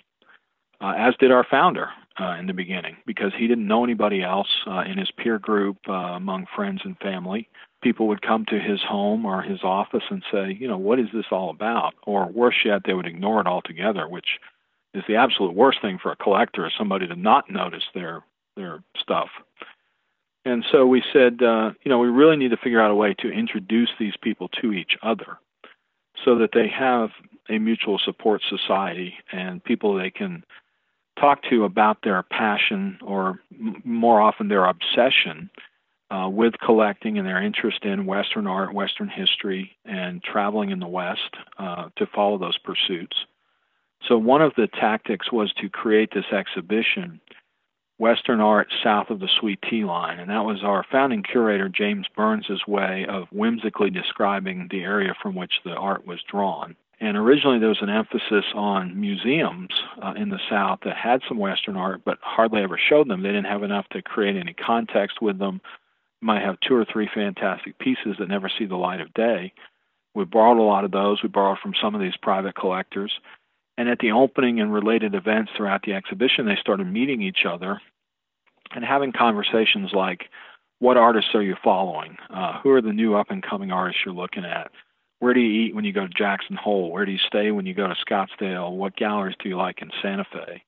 uh, 0.81 0.93
as 0.97 1.15
did 1.19 1.33
our 1.33 1.45
founder 1.51 1.89
uh, 2.21 2.37
in 2.39 2.47
the 2.47 2.53
beginning, 2.53 2.97
because 3.07 3.33
he 3.37 3.47
didn't 3.47 3.67
know 3.67 3.85
anybody 3.85 4.23
else 4.23 4.49
uh, 4.67 4.83
in 4.87 4.99
his 4.99 5.11
peer 5.11 5.39
group, 5.39 5.79
uh, 5.89 5.93
among 5.93 6.47
friends 6.55 6.83
and 6.85 6.97
family. 6.99 7.49
People 7.83 8.09
would 8.09 8.23
come 8.23 8.45
to 8.47 8.59
his 8.59 8.81
home 8.83 9.27
or 9.27 9.43
his 9.43 9.63
office 9.63 10.05
and 10.11 10.23
say, 10.33 10.57
you 10.59 10.69
know, 10.69 10.79
what 10.79 10.99
is 10.99 11.09
this 11.13 11.27
all 11.31 11.51
about? 11.51 11.95
Or 12.07 12.27
worse 12.27 12.55
yet, 12.65 12.83
they 12.85 12.95
would 12.95 13.07
ignore 13.07 13.41
it 13.41 13.47
altogether, 13.47 14.09
which 14.09 14.39
is 14.95 15.03
the 15.09 15.17
absolute 15.17 15.55
worst 15.55 15.83
thing 15.83 15.99
for 16.01 16.13
a 16.13 16.17
collector 16.17 16.67
is 16.67 16.73
somebody 16.79 17.07
to 17.07 17.17
not 17.17 17.51
notice 17.51 17.85
their 17.95 18.23
their 18.57 18.83
stuff. 18.97 19.29
And 20.45 20.65
so 20.71 20.87
we 20.87 21.03
said, 21.13 21.43
uh, 21.43 21.73
you 21.83 21.89
know, 21.89 21.99
we 21.99 22.09
really 22.09 22.37
need 22.37 22.51
to 22.51 22.57
figure 22.57 22.81
out 22.81 22.91
a 22.91 22.95
way 22.95 23.15
to 23.15 23.31
introduce 23.31 23.89
these 23.99 24.15
people 24.21 24.49
to 24.61 24.73
each 24.73 24.97
other 25.03 25.39
so 26.25 26.39
that 26.39 26.51
they 26.53 26.69
have 26.69 27.11
a 27.49 27.59
mutual 27.59 27.99
support 27.99 28.43
society 28.49 29.15
and 29.33 29.65
people 29.65 29.95
they 29.95 30.11
can 30.11 30.45
talk 31.19 31.43
to 31.51 31.65
about 31.65 31.99
their 32.03 32.23
passion 32.23 32.99
or 33.03 33.41
m- 33.53 33.83
more 33.85 34.21
often 34.21 34.49
their 34.49 34.67
obsession 34.67 35.51
uh, 36.11 36.29
with 36.29 36.55
collecting 36.65 37.19
and 37.19 37.27
their 37.27 37.43
interest 37.43 37.85
in 37.85 38.07
Western 38.07 38.47
art, 38.47 38.75
Western 38.75 39.09
history, 39.09 39.77
and 39.85 40.23
traveling 40.23 40.71
in 40.71 40.79
the 40.79 40.87
West 40.87 41.37
uh, 41.59 41.89
to 41.97 42.07
follow 42.07 42.39
those 42.39 42.59
pursuits. 42.59 43.17
So, 44.07 44.19
one 44.19 44.43
of 44.43 44.53
the 44.57 44.67
tactics 44.67 45.33
was 45.33 45.53
to 45.55 45.69
create 45.71 46.11
this 46.13 46.27
exhibition, 46.31 47.21
Western 47.99 48.41
Art 48.41 48.69
South 48.83 49.09
of 49.09 49.21
the 49.21 49.31
Sweet 49.41 49.61
Tea 49.69 49.85
Line. 49.85 50.19
And 50.19 50.31
that 50.31 50.45
was 50.45 50.63
our 50.63 50.85
founding 50.91 51.23
curator, 51.23 51.69
James 51.69 52.07
Burns' 52.15 52.67
way 52.69 53.07
of 53.09 53.29
whimsically 53.33 53.91
describing 53.91 54.69
the 54.71 54.83
area 54.83 55.15
from 55.23 55.35
which 55.35 55.55
the 55.65 55.73
art 55.73 56.07
was 56.07 56.21
drawn. 56.31 56.77
And 57.05 57.19
originally, 57.19 57.59
there 57.59 57.69
was 57.69 57.83
an 57.83 57.91
emphasis 57.91 58.47
on 58.55 58.99
museums 58.99 59.69
uh, 60.03 60.15
in 60.17 60.31
the 60.31 60.41
South 60.49 60.79
that 60.87 60.97
had 60.97 61.21
some 61.29 61.37
Western 61.37 61.77
art, 61.77 62.01
but 62.03 62.17
hardly 62.23 62.63
ever 62.63 62.79
showed 62.79 63.09
them. 63.09 63.23
They 63.23 63.29
didn't 63.29 63.45
have 63.45 63.63
enough 63.63 63.87
to 63.91 64.01
create 64.01 64.37
any 64.37 64.55
context 64.55 65.21
with 65.21 65.39
them. 65.39 65.61
might 66.23 66.41
have 66.41 66.57
two 66.67 66.75
or 66.75 66.87
three 66.91 67.07
fantastic 67.15 67.79
pieces 67.79 68.17
that 68.19 68.31
never 68.31 68.49
see 68.49 68.65
the 68.65 68.77
light 68.77 69.03
of 69.03 69.13
day. 69.13 69.53
We 70.15 70.25
borrowed 70.25 70.57
a 70.57 70.63
lot 70.63 70.85
of 70.85 70.93
those. 70.93 71.23
We 71.23 71.29
borrowed 71.29 71.59
from 71.59 71.75
some 71.79 71.95
of 71.95 72.01
these 72.01 72.17
private 72.23 72.55
collectors. 72.55 73.13
And 73.77 73.91
at 73.91 73.99
the 73.99 74.13
opening 74.13 74.59
and 74.59 74.73
related 74.73 75.15
events 75.15 75.53
throughout 75.55 75.83
the 75.83 75.93
exhibition, 75.93 76.47
they 76.47 76.57
started 76.59 76.87
meeting 76.87 77.21
each 77.21 77.45
other 77.47 77.83
and 78.75 78.83
having 78.83 79.13
conversations 79.13 79.91
like, 79.93 80.31
what 80.79 80.97
artists 80.97 81.35
are 81.35 81.43
you 81.43 81.57
following? 81.63 82.17
Uh, 82.31 82.61
who 82.63 82.71
are 82.71 82.81
the 82.81 82.95
new 82.95 83.15
up 83.15 83.31
and 83.31 83.43
coming 83.43 83.73
artists 83.73 84.01
you're 84.07 84.15
looking 84.15 84.47
at? 84.47 84.71
Where 85.21 85.35
do 85.35 85.41
you 85.41 85.67
eat 85.67 85.75
when 85.75 85.85
you 85.85 85.93
go 85.93 86.07
to 86.07 86.13
Jackson 86.15 86.57
Hole? 86.57 86.91
Where 86.91 87.07
do 87.07 87.13
you 87.13 87.19
stay 87.19 87.51
when 87.51 87.67
you 87.67 87.75
go 87.75 87.89
to 87.89 87.95
Scottsdale? 87.95 88.77
What 88.77 88.97
galleries 88.97 89.37
do 89.43 89.49
you 89.49 89.57
like 89.57 89.83
in 89.83 89.91
Santa 90.03 90.25
Fe? 90.33 90.63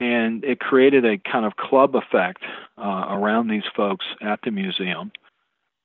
And 0.00 0.44
it 0.44 0.60
created 0.60 1.04
a 1.04 1.18
kind 1.18 1.46
of 1.46 1.56
club 1.56 1.94
effect 1.96 2.42
uh, 2.78 3.06
around 3.10 3.48
these 3.48 3.64
folks 3.76 4.06
at 4.22 4.40
the 4.44 4.50
museum. 4.50 5.12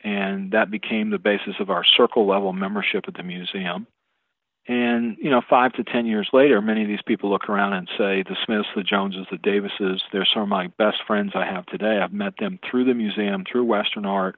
And 0.04 0.52
that 0.52 0.72
became 0.72 1.10
the 1.10 1.20
basis 1.20 1.56
of 1.60 1.70
our 1.70 1.84
circle 1.86 2.28
level 2.28 2.54
membership 2.54 3.06
at 3.08 3.16
the 3.16 3.24
museum 3.24 3.88
And 4.68 5.18
you 5.20 5.30
know, 5.30 5.42
five 5.50 5.74
to 5.74 5.84
ten 5.84 6.06
years 6.06 6.30
later, 6.34 6.62
many 6.62 6.84
of 6.84 6.88
these 6.88 7.02
people 7.06 7.30
look 7.32 7.50
around 7.50 7.74
and 7.74 7.90
say, 7.98 8.24
"The 8.24 8.38
Smiths, 8.46 8.70
the 8.76 8.84
Joneses, 8.84 9.28
the 9.32 9.38
Davises, 9.38 10.04
they're 10.12 10.26
some 10.32 10.44
of 10.44 10.50
my 10.50 10.68
best 10.78 11.00
friends 11.08 11.32
I 11.36 11.46
have 11.46 11.66
today. 11.66 12.00
I've 12.00 12.14
met 12.14 12.38
them 12.38 12.60
through 12.70 12.86
the 12.86 12.94
museum, 12.94 13.44
through 13.44 13.64
Western 13.66 14.06
art, 14.06 14.38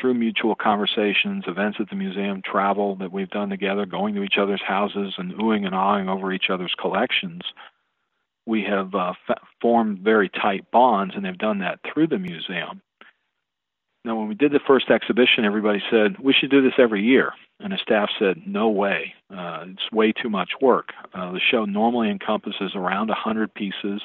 through 0.00 0.14
mutual 0.14 0.54
conversations, 0.54 1.44
events 1.46 1.78
at 1.80 1.90
the 1.90 1.96
museum, 1.96 2.42
travel 2.42 2.96
that 2.96 3.12
we've 3.12 3.30
done 3.30 3.50
together, 3.50 3.86
going 3.86 4.14
to 4.14 4.22
each 4.22 4.38
other's 4.38 4.62
houses 4.66 5.14
and 5.18 5.32
oohing 5.34 5.66
and 5.66 5.74
awing 5.74 6.08
over 6.08 6.32
each 6.32 6.50
other's 6.50 6.74
collections. 6.78 7.42
We 8.46 8.62
have 8.64 8.94
uh, 8.94 9.14
f- 9.28 9.38
formed 9.60 9.98
very 9.98 10.28
tight 10.28 10.70
bonds, 10.70 11.14
and 11.14 11.24
they've 11.24 11.36
done 11.36 11.58
that 11.58 11.80
through 11.82 12.08
the 12.08 12.18
museum. 12.18 12.80
Now, 14.04 14.16
when 14.16 14.28
we 14.28 14.34
did 14.34 14.52
the 14.52 14.60
first 14.66 14.90
exhibition, 14.90 15.44
everybody 15.44 15.82
said, 15.90 16.18
we 16.18 16.32
should 16.32 16.50
do 16.50 16.62
this 16.62 16.78
every 16.78 17.02
year. 17.02 17.32
And 17.60 17.72
the 17.72 17.78
staff 17.78 18.08
said, 18.18 18.42
no 18.46 18.68
way. 18.68 19.14
Uh, 19.30 19.66
it's 19.68 19.92
way 19.92 20.12
too 20.12 20.30
much 20.30 20.52
work. 20.62 20.92
Uh, 21.12 21.32
the 21.32 21.40
show 21.40 21.64
normally 21.64 22.08
encompasses 22.08 22.72
around 22.74 23.08
100 23.08 23.52
pieces, 23.52 24.00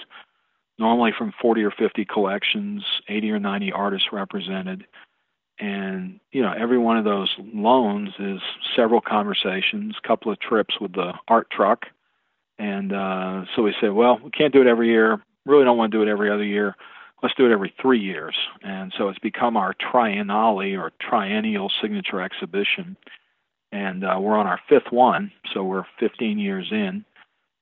normally 0.79 1.11
from 1.17 1.33
40 1.39 1.63
or 1.63 1.71
50 1.71 2.03
collections, 2.05 2.83
80 3.07 3.31
or 3.31 3.39
90 3.39 3.71
artists 3.71 4.07
represented. 4.11 4.85
And, 5.59 6.19
you 6.31 6.41
know, 6.41 6.51
every 6.51 6.77
one 6.77 6.97
of 6.97 7.05
those 7.05 7.33
loans 7.53 8.09
is 8.19 8.39
several 8.75 9.01
conversations, 9.01 9.95
a 10.03 10.07
couple 10.07 10.31
of 10.31 10.39
trips 10.39 10.79
with 10.81 10.93
the 10.93 11.13
art 11.27 11.49
truck. 11.51 11.85
And 12.57 12.91
uh, 12.91 13.45
so 13.55 13.63
we 13.63 13.75
said, 13.79 13.93
well, 13.93 14.19
we 14.23 14.31
can't 14.31 14.53
do 14.53 14.61
it 14.61 14.67
every 14.67 14.89
year. 14.89 15.21
Really 15.45 15.63
don't 15.63 15.77
want 15.77 15.91
to 15.91 15.97
do 15.97 16.01
it 16.01 16.11
every 16.11 16.31
other 16.31 16.43
year 16.43 16.75
let's 17.23 17.33
do 17.35 17.45
it 17.45 17.53
every 17.53 17.73
three 17.81 18.01
years. 18.01 18.35
And 18.61 18.93
so 18.97 19.07
it's 19.07 19.17
become 19.19 19.55
our 19.57 19.73
triennale 19.73 20.77
or 20.77 20.91
triennial 20.99 21.71
signature 21.81 22.21
exhibition. 22.21 22.97
And 23.71 24.03
uh, 24.03 24.17
we're 24.19 24.37
on 24.37 24.45
our 24.45 24.59
fifth 24.69 24.91
one, 24.91 25.31
so 25.53 25.63
we're 25.63 25.85
15 25.99 26.37
years 26.37 26.67
in. 26.69 27.05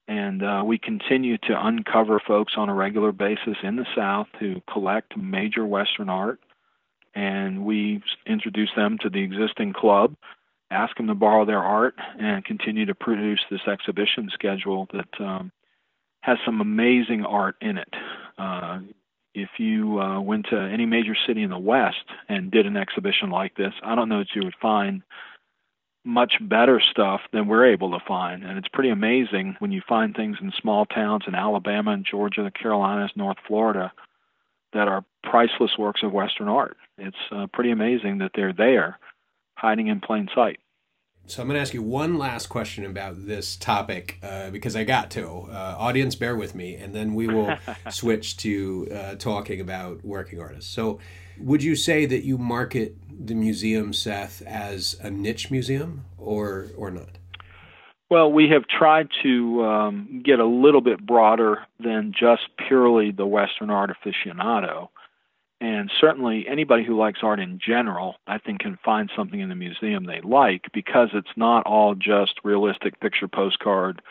And 0.08 0.44
uh, 0.44 0.64
we 0.66 0.78
continue 0.78 1.38
to 1.38 1.66
uncover 1.66 2.20
folks 2.20 2.54
on 2.58 2.68
a 2.68 2.74
regular 2.74 3.14
basis 3.14 3.56
in 3.64 3.78
the 3.78 3.86
South 3.96 4.28
who 4.40 4.62
collect 4.70 5.16
major 5.16 5.66
Western 5.66 6.10
art. 6.10 6.40
And 7.14 7.66
we 7.66 8.02
introduce 8.26 8.70
them 8.76 8.98
to 9.02 9.10
the 9.10 9.22
existing 9.22 9.74
club, 9.74 10.16
ask 10.70 10.96
them 10.96 11.08
to 11.08 11.16
borrow 11.16 11.46
their 11.46 11.60
art, 11.60 11.96
and 12.20 12.44
continue 12.46 12.86
to 12.86 12.96
produce 12.96 13.42
this 13.50 13.68
exhibition 13.68 14.30
schedule 14.34 14.88
that 14.94 15.10
um, 15.20 15.52
has 16.22 16.38
some 16.46 16.62
amazing 16.62 17.26
art 17.26 17.56
in 17.62 17.78
it. 17.78 17.94
Uh, 18.38 18.80
if 19.34 19.50
you 19.58 20.00
uh, 20.00 20.20
went 20.20 20.48
to 20.50 20.58
any 20.58 20.86
major 20.86 21.16
city 21.28 21.44
in 21.44 21.50
the 21.50 21.58
West 21.58 22.06
and 22.28 22.52
did 22.52 22.66
an 22.66 22.78
exhibition 22.78 23.30
like 23.30 23.56
this, 23.56 23.74
I 23.84 23.96
don't 23.96 24.10
know 24.10 24.20
that 24.20 24.36
you 24.36 24.44
would 24.44 24.56
find 24.62 25.04
much 26.04 26.34
better 26.42 26.82
stuff 26.92 27.22
than 27.32 27.48
we're 27.48 27.72
able 27.72 27.92
to 27.92 28.06
find. 28.06 28.44
And 28.44 28.58
it's 28.58 28.68
pretty 28.68 28.90
amazing 28.90 29.56
when 29.60 29.72
you 29.72 29.82
find 29.88 30.16
things 30.16 30.38
in 30.42 30.52
small 30.60 30.86
towns 30.86 31.24
in 31.28 31.36
Alabama 31.36 31.92
and 31.92 32.06
Georgia, 32.06 32.44
the 32.44 32.52
Carolinas, 32.52 33.12
North 33.16 33.38
Florida 33.48 33.92
that 34.74 34.88
are 34.88 35.04
priceless 35.24 35.72
works 35.78 36.02
of 36.04 36.12
Western 36.12 36.48
art. 36.48 36.78
It's 36.98 37.16
uh, 37.32 37.48
pretty 37.52 37.72
amazing 37.72 38.20
that 38.20 38.32
they're 38.36 38.54
there, 38.54 38.98
hiding 39.56 39.88
in 39.88 40.00
plain 40.00 40.30
sight. 40.34 40.60
So 41.28 41.42
I'm 41.42 41.48
going 41.48 41.56
to 41.56 41.62
ask 41.62 41.74
you 41.74 41.84
one 41.84 42.18
last 42.18 42.48
question 42.48 42.84
about 42.84 43.26
this 43.26 43.56
topic 43.56 44.20
uh, 44.24 44.50
because 44.50 44.76
I 44.76 44.84
got 44.84 45.12
to. 45.12 45.28
Uh, 45.28 45.76
audience, 45.78 46.16
bear 46.16 46.36
with 46.36 46.56
me, 46.56 46.76
and 46.76 46.94
then 46.94 47.14
we 47.14 47.28
will 47.28 47.56
switch 47.90 48.38
to 48.38 48.88
uh, 48.92 49.16
talking 49.16 49.62
about 49.62 50.04
working 50.04 50.42
artists. 50.42 50.74
So, 50.74 51.00
would 51.40 51.64
you 51.64 51.76
say 51.76 52.06
that 52.06 52.24
you 52.24 52.38
market 52.38 52.98
the 53.10 53.34
museum, 53.34 53.94
Seth, 53.94 54.42
as 54.42 54.98
a 55.02 55.10
niche 55.10 55.50
museum, 55.50 56.06
or 56.18 56.68
or 56.76 56.92
not? 56.92 57.18
Well, 58.12 58.30
we 58.30 58.50
have 58.50 58.68
tried 58.68 59.08
to 59.24 59.64
um, 59.64 60.22
get 60.22 60.42
a 60.42 60.46
little 60.46 60.82
bit 60.82 61.00
broader 61.04 61.60
than 61.80 62.12
just 62.12 62.42
purely 62.68 63.12
the 63.12 63.26
Western 63.26 63.70
art 63.70 63.90
aficionado. 63.90 64.90
And 65.62 65.90
certainly, 66.02 66.46
anybody 66.46 66.84
who 66.84 67.00
likes 67.00 67.20
art 67.24 67.40
in 67.40 67.58
general, 67.66 68.16
I 68.28 68.38
think, 68.38 68.60
can 68.60 68.78
find 68.84 69.10
something 69.16 69.40
in 69.40 69.48
the 69.48 69.56
museum 69.56 70.06
they 70.06 70.20
like 70.20 70.66
because 70.74 71.08
it's 71.14 71.32
not 71.38 71.66
all 71.66 71.96
just 71.96 72.34
realistic 72.44 73.00
picture 73.00 73.30
postcard, 73.30 74.02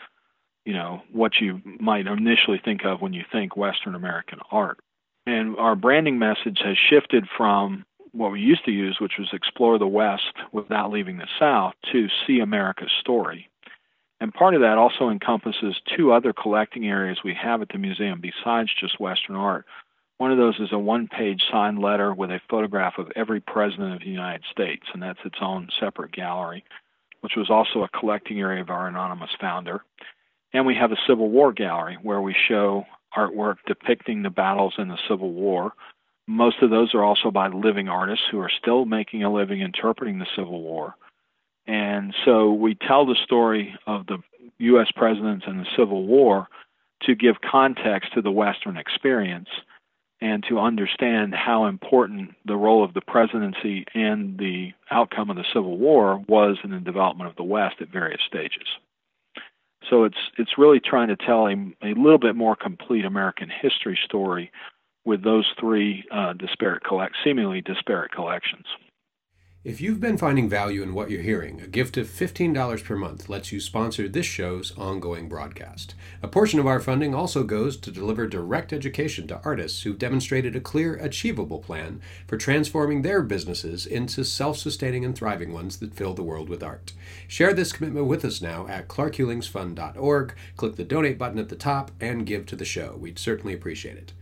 you 0.65 0.73
know, 0.73 1.03
what 1.11 1.33
you 1.39 1.61
might 1.79 2.07
initially 2.07 2.59
think 2.65 2.83
of 2.83 3.01
when 3.01 3.13
you 3.13 3.23
think 3.31 3.55
Western 3.55 3.93
American 3.93 4.39
art. 4.49 4.79
And 5.27 5.55
our 5.57 5.75
branding 5.75 6.17
message 6.17 6.59
has 6.63 6.75
shifted 6.89 7.27
from 7.37 7.85
what 8.13 8.31
we 8.31 8.39
used 8.39 8.65
to 8.65 8.71
use, 8.71 8.97
which 8.99 9.19
was 9.19 9.29
explore 9.31 9.77
the 9.77 9.85
West 9.85 10.33
without 10.51 10.89
leaving 10.89 11.19
the 11.19 11.27
South, 11.37 11.75
to 11.91 12.07
see 12.25 12.39
America's 12.39 12.91
story. 12.99 13.50
And 14.21 14.31
part 14.31 14.53
of 14.53 14.61
that 14.61 14.77
also 14.77 15.09
encompasses 15.09 15.81
two 15.97 16.13
other 16.13 16.31
collecting 16.31 16.85
areas 16.85 17.17
we 17.23 17.33
have 17.33 17.63
at 17.63 17.69
the 17.69 17.79
museum 17.79 18.21
besides 18.21 18.69
just 18.79 18.99
Western 18.99 19.35
art. 19.35 19.65
One 20.19 20.31
of 20.31 20.37
those 20.37 20.59
is 20.59 20.71
a 20.71 20.77
one 20.77 21.07
page 21.07 21.41
signed 21.51 21.79
letter 21.79 22.13
with 22.13 22.29
a 22.29 22.39
photograph 22.47 22.99
of 22.99 23.11
every 23.15 23.41
president 23.41 23.95
of 23.95 24.01
the 24.01 24.11
United 24.11 24.43
States, 24.51 24.83
and 24.93 25.01
that's 25.01 25.25
its 25.25 25.39
own 25.41 25.69
separate 25.79 26.11
gallery, 26.11 26.63
which 27.21 27.35
was 27.35 27.49
also 27.49 27.81
a 27.81 27.99
collecting 27.99 28.39
area 28.39 28.61
of 28.61 28.69
our 28.69 28.87
anonymous 28.87 29.31
founder. 29.41 29.83
And 30.53 30.67
we 30.67 30.75
have 30.75 30.91
a 30.91 31.01
Civil 31.07 31.31
War 31.31 31.51
gallery 31.51 31.97
where 32.03 32.21
we 32.21 32.35
show 32.47 32.85
artwork 33.17 33.55
depicting 33.65 34.21
the 34.21 34.29
battles 34.29 34.75
in 34.77 34.87
the 34.87 34.99
Civil 35.09 35.33
War. 35.33 35.73
Most 36.27 36.61
of 36.61 36.69
those 36.69 36.93
are 36.93 37.03
also 37.03 37.31
by 37.31 37.47
living 37.47 37.89
artists 37.89 38.25
who 38.29 38.39
are 38.39 38.51
still 38.61 38.85
making 38.85 39.23
a 39.23 39.33
living 39.33 39.61
interpreting 39.61 40.19
the 40.19 40.27
Civil 40.35 40.61
War. 40.61 40.93
And 41.67 42.13
so 42.25 42.51
we 42.51 42.75
tell 42.75 43.05
the 43.05 43.17
story 43.23 43.75
of 43.87 44.07
the 44.07 44.17
U.S. 44.59 44.87
presidents 44.95 45.45
and 45.47 45.59
the 45.59 45.67
Civil 45.77 46.05
War 46.05 46.47
to 47.03 47.15
give 47.15 47.35
context 47.41 48.13
to 48.13 48.21
the 48.21 48.31
Western 48.31 48.77
experience 48.77 49.49
and 50.21 50.43
to 50.47 50.59
understand 50.59 51.33
how 51.33 51.65
important 51.65 52.35
the 52.45 52.55
role 52.55 52.83
of 52.83 52.93
the 52.93 53.01
presidency 53.01 53.85
and 53.95 54.37
the 54.37 54.71
outcome 54.91 55.31
of 55.31 55.35
the 55.35 55.45
Civil 55.51 55.77
War 55.77 56.23
was 56.27 56.57
in 56.63 56.71
the 56.71 56.79
development 56.79 57.29
of 57.29 57.35
the 57.35 57.43
West 57.43 57.75
at 57.81 57.89
various 57.89 58.21
stages. 58.27 58.67
So 59.89 60.03
it's 60.03 60.17
it's 60.37 60.59
really 60.59 60.79
trying 60.79 61.07
to 61.07 61.15
tell 61.15 61.47
a, 61.47 61.55
a 61.83 61.93
little 61.95 62.19
bit 62.19 62.35
more 62.35 62.55
complete 62.55 63.03
American 63.03 63.49
history 63.49 63.97
story 64.05 64.51
with 65.05 65.23
those 65.23 65.45
three 65.59 66.05
uh, 66.11 66.33
disparate 66.33 66.83
collect 66.83 67.15
seemingly 67.23 67.61
disparate 67.61 68.11
collections. 68.11 68.65
If 69.63 69.79
you've 69.79 69.99
been 69.99 70.17
finding 70.17 70.49
value 70.49 70.81
in 70.81 70.95
what 70.95 71.11
you're 71.11 71.21
hearing, 71.21 71.61
a 71.61 71.67
gift 71.67 71.95
of 71.95 72.07
$15 72.07 72.83
per 72.83 72.95
month 72.95 73.29
lets 73.29 73.51
you 73.51 73.59
sponsor 73.59 74.07
this 74.07 74.25
show's 74.25 74.75
ongoing 74.75 75.29
broadcast. 75.29 75.93
A 76.23 76.27
portion 76.27 76.59
of 76.59 76.65
our 76.65 76.79
funding 76.79 77.13
also 77.13 77.43
goes 77.43 77.77
to 77.77 77.91
deliver 77.91 78.25
direct 78.25 78.73
education 78.73 79.27
to 79.27 79.39
artists 79.45 79.83
who've 79.83 79.99
demonstrated 79.99 80.55
a 80.55 80.61
clear, 80.61 80.95
achievable 80.95 81.59
plan 81.59 82.01
for 82.25 82.37
transforming 82.37 83.03
their 83.03 83.21
businesses 83.21 83.85
into 83.85 84.23
self 84.23 84.57
sustaining 84.57 85.05
and 85.05 85.15
thriving 85.15 85.53
ones 85.53 85.77
that 85.77 85.93
fill 85.93 86.15
the 86.15 86.23
world 86.23 86.49
with 86.49 86.63
art. 86.63 86.93
Share 87.27 87.53
this 87.53 87.71
commitment 87.71 88.07
with 88.07 88.25
us 88.25 88.41
now 88.41 88.65
at 88.65 88.87
clarkhulingsfund.org. 88.87 90.33
Click 90.57 90.75
the 90.75 90.83
donate 90.83 91.19
button 91.19 91.37
at 91.37 91.49
the 91.49 91.55
top 91.55 91.91
and 92.01 92.25
give 92.25 92.47
to 92.47 92.55
the 92.55 92.65
show. 92.65 92.97
We'd 92.99 93.19
certainly 93.19 93.53
appreciate 93.53 93.97
it. 93.97 94.13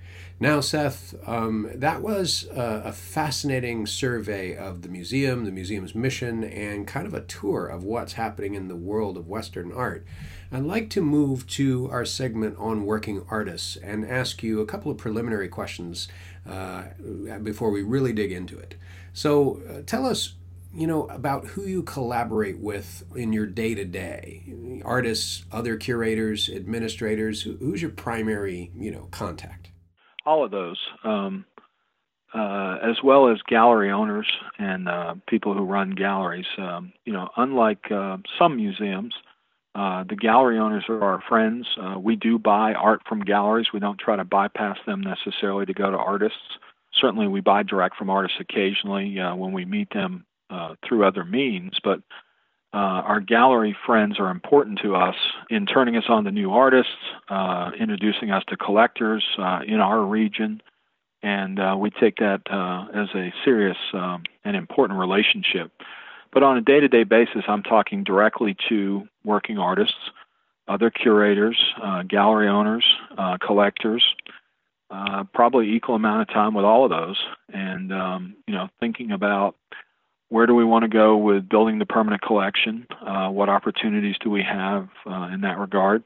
Now, 0.42 0.62
Seth, 0.62 1.16
um, 1.28 1.70
that 1.76 2.02
was 2.02 2.48
a, 2.56 2.84
a, 2.86 2.92
fascinating 2.94 3.86
survey 3.86 4.56
of 4.56 4.84
the 4.84 4.88
museum, 4.88 5.44
the 5.44 5.52
museum's 5.52 5.94
mission, 5.94 6.46
and 6.46 6.88
kind 6.88 7.06
of 7.06 7.14
a 7.14 7.20
tour 7.20 7.68
of 7.68 7.84
what's 7.84 8.14
happening 8.14 8.54
in 8.56 8.70
the 8.70 8.76
world 8.76 9.18
of 9.18 9.28
Western 9.28 9.74
art. 9.74 10.06
I'd 10.50 10.64
like 10.64 10.90
to 10.92 11.02
move 11.02 11.46
to 11.48 11.90
our 11.92 12.06
segment 12.06 12.56
on 12.58 12.86
working 12.86 13.26
artists 13.30 13.76
and 13.76 14.10
ask 14.10 14.42
you 14.42 14.62
a 14.62 14.66
couple 14.66 14.90
of 14.90 14.98
preliminary 14.98 15.50
questions 15.50 16.08
uh, 16.50 16.86
before 17.44 17.70
we 17.70 17.84
really 17.84 18.14
dig 18.14 18.32
into 18.32 18.58
it. 18.58 18.76
So, 19.12 19.62
uh, 19.70 19.82
tell 19.86 20.06
us 20.06 20.36
you 20.74 20.86
know 20.86 21.08
about 21.08 21.46
who 21.48 21.64
you 21.64 21.82
collaborate 21.82 22.60
with 22.60 23.04
in 23.16 23.34
your 23.34 23.48
day 23.48 23.74
to 23.74 23.84
day 23.84 24.44
artists 24.86 25.44
other 25.52 25.76
curators 25.76 26.48
administrators 26.48 27.42
who's 27.42 27.82
your 27.82 27.90
primary 27.90 28.72
you 28.76 28.92
know 28.92 29.08
contact 29.10 29.59
all 30.30 30.46
of 30.46 30.52
those, 30.52 30.78
um, 31.04 31.44
uh, 32.36 32.78
as 32.84 32.98
well 33.04 33.30
as 33.30 33.40
gallery 33.48 33.92
owners 33.92 34.28
and 34.60 34.88
uh, 34.88 35.16
people 35.28 35.56
who 35.56 35.66
run 35.66 35.90
galleries. 35.90 36.46
Um, 36.60 36.94
you 37.04 37.12
know, 37.12 37.30
unlike 37.36 37.92
uh, 37.92 38.18
some 38.38 38.56
museums, 38.56 39.16
uh, 39.74 40.04
the 40.08 40.16
gallery 40.16 40.60
owners 40.60 40.84
are 40.88 41.02
our 41.02 41.24
friends. 41.28 41.66
Uh, 41.82 41.98
we 41.98 42.16
do 42.16 42.38
buy 42.38 42.74
art 42.74 43.02
from 43.10 43.22
galleries. 43.22 43.74
We 43.74 43.80
don't 43.80 43.98
try 43.98 44.18
to 44.18 44.24
bypass 44.24 44.78
them 44.86 45.02
necessarily 45.02 45.66
to 45.66 45.74
go 45.74 45.90
to 45.90 45.98
artists. 45.98 46.60
Certainly, 46.94 47.28
we 47.30 47.42
buy 47.42 47.64
direct 47.64 47.96
from 47.96 48.12
artists 48.12 48.38
occasionally 48.40 49.20
uh, 49.20 49.34
when 49.34 49.52
we 49.52 49.66
meet 49.66 49.92
them 49.94 50.26
through 50.88 51.06
other 51.06 51.26
means, 51.26 51.80
but 51.84 52.02
uh, 52.72 52.78
our 52.78 53.20
gallery 53.20 53.76
friends 53.86 54.20
are 54.20 54.30
important 54.30 54.80
to 54.84 54.96
us 54.96 55.16
in 55.50 55.66
turning 55.66 55.96
us 55.96 56.04
on 56.08 56.24
to 56.26 56.32
new 56.32 56.52
artists, 56.52 56.94
uh, 57.28 57.72
introducing 57.80 58.30
us 58.30 58.44
to 58.48 58.58
collectors 58.58 59.26
uh, 59.40 59.62
in 59.66 59.80
our 59.80 60.04
region, 60.04 60.62
and 61.24 61.60
uh, 61.60 61.76
we 61.78 61.90
take 61.90 62.18
that 62.18 62.42
uh, 62.52 62.86
as 62.94 63.08
a 63.16 63.34
serious 63.44 63.78
um, 63.94 64.24
and 64.46 64.56
important 64.56 65.00
relationship. 65.00 65.72
But 66.32 66.44
on 66.44 66.58
a 66.58 66.62
day 66.62 66.80
to 66.80 66.88
day 66.88 67.04
basis, 67.04 67.44
I'm 67.48 67.64
talking 67.64 68.04
directly 68.04 68.56
to 68.70 69.08
working 69.24 69.58
artists, 69.58 70.12
other 70.68 70.92
curators, 70.92 71.58
uh, 71.82 72.04
gallery 72.04 72.48
owners, 72.48 72.86
collectors, 73.42 74.06
probably 75.34 75.72
equal 75.72 75.96
amount 75.96 76.22
of 76.22 76.28
time 76.28 76.54
with 76.54 76.66
all 76.66 76.84
of 76.84 76.92
those, 76.92 77.20
and 77.52 77.92
um, 77.92 78.36
you 78.48 78.54
know, 78.54 78.70
thinking 78.80 79.12
about 79.12 79.56
where 80.30 80.46
do 80.46 80.54
we 80.56 80.64
want 80.64 80.84
to 80.84 80.90
go 80.90 81.18
with 81.18 81.50
building 81.50 81.80
the 81.80 81.86
permanent 81.86 82.22
collection, 82.22 82.88
uh, 83.06 83.30
what 83.30 83.50
opportunities 83.50 84.16
do 84.22 84.30
we 84.30 84.44
have 84.44 84.88
uh, 85.06 85.30
in 85.34 85.42
that 85.42 85.58
regard, 85.58 86.04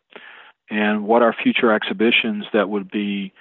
and 0.70 1.06
what 1.06 1.22
are 1.22 1.34
future 1.34 1.72
exhibitions 1.72 2.46
that 2.54 2.70
would 2.70 2.90
be 2.90 3.34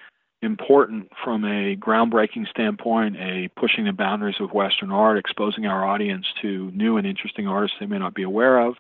important 0.42 1.08
from 1.24 1.44
a 1.44 1.76
groundbreaking 1.76 2.48
standpoint, 2.50 3.16
a 3.16 3.48
pushing 3.56 3.84
the 3.84 3.92
boundaries 3.92 4.40
of 4.40 4.52
Western 4.52 4.90
art, 4.90 5.16
exposing 5.16 5.66
our 5.66 5.86
audience 5.86 6.26
to 6.42 6.70
new 6.72 6.96
and 6.96 7.06
interesting 7.06 7.46
artists 7.46 7.76
they 7.78 7.86
may 7.86 7.98
not 7.98 8.12
be 8.12 8.24
aware 8.24 8.58
of, 8.58 8.74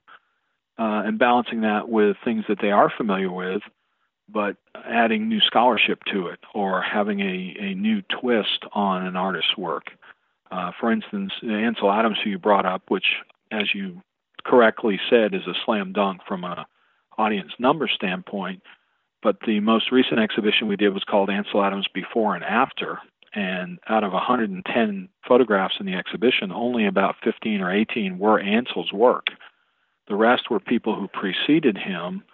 uh, 0.78 1.06
and 1.06 1.20
balancing 1.20 1.60
that 1.60 1.88
with 1.88 2.16
things 2.24 2.44
that 2.48 2.58
they 2.60 2.72
are 2.72 2.90
familiar 2.96 3.30
with, 3.30 3.62
but 4.28 4.56
adding 4.84 5.28
new 5.28 5.40
scholarship 5.40 6.00
to 6.10 6.26
it 6.26 6.40
or 6.52 6.82
having 6.82 7.20
a, 7.20 7.56
a 7.60 7.74
new 7.74 8.02
twist 8.20 8.64
on 8.72 9.06
an 9.06 9.14
artist's 9.14 9.56
work. 9.56 9.84
Uh, 10.52 10.70
for 10.78 10.92
instance, 10.92 11.32
Ansel 11.42 11.90
Adams, 11.90 12.18
who 12.22 12.30
you 12.30 12.38
brought 12.38 12.66
up, 12.66 12.82
which, 12.88 13.06
as 13.50 13.74
you 13.74 14.02
correctly 14.44 15.00
said, 15.10 15.34
is 15.34 15.46
a 15.46 15.54
slam 15.64 15.92
dunk 15.92 16.20
from 16.28 16.44
an 16.44 16.58
audience 17.18 17.52
number 17.58 17.88
standpoint 17.88 18.62
but 19.22 19.36
the 19.46 19.60
most 19.60 19.92
recent 19.92 20.18
exhibition 20.18 20.68
we 20.68 20.76
did 20.76 20.92
was 20.92 21.04
called 21.04 21.30
Ansel 21.30 21.62
Adams 21.62 21.86
Before 21.94 22.34
and 22.34 22.44
After. 22.44 22.98
And 23.34 23.78
out 23.88 24.04
of 24.04 24.12
110 24.12 25.08
photographs 25.26 25.76
in 25.80 25.86
the 25.86 25.94
exhibition, 25.94 26.52
only 26.52 26.86
about 26.86 27.14
15 27.24 27.62
or 27.62 27.72
18 27.72 28.18
were 28.18 28.38
Ansel's 28.38 28.92
work. 28.92 29.28
The 30.08 30.16
rest 30.16 30.50
were 30.50 30.60
people 30.60 30.96
who 30.96 31.08
preceded 31.08 31.78
him 31.78 32.24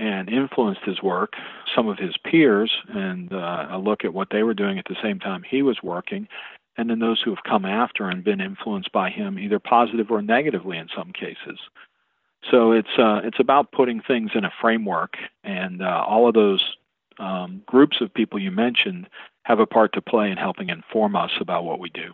and 0.00 0.28
influenced 0.28 0.80
his 0.84 1.00
work, 1.02 1.34
some 1.76 1.86
of 1.86 1.98
his 1.98 2.16
peers, 2.24 2.72
and 2.88 3.32
uh, 3.32 3.68
a 3.70 3.78
look 3.78 4.04
at 4.04 4.12
what 4.12 4.28
they 4.32 4.42
were 4.42 4.54
doing 4.54 4.76
at 4.78 4.86
the 4.88 4.96
same 5.00 5.20
time 5.20 5.44
he 5.48 5.62
was 5.62 5.78
working, 5.84 6.26
and 6.76 6.90
then 6.90 6.98
those 6.98 7.20
who 7.22 7.30
have 7.30 7.44
come 7.44 7.64
after 7.64 8.08
and 8.08 8.24
been 8.24 8.40
influenced 8.40 8.92
by 8.92 9.10
him, 9.10 9.38
either 9.38 9.58
positive 9.58 10.10
or 10.10 10.22
negatively 10.22 10.76
in 10.76 10.88
some 10.96 11.12
cases. 11.12 11.58
So 12.50 12.72
it's 12.72 12.88
uh, 12.98 13.20
it's 13.24 13.40
about 13.40 13.72
putting 13.72 14.00
things 14.00 14.32
in 14.34 14.44
a 14.44 14.52
framework, 14.60 15.14
and 15.44 15.82
uh, 15.82 16.04
all 16.06 16.28
of 16.28 16.34
those 16.34 16.62
um, 17.18 17.62
groups 17.66 17.98
of 18.00 18.12
people 18.12 18.38
you 18.38 18.50
mentioned 18.50 19.08
have 19.44 19.60
a 19.60 19.66
part 19.66 19.92
to 19.94 20.02
play 20.02 20.30
in 20.30 20.36
helping 20.36 20.68
inform 20.68 21.16
us 21.16 21.30
about 21.40 21.64
what 21.64 21.78
we 21.78 21.90
do. 21.90 22.12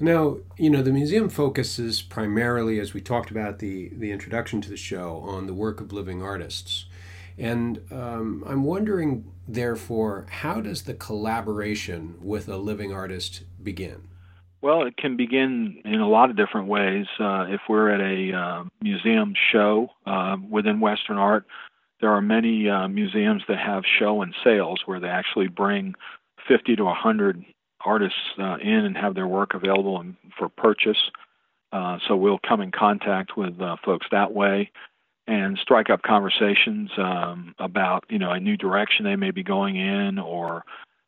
Now, 0.00 0.38
you 0.58 0.70
know, 0.70 0.82
the 0.82 0.92
museum 0.92 1.28
focuses 1.28 2.02
primarily, 2.02 2.80
as 2.80 2.92
we 2.92 3.00
talked 3.00 3.30
about 3.30 3.60
the 3.60 3.90
the 3.94 4.10
introduction 4.10 4.60
to 4.62 4.68
the 4.68 4.76
show, 4.76 5.18
on 5.18 5.46
the 5.46 5.54
work 5.54 5.80
of 5.80 5.92
living 5.92 6.22
artists, 6.22 6.86
and 7.38 7.80
um, 7.90 8.44
I'm 8.46 8.64
wondering, 8.64 9.32
therefore, 9.48 10.26
how 10.30 10.60
does 10.60 10.82
the 10.82 10.94
collaboration 10.94 12.14
with 12.20 12.48
a 12.48 12.56
living 12.56 12.92
artist 12.92 13.42
begin? 13.62 14.08
Well, 14.62 14.86
it 14.86 14.96
can 14.96 15.16
begin 15.16 15.82
in 15.84 16.00
a 16.00 16.08
lot 16.08 16.30
of 16.30 16.36
different 16.36 16.68
ways. 16.68 17.06
Uh, 17.20 17.46
if 17.48 17.60
we're 17.68 17.90
at 17.90 18.00
a 18.00 18.36
uh, 18.36 18.64
museum 18.80 19.34
show 19.52 19.88
uh, 20.06 20.36
within 20.48 20.80
Western 20.80 21.18
art, 21.18 21.44
there 22.00 22.10
are 22.10 22.22
many 22.22 22.68
uh, 22.68 22.88
museums 22.88 23.42
that 23.48 23.58
have 23.58 23.82
show 23.98 24.22
and 24.22 24.34
sales 24.42 24.80
where 24.86 25.00
they 25.00 25.08
actually 25.08 25.48
bring 25.48 25.94
50 26.48 26.76
to 26.76 26.84
100 26.84 27.44
artists 27.84 28.18
uh, 28.38 28.56
in 28.56 28.86
and 28.86 28.96
have 28.96 29.14
their 29.14 29.26
work 29.26 29.52
available 29.54 30.02
for 30.38 30.48
purchase. 30.48 31.10
Uh, 31.72 31.98
so 32.06 32.16
we'll 32.16 32.38
come 32.38 32.60
in 32.60 32.70
contact 32.70 33.36
with 33.36 33.58
folks 33.84 34.06
that 34.12 34.32
way 34.32 34.70
and 35.26 35.58
strike 35.58 35.90
up 35.90 36.02
conversations 36.02 36.90
um, 36.98 37.54
about 37.58 38.04
you 38.08 38.18
know 38.18 38.30
a 38.30 38.40
new 38.40 38.56
direction 38.56 39.04
they 39.04 39.16
may 39.16 39.30
be 39.30 39.42
going 39.42 39.76
in 39.76 40.18
or 40.18 40.64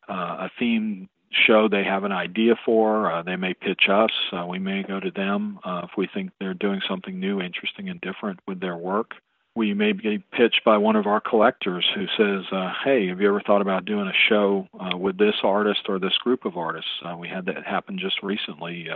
a 0.09 0.49
theme 0.57 1.09
show 1.31 1.67
they 1.67 1.83
have 1.83 2.03
an 2.03 2.11
idea 2.11 2.55
for. 2.65 3.11
Uh, 3.11 3.21
they 3.21 3.35
may 3.35 3.53
pitch 3.53 3.89
us. 3.89 4.11
Uh, 4.31 4.45
we 4.45 4.59
may 4.59 4.83
go 4.83 4.99
to 4.99 5.11
them 5.11 5.59
uh, 5.63 5.81
if 5.83 5.91
we 5.97 6.07
think 6.13 6.31
they're 6.39 6.53
doing 6.53 6.81
something 6.87 7.19
new, 7.19 7.41
interesting, 7.41 7.89
and 7.89 7.99
different 8.01 8.39
with 8.47 8.59
their 8.59 8.77
work. 8.77 9.11
We 9.55 9.73
may 9.73 9.91
be 9.91 10.23
pitched 10.31 10.61
by 10.63 10.77
one 10.77 10.95
of 10.95 11.07
our 11.07 11.19
collectors 11.19 11.85
who 11.95 12.05
says, 12.15 12.45
uh, 12.51 12.73
"Hey, 12.83 13.07
have 13.07 13.19
you 13.19 13.27
ever 13.27 13.41
thought 13.41 13.61
about 13.61 13.85
doing 13.85 14.07
a 14.07 14.29
show 14.29 14.67
uh, 14.79 14.95
with 14.95 15.17
this 15.17 15.35
artist 15.43 15.81
or 15.89 15.97
this 15.97 16.15
group 16.17 16.45
of 16.45 16.57
artists?" 16.57 16.91
Uh, 17.03 17.17
we 17.17 17.27
had 17.27 17.45
that 17.47 17.65
happen 17.65 17.97
just 17.97 18.21
recently. 18.21 18.87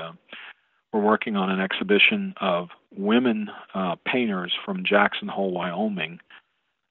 We're 0.93 1.01
working 1.01 1.35
on 1.35 1.49
an 1.49 1.61
exhibition 1.61 2.33
of 2.41 2.69
women 2.95 3.49
uh, 3.73 3.95
painters 4.05 4.53
from 4.65 4.83
Jackson 4.85 5.27
Hole, 5.27 5.51
Wyoming, 5.51 6.19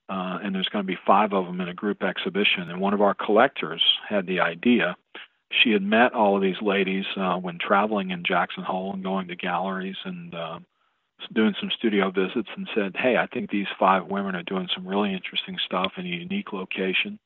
uh, 0.08 0.38
and 0.42 0.54
there's 0.54 0.68
going 0.68 0.84
to 0.84 0.90
be 0.90 0.98
five 1.06 1.32
of 1.32 1.46
them 1.46 1.60
in 1.60 1.68
a 1.68 1.74
group 1.74 2.02
exhibition. 2.02 2.70
And 2.70 2.80
one 2.80 2.94
of 2.94 3.02
our 3.02 3.14
collectors 3.14 3.82
had 4.08 4.26
the 4.26 4.40
idea 4.40 4.96
she 5.50 5.72
had 5.72 5.82
met 5.82 6.14
all 6.14 6.36
of 6.36 6.42
these 6.42 6.60
ladies 6.62 7.04
uh, 7.16 7.36
when 7.36 7.58
traveling 7.58 8.10
in 8.10 8.24
Jackson 8.24 8.62
Hole 8.62 8.92
and 8.92 9.02
going 9.02 9.28
to 9.28 9.36
galleries 9.36 9.96
and 10.04 10.34
uh, 10.34 10.58
doing 11.32 11.54
some 11.60 11.70
studio 11.76 12.10
visits 12.10 12.48
and 12.56 12.68
said, 12.74 12.94
Hey, 12.96 13.16
I 13.16 13.26
think 13.26 13.50
these 13.50 13.66
five 13.78 14.06
women 14.06 14.36
are 14.36 14.42
doing 14.44 14.68
some 14.74 14.86
really 14.86 15.12
interesting 15.12 15.58
stuff 15.64 15.92
in 15.96 16.06
a 16.06 16.08
unique 16.08 16.52
location, 16.52 17.18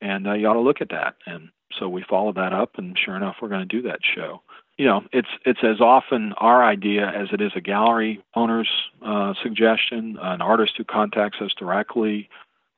and 0.00 0.26
uh, 0.26 0.34
you 0.34 0.46
ought 0.46 0.54
to 0.54 0.60
look 0.60 0.80
at 0.80 0.90
that. 0.90 1.16
And 1.26 1.48
so 1.78 1.88
we 1.88 2.04
followed 2.08 2.36
that 2.36 2.52
up, 2.52 2.78
and 2.78 2.96
sure 2.96 3.16
enough, 3.16 3.36
we're 3.42 3.48
going 3.48 3.68
to 3.68 3.76
do 3.76 3.88
that 3.88 4.00
show. 4.14 4.42
You 4.78 4.86
know, 4.86 5.02
it's 5.12 5.28
it's 5.44 5.60
as 5.62 5.80
often 5.80 6.32
our 6.38 6.64
idea 6.64 7.08
as 7.08 7.28
it 7.32 7.40
is 7.40 7.50
a 7.56 7.60
gallery 7.60 8.22
owner's 8.34 8.70
uh, 9.04 9.34
suggestion, 9.42 10.16
an 10.20 10.40
artist 10.40 10.74
who 10.78 10.84
contacts 10.84 11.38
us 11.40 11.52
directly, 11.58 12.28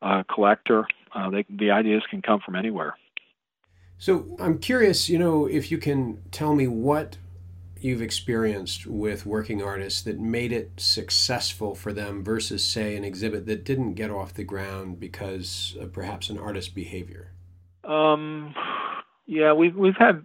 a 0.01 0.25
collector. 0.25 0.87
Uh, 1.15 1.29
they, 1.31 1.45
the 1.51 1.71
ideas 1.71 2.03
can 2.09 2.23
come 2.23 2.41
from 2.41 2.57
anywhere. 2.57 2.97
So 3.99 4.35
I'm 4.41 4.59
curious, 4.59 5.11
you 5.11 5.19
know, 5.19 5.45
if 5.45 5.71
you 5.71 5.77
can 5.77 6.23
tell 6.31 6.55
me 6.55 6.67
what 6.67 7.19
you've 7.81 8.01
experienced 8.01 8.87
with 8.87 9.27
working 9.27 9.63
artists 9.63 10.03
that 10.03 10.19
made 10.19 10.53
it 10.53 10.73
successful 10.79 11.75
for 11.75 11.93
them 11.93 12.23
versus, 12.25 12.65
say, 12.65 12.97
an 12.97 13.05
exhibit 13.05 13.47
that 13.47 13.65
didn't 13.65 13.95
get 13.95 14.11
off 14.11 14.35
the 14.35 14.45
ground 14.45 15.01
because 15.01 15.77
of 15.81 15.93
perhaps 15.93 16.31
an 16.31 16.39
artist's 16.39 16.73
behavior. 16.73 17.33
Um, 17.85 18.55
yeah, 19.27 19.53
we've 19.53 19.77
we've 19.77 19.97
had 19.99 20.25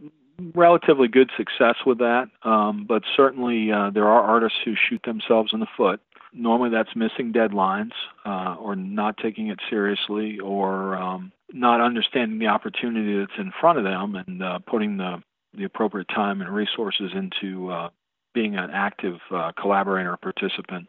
relatively 0.53 1.07
good 1.07 1.29
success 1.37 1.75
with 1.85 1.99
that, 1.99 2.29
um, 2.43 2.85
but 2.87 3.03
certainly 3.15 3.71
uh, 3.71 3.89
there 3.89 4.07
are 4.07 4.21
artists 4.21 4.59
who 4.63 4.73
shoot 4.75 5.01
themselves 5.03 5.51
in 5.53 5.59
the 5.59 5.67
foot. 5.77 5.99
Normally, 6.33 6.69
that's 6.69 6.95
missing 6.95 7.31
deadlines 7.31 7.91
uh, 8.25 8.55
or 8.59 8.75
not 8.75 9.17
taking 9.17 9.47
it 9.47 9.59
seriously 9.69 10.39
or 10.39 10.95
um, 10.95 11.31
not 11.53 11.79
understanding 11.79 12.39
the 12.39 12.47
opportunity 12.47 13.19
that's 13.19 13.39
in 13.39 13.53
front 13.59 13.77
of 13.77 13.85
them 13.85 14.15
and 14.15 14.43
uh, 14.43 14.59
putting 14.59 14.97
the 14.97 15.21
the 15.57 15.63
appropriate 15.63 16.09
time 16.09 16.41
and 16.41 16.53
resources 16.53 17.11
into 17.15 17.71
uh, 17.71 17.89
being 18.33 18.57
an 18.57 18.69
active 18.71 19.19
uh, 19.31 19.53
collaborator 19.57 20.11
or 20.11 20.17
participant. 20.17 20.87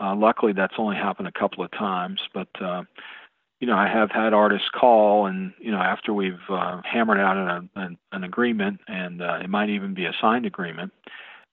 Uh, 0.00 0.14
luckily, 0.14 0.52
that's 0.52 0.74
only 0.76 0.96
happened 0.96 1.28
a 1.28 1.38
couple 1.38 1.64
of 1.64 1.70
times, 1.70 2.20
but 2.34 2.48
uh, 2.60 2.82
you 3.60 3.66
know 3.66 3.76
I 3.76 3.88
have 3.88 4.10
had 4.10 4.32
artists 4.32 4.68
call, 4.74 5.26
and 5.26 5.52
you 5.58 5.70
know 5.70 5.78
after 5.78 6.12
we've 6.12 6.34
uh, 6.48 6.80
hammered 6.84 7.18
out 7.18 7.36
an, 7.36 7.70
an, 7.74 7.98
an 8.12 8.24
agreement, 8.24 8.80
and 8.86 9.22
uh, 9.22 9.38
it 9.42 9.48
might 9.48 9.70
even 9.70 9.94
be 9.94 10.06
a 10.06 10.12
signed 10.20 10.46
agreement, 10.46 10.92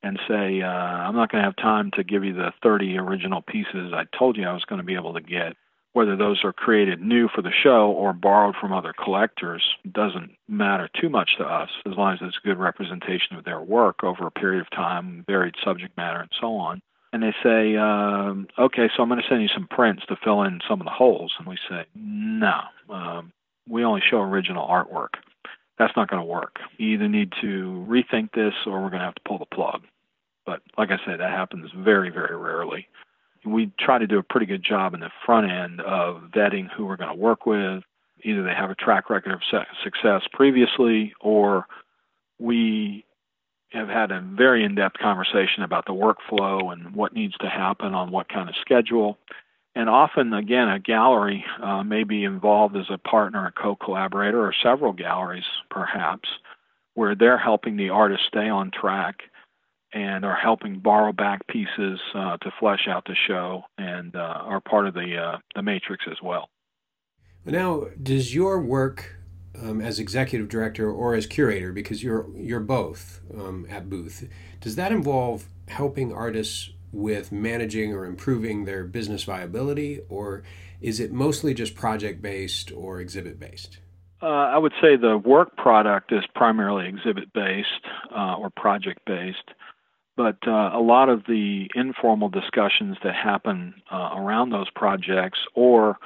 and 0.01 0.19
say 0.27 0.61
uh, 0.61 0.67
I'm 0.67 1.15
not 1.15 1.31
going 1.31 1.41
to 1.41 1.45
have 1.45 1.55
time 1.55 1.91
to 1.95 2.03
give 2.03 2.23
you 2.23 2.33
the 2.33 2.51
30 2.61 2.97
original 2.97 3.41
pieces 3.41 3.93
I 3.93 4.05
told 4.17 4.37
you 4.37 4.45
I 4.45 4.53
was 4.53 4.65
going 4.65 4.79
to 4.79 4.85
be 4.85 4.95
able 4.95 5.13
to 5.13 5.21
get 5.21 5.55
whether 5.93 6.15
those 6.15 6.43
are 6.43 6.51
created 6.51 7.01
new 7.01 7.27
for 7.33 7.41
the 7.41 7.51
show 7.51 7.91
or 7.91 8.13
borrowed 8.13 8.55
from 8.59 8.73
other 8.73 8.93
collectors 8.93 9.63
doesn't 9.91 10.31
matter 10.47 10.89
too 10.99 11.07
much 11.07 11.37
to 11.37 11.43
us 11.43 11.69
as 11.85 11.93
long 11.95 12.13
as 12.13 12.19
it's 12.21 12.37
a 12.43 12.47
good 12.47 12.57
representation 12.57 13.37
of 13.37 13.45
their 13.45 13.61
work 13.61 14.03
over 14.03 14.25
a 14.25 14.31
period 14.31 14.61
of 14.61 14.69
time, 14.71 15.23
varied 15.27 15.53
subject 15.63 15.95
matter, 15.95 16.19
and 16.19 16.31
so 16.41 16.55
on. 16.55 16.81
And 17.13 17.23
they 17.23 17.33
say, 17.41 17.77
um, 17.77 18.47
okay, 18.57 18.89
so 18.95 19.03
I'm 19.03 19.09
going 19.09 19.21
to 19.21 19.27
send 19.29 19.41
you 19.41 19.47
some 19.47 19.67
prints 19.67 20.03
to 20.07 20.17
fill 20.23 20.41
in 20.43 20.59
some 20.67 20.81
of 20.81 20.85
the 20.85 20.91
holes. 20.91 21.31
And 21.37 21.47
we 21.47 21.57
say, 21.69 21.85
no, 21.95 22.59
um, 22.89 23.31
we 23.69 23.85
only 23.85 24.01
show 24.09 24.19
original 24.19 24.67
artwork. 24.67 25.15
That's 25.79 25.95
not 25.95 26.09
going 26.09 26.21
to 26.21 26.27
work. 26.27 26.57
You 26.77 26.89
either 26.89 27.07
need 27.07 27.31
to 27.41 27.85
rethink 27.87 28.33
this 28.33 28.53
or 28.65 28.81
we're 28.81 28.89
going 28.89 28.99
to 28.99 29.05
have 29.05 29.15
to 29.15 29.21
pull 29.25 29.37
the 29.37 29.45
plug. 29.45 29.83
But 30.45 30.61
like 30.77 30.89
I 30.89 30.97
said, 31.05 31.21
that 31.21 31.31
happens 31.31 31.71
very, 31.73 32.09
very 32.09 32.35
rarely 32.35 32.87
we 33.45 33.71
try 33.79 33.97
to 33.97 34.07
do 34.07 34.17
a 34.17 34.23
pretty 34.23 34.45
good 34.45 34.63
job 34.63 34.93
in 34.93 34.99
the 34.99 35.11
front 35.25 35.51
end 35.51 35.81
of 35.81 36.23
vetting 36.35 36.69
who 36.71 36.85
we're 36.85 36.97
going 36.97 37.09
to 37.09 37.21
work 37.21 37.45
with. 37.45 37.83
Either 38.23 38.43
they 38.43 38.53
have 38.53 38.69
a 38.69 38.75
track 38.75 39.09
record 39.09 39.33
of 39.33 39.41
success 39.83 40.21
previously, 40.31 41.13
or 41.19 41.67
we 42.39 43.05
have 43.73 43.89
had 43.89 44.11
a 44.11 44.21
very 44.21 44.63
in 44.63 44.75
depth 44.75 44.97
conversation 44.99 45.63
about 45.63 45.85
the 45.85 45.93
workflow 45.93 46.71
and 46.71 46.95
what 46.95 47.13
needs 47.13 47.35
to 47.37 47.49
happen 47.49 47.93
on 47.93 48.11
what 48.11 48.29
kind 48.29 48.47
of 48.47 48.55
schedule. 48.61 49.17
And 49.75 49.89
often, 49.89 50.33
again, 50.33 50.69
a 50.69 50.79
gallery 50.79 51.43
uh, 51.61 51.83
may 51.83 52.03
be 52.03 52.23
involved 52.23 52.75
as 52.75 52.85
a 52.91 52.99
partner, 52.99 53.47
a 53.47 53.51
co 53.51 53.75
collaborator, 53.75 54.39
or 54.39 54.53
several 54.61 54.93
galleries 54.93 55.45
perhaps, 55.71 56.29
where 56.93 57.15
they're 57.15 57.39
helping 57.39 57.75
the 57.75 57.89
artist 57.89 58.23
stay 58.27 58.49
on 58.49 58.69
track 58.69 59.23
and 59.91 60.25
are 60.25 60.35
helping 60.35 60.79
borrow 60.79 61.11
back 61.11 61.47
pieces 61.47 61.99
uh, 62.13 62.37
to 62.37 62.51
flesh 62.59 62.87
out 62.87 63.05
the 63.05 63.15
show 63.27 63.63
and 63.77 64.15
uh, 64.15 64.19
are 64.19 64.61
part 64.61 64.87
of 64.87 64.93
the 64.93 65.17
uh, 65.17 65.37
the 65.55 65.63
matrix 65.63 66.05
as 66.09 66.17
well. 66.21 66.49
Now, 67.45 67.87
does 68.01 68.33
your 68.33 68.61
work 68.61 69.17
um, 69.61 69.81
as 69.81 69.99
executive 69.99 70.49
director 70.49 70.91
or 70.91 71.15
as 71.15 71.27
curator, 71.27 71.71
because 71.71 72.03
you're 72.03 72.27
you're 72.35 72.59
both 72.59 73.21
um, 73.37 73.65
at 73.69 73.89
Booth, 73.89 74.27
does 74.61 74.75
that 74.75 74.91
involve 74.91 75.45
helping 75.67 76.13
artists 76.13 76.71
with 76.91 77.31
managing 77.31 77.93
or 77.93 78.05
improving 78.05 78.65
their 78.65 78.83
business 78.83 79.23
viability, 79.23 80.01
or 80.09 80.43
is 80.81 80.99
it 80.99 81.11
mostly 81.11 81.53
just 81.53 81.75
project 81.75 82.21
based 82.21 82.71
or 82.71 82.99
exhibit 82.99 83.39
based? 83.39 83.79
Uh, 84.21 84.27
I 84.27 84.57
would 84.57 84.71
say 84.81 84.95
the 84.95 85.17
work 85.17 85.57
product 85.57 86.13
is 86.13 86.23
primarily 86.33 86.87
exhibit 86.87 87.33
based 87.33 87.67
uh, 88.15 88.35
or 88.35 88.49
project 88.49 89.01
based, 89.05 89.51
but 90.15 90.37
uh, 90.47 90.69
a 90.73 90.79
lot 90.79 91.09
of 91.09 91.23
the 91.27 91.67
informal 91.75 92.29
discussions 92.29 92.95
that 93.03 93.15
happen 93.15 93.73
uh, 93.91 94.11
around 94.15 94.51
those 94.51 94.69
projects 94.69 95.39
or 95.55 95.97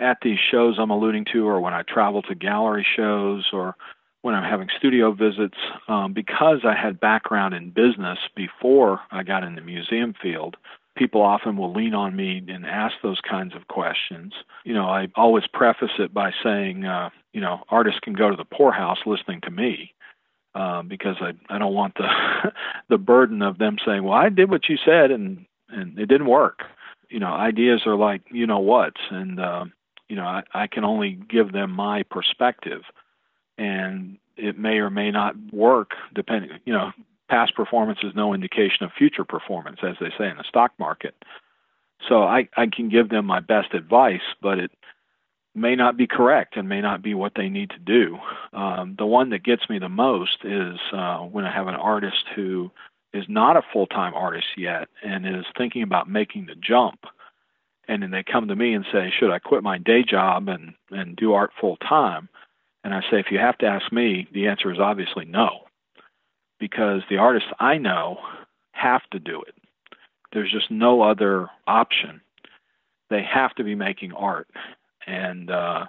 at 0.00 0.18
these 0.22 0.38
shows 0.50 0.76
I'm 0.78 0.90
alluding 0.90 1.26
to, 1.32 1.46
or 1.46 1.60
when 1.60 1.74
I 1.74 1.82
travel 1.82 2.22
to 2.22 2.34
gallery 2.34 2.86
shows, 2.96 3.48
or 3.52 3.76
when 4.22 4.34
I'm 4.34 4.48
having 4.48 4.68
studio 4.76 5.12
visits, 5.12 5.56
um, 5.88 6.12
because 6.12 6.60
I 6.64 6.74
had 6.74 7.00
background 7.00 7.54
in 7.54 7.70
business 7.70 8.18
before 8.34 9.00
I 9.10 9.22
got 9.22 9.44
in 9.44 9.54
the 9.54 9.60
museum 9.60 10.14
field, 10.20 10.56
people 10.96 11.22
often 11.22 11.56
will 11.56 11.72
lean 11.72 11.94
on 11.94 12.16
me 12.16 12.42
and 12.48 12.66
ask 12.66 12.94
those 13.02 13.20
kinds 13.28 13.54
of 13.54 13.68
questions. 13.68 14.32
You 14.64 14.74
know, 14.74 14.86
I 14.86 15.08
always 15.14 15.44
preface 15.52 15.92
it 15.98 16.12
by 16.12 16.32
saying, 16.42 16.84
uh, 16.84 17.10
you 17.32 17.40
know, 17.40 17.60
artists 17.70 18.00
can 18.00 18.14
go 18.14 18.30
to 18.30 18.36
the 18.36 18.44
poorhouse 18.44 18.98
listening 19.06 19.40
to 19.42 19.50
me. 19.50 19.94
Uh, 20.52 20.82
because 20.82 21.14
I 21.20 21.30
I 21.48 21.58
don't 21.58 21.74
want 21.74 21.94
the 21.94 22.08
the 22.88 22.98
burden 22.98 23.40
of 23.40 23.58
them 23.58 23.76
saying, 23.86 24.02
well, 24.02 24.18
I 24.18 24.30
did 24.30 24.50
what 24.50 24.68
you 24.68 24.76
said 24.84 25.12
and 25.12 25.46
and 25.68 25.96
it 25.96 26.06
didn't 26.06 26.26
work. 26.26 26.64
You 27.08 27.20
know, 27.20 27.32
ideas 27.32 27.82
are 27.86 27.96
like 27.96 28.22
you 28.32 28.48
know 28.48 28.58
what, 28.58 28.94
and 29.10 29.38
uh, 29.38 29.64
you 30.10 30.16
know, 30.16 30.24
I, 30.24 30.42
I 30.52 30.66
can 30.66 30.84
only 30.84 31.12
give 31.12 31.52
them 31.52 31.70
my 31.70 32.02
perspective, 32.02 32.82
and 33.56 34.18
it 34.36 34.58
may 34.58 34.78
or 34.78 34.90
may 34.90 35.12
not 35.12 35.36
work 35.52 35.92
depending. 36.12 36.50
You 36.64 36.72
know, 36.72 36.90
past 37.28 37.54
performance 37.54 38.00
is 38.02 38.12
no 38.16 38.34
indication 38.34 38.82
of 38.84 38.90
future 38.98 39.24
performance, 39.24 39.78
as 39.84 39.94
they 40.00 40.10
say 40.18 40.28
in 40.28 40.36
the 40.36 40.44
stock 40.48 40.72
market. 40.80 41.14
So 42.08 42.24
I, 42.24 42.48
I 42.56 42.66
can 42.66 42.88
give 42.88 43.08
them 43.08 43.24
my 43.24 43.38
best 43.38 43.72
advice, 43.72 44.34
but 44.42 44.58
it 44.58 44.72
may 45.54 45.76
not 45.76 45.96
be 45.96 46.08
correct 46.08 46.56
and 46.56 46.68
may 46.68 46.80
not 46.80 47.02
be 47.02 47.14
what 47.14 47.32
they 47.36 47.48
need 47.48 47.70
to 47.70 47.78
do. 47.78 48.18
Um, 48.52 48.96
the 48.98 49.06
one 49.06 49.30
that 49.30 49.44
gets 49.44 49.70
me 49.70 49.78
the 49.78 49.88
most 49.88 50.38
is 50.42 50.78
uh, 50.92 51.18
when 51.18 51.44
I 51.44 51.54
have 51.54 51.68
an 51.68 51.76
artist 51.76 52.24
who 52.34 52.72
is 53.12 53.26
not 53.28 53.56
a 53.56 53.62
full 53.72 53.86
time 53.86 54.14
artist 54.14 54.46
yet 54.56 54.88
and 55.04 55.24
is 55.24 55.44
thinking 55.56 55.84
about 55.84 56.10
making 56.10 56.46
the 56.46 56.56
jump 56.56 57.04
and 57.90 58.04
then 58.04 58.12
they 58.12 58.22
come 58.22 58.46
to 58.46 58.54
me 58.54 58.72
and 58.72 58.86
say, 58.92 59.10
"Should 59.10 59.32
I 59.32 59.40
quit 59.40 59.64
my 59.64 59.76
day 59.76 60.04
job 60.04 60.48
and 60.48 60.74
and 60.90 61.16
do 61.16 61.34
art 61.34 61.50
full 61.60 61.76
time?" 61.76 62.28
And 62.84 62.94
I 62.94 63.00
say, 63.10 63.18
"If 63.18 63.32
you 63.32 63.38
have 63.38 63.58
to 63.58 63.66
ask 63.66 63.92
me, 63.92 64.28
the 64.32 64.46
answer 64.46 64.72
is 64.72 64.78
obviously 64.78 65.24
no, 65.24 65.66
because 66.60 67.02
the 67.10 67.18
artists 67.18 67.50
I 67.58 67.78
know 67.78 68.18
have 68.72 69.02
to 69.10 69.18
do 69.18 69.42
it. 69.42 69.54
There's 70.32 70.52
just 70.52 70.70
no 70.70 71.02
other 71.02 71.48
option. 71.66 72.20
They 73.10 73.24
have 73.24 73.52
to 73.56 73.64
be 73.64 73.74
making 73.74 74.12
art, 74.12 74.48
and 75.04 75.50
uh, 75.50 75.86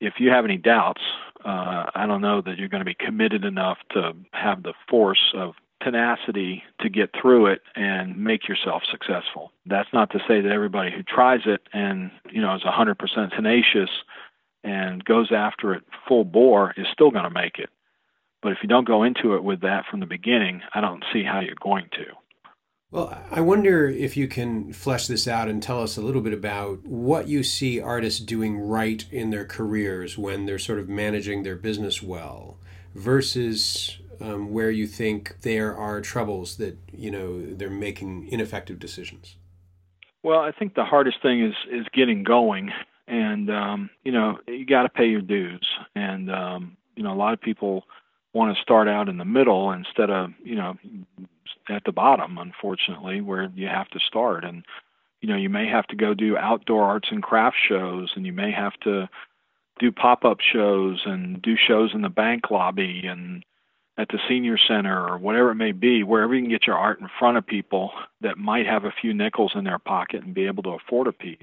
if 0.00 0.14
you 0.18 0.30
have 0.30 0.44
any 0.44 0.56
doubts, 0.56 1.02
uh, 1.44 1.84
I 1.94 2.06
don't 2.08 2.20
know 2.20 2.40
that 2.40 2.58
you're 2.58 2.68
going 2.68 2.84
to 2.84 2.94
be 2.94 3.06
committed 3.06 3.44
enough 3.44 3.78
to 3.92 4.12
have 4.32 4.64
the 4.64 4.74
force 4.88 5.32
of 5.34 5.54
tenacity 5.82 6.62
to 6.80 6.88
get 6.88 7.10
through 7.20 7.46
it 7.46 7.62
and 7.76 8.16
make 8.16 8.48
yourself 8.48 8.82
successful. 8.90 9.52
That's 9.66 9.92
not 9.92 10.10
to 10.10 10.18
say 10.26 10.40
that 10.40 10.52
everybody 10.52 10.90
who 10.90 11.02
tries 11.02 11.40
it 11.46 11.62
and 11.72 12.10
you 12.30 12.40
know 12.40 12.54
is 12.54 12.62
100% 12.62 12.96
tenacious 13.34 13.90
and 14.64 15.04
goes 15.04 15.30
after 15.32 15.74
it 15.74 15.84
full 16.06 16.24
bore 16.24 16.74
is 16.76 16.86
still 16.92 17.10
going 17.10 17.24
to 17.24 17.30
make 17.30 17.58
it. 17.58 17.70
But 18.42 18.52
if 18.52 18.58
you 18.62 18.68
don't 18.68 18.86
go 18.86 19.02
into 19.02 19.34
it 19.34 19.42
with 19.42 19.60
that 19.62 19.84
from 19.90 20.00
the 20.00 20.06
beginning, 20.06 20.62
I 20.74 20.80
don't 20.80 21.04
see 21.12 21.24
how 21.24 21.40
you're 21.40 21.54
going 21.60 21.88
to. 21.92 22.04
Well, 22.90 23.22
I 23.30 23.42
wonder 23.42 23.86
if 23.86 24.16
you 24.16 24.28
can 24.28 24.72
flesh 24.72 25.08
this 25.08 25.28
out 25.28 25.48
and 25.48 25.62
tell 25.62 25.82
us 25.82 25.98
a 25.98 26.00
little 26.00 26.22
bit 26.22 26.32
about 26.32 26.86
what 26.86 27.28
you 27.28 27.42
see 27.42 27.80
artists 27.80 28.18
doing 28.18 28.58
right 28.58 29.04
in 29.12 29.28
their 29.28 29.44
careers 29.44 30.16
when 30.16 30.46
they're 30.46 30.58
sort 30.58 30.78
of 30.78 30.88
managing 30.88 31.42
their 31.42 31.56
business 31.56 32.02
well 32.02 32.56
versus 32.94 33.98
um, 34.20 34.52
where 34.52 34.70
you 34.70 34.86
think 34.86 35.40
there 35.42 35.76
are 35.76 36.00
troubles 36.00 36.56
that 36.56 36.78
you 36.92 37.10
know 37.10 37.40
they're 37.54 37.70
making 37.70 38.28
ineffective 38.28 38.78
decisions? 38.78 39.36
Well, 40.22 40.40
I 40.40 40.52
think 40.52 40.74
the 40.74 40.84
hardest 40.84 41.22
thing 41.22 41.44
is 41.44 41.54
is 41.70 41.86
getting 41.92 42.24
going, 42.24 42.70
and 43.06 43.50
um, 43.50 43.90
you 44.04 44.12
know 44.12 44.38
you 44.46 44.66
got 44.66 44.82
to 44.82 44.88
pay 44.88 45.06
your 45.06 45.22
dues, 45.22 45.66
and 45.94 46.30
um, 46.30 46.76
you 46.96 47.02
know 47.02 47.12
a 47.12 47.16
lot 47.16 47.32
of 47.32 47.40
people 47.40 47.84
want 48.32 48.54
to 48.54 48.62
start 48.62 48.88
out 48.88 49.08
in 49.08 49.18
the 49.18 49.24
middle 49.24 49.72
instead 49.72 50.10
of 50.10 50.30
you 50.42 50.56
know 50.56 50.76
at 51.68 51.84
the 51.84 51.92
bottom, 51.92 52.38
unfortunately, 52.38 53.20
where 53.20 53.50
you 53.54 53.68
have 53.68 53.88
to 53.88 54.00
start, 54.00 54.44
and 54.44 54.64
you 55.20 55.28
know 55.28 55.36
you 55.36 55.48
may 55.48 55.68
have 55.68 55.86
to 55.88 55.96
go 55.96 56.14
do 56.14 56.36
outdoor 56.36 56.84
arts 56.84 57.08
and 57.10 57.22
craft 57.22 57.56
shows, 57.68 58.12
and 58.16 58.26
you 58.26 58.32
may 58.32 58.50
have 58.50 58.74
to 58.84 59.08
do 59.78 59.92
pop-up 59.92 60.38
shows 60.40 61.02
and 61.06 61.40
do 61.40 61.54
shows 61.56 61.92
in 61.94 62.02
the 62.02 62.08
bank 62.08 62.50
lobby 62.50 63.02
and 63.06 63.44
at 63.98 64.08
the 64.08 64.18
senior 64.28 64.56
center 64.56 65.08
or 65.08 65.18
whatever 65.18 65.50
it 65.50 65.56
may 65.56 65.72
be, 65.72 66.04
wherever 66.04 66.34
you 66.34 66.42
can 66.42 66.50
get 66.50 66.66
your 66.66 66.78
art 66.78 67.00
in 67.00 67.08
front 67.18 67.36
of 67.36 67.44
people 67.44 67.90
that 68.20 68.38
might 68.38 68.66
have 68.66 68.84
a 68.84 68.94
few 69.00 69.12
nickels 69.12 69.52
in 69.56 69.64
their 69.64 69.80
pocket 69.80 70.22
and 70.22 70.32
be 70.32 70.46
able 70.46 70.62
to 70.62 70.70
afford 70.70 71.08
a 71.08 71.12
piece. 71.12 71.38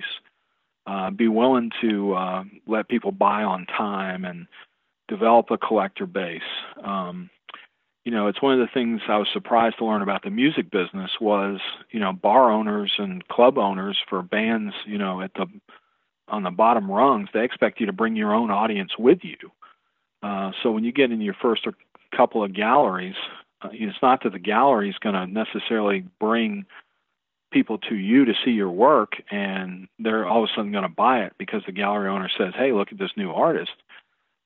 Uh, 0.87 1.09
be 1.09 1.27
willing 1.27 1.71
to 1.81 2.13
uh, 2.13 2.43
let 2.65 2.87
people 2.87 3.11
buy 3.11 3.43
on 3.43 3.65
time 3.65 4.23
and 4.23 4.47
develop 5.07 5.51
a 5.51 5.57
collector 5.57 6.05
base. 6.05 6.41
Um, 6.83 7.29
you 8.05 8.11
know, 8.11 8.27
it's 8.27 8.41
one 8.41 8.53
of 8.53 8.59
the 8.59 8.71
things 8.71 9.01
I 9.07 9.17
was 9.17 9.27
surprised 9.33 9.79
to 9.79 9.85
learn 9.85 10.03
about 10.03 10.23
the 10.23 10.29
music 10.29 10.69
business 10.69 11.11
was, 11.19 11.59
you 11.89 11.99
know, 11.99 12.13
bar 12.13 12.51
owners 12.51 12.93
and 12.99 13.27
club 13.27 13.57
owners 13.57 13.97
for 14.07 14.21
bands, 14.21 14.75
you 14.85 14.99
know, 14.99 15.21
at 15.21 15.33
the 15.33 15.47
on 16.27 16.43
the 16.43 16.51
bottom 16.51 16.89
rungs, 16.89 17.29
they 17.33 17.43
expect 17.43 17.79
you 17.79 17.85
to 17.85 17.93
bring 17.93 18.15
your 18.15 18.33
own 18.33 18.49
audience 18.49 18.91
with 18.97 19.19
you. 19.23 19.37
Uh, 20.23 20.51
so 20.63 20.71
when 20.71 20.83
you 20.83 20.91
get 20.91 21.11
in 21.11 21.21
your 21.21 21.35
first 21.39 21.67
or 21.67 21.73
couple 22.15 22.43
of 22.43 22.53
galleries, 22.53 23.15
uh, 23.61 23.69
it's 23.71 23.97
not 24.01 24.23
that 24.23 24.33
the 24.33 24.39
gallery 24.39 24.89
is 24.89 24.97
going 24.99 25.15
to 25.15 25.27
necessarily 25.27 26.05
bring 26.19 26.65
people 27.51 27.77
to 27.77 27.95
you 27.95 28.25
to 28.25 28.33
see 28.43 28.51
your 28.51 28.69
work 28.69 29.13
and 29.31 29.87
they're 29.99 30.27
all 30.27 30.43
of 30.43 30.49
a 30.49 30.53
sudden 30.55 30.71
going 30.71 30.83
to 30.83 30.89
buy 30.89 31.21
it 31.21 31.33
because 31.37 31.61
the 31.65 31.71
gallery 31.71 32.09
owner 32.09 32.29
says, 32.37 32.53
hey, 32.57 32.71
look 32.71 32.91
at 32.91 32.99
this 32.99 33.11
new 33.15 33.31
artist. 33.31 33.71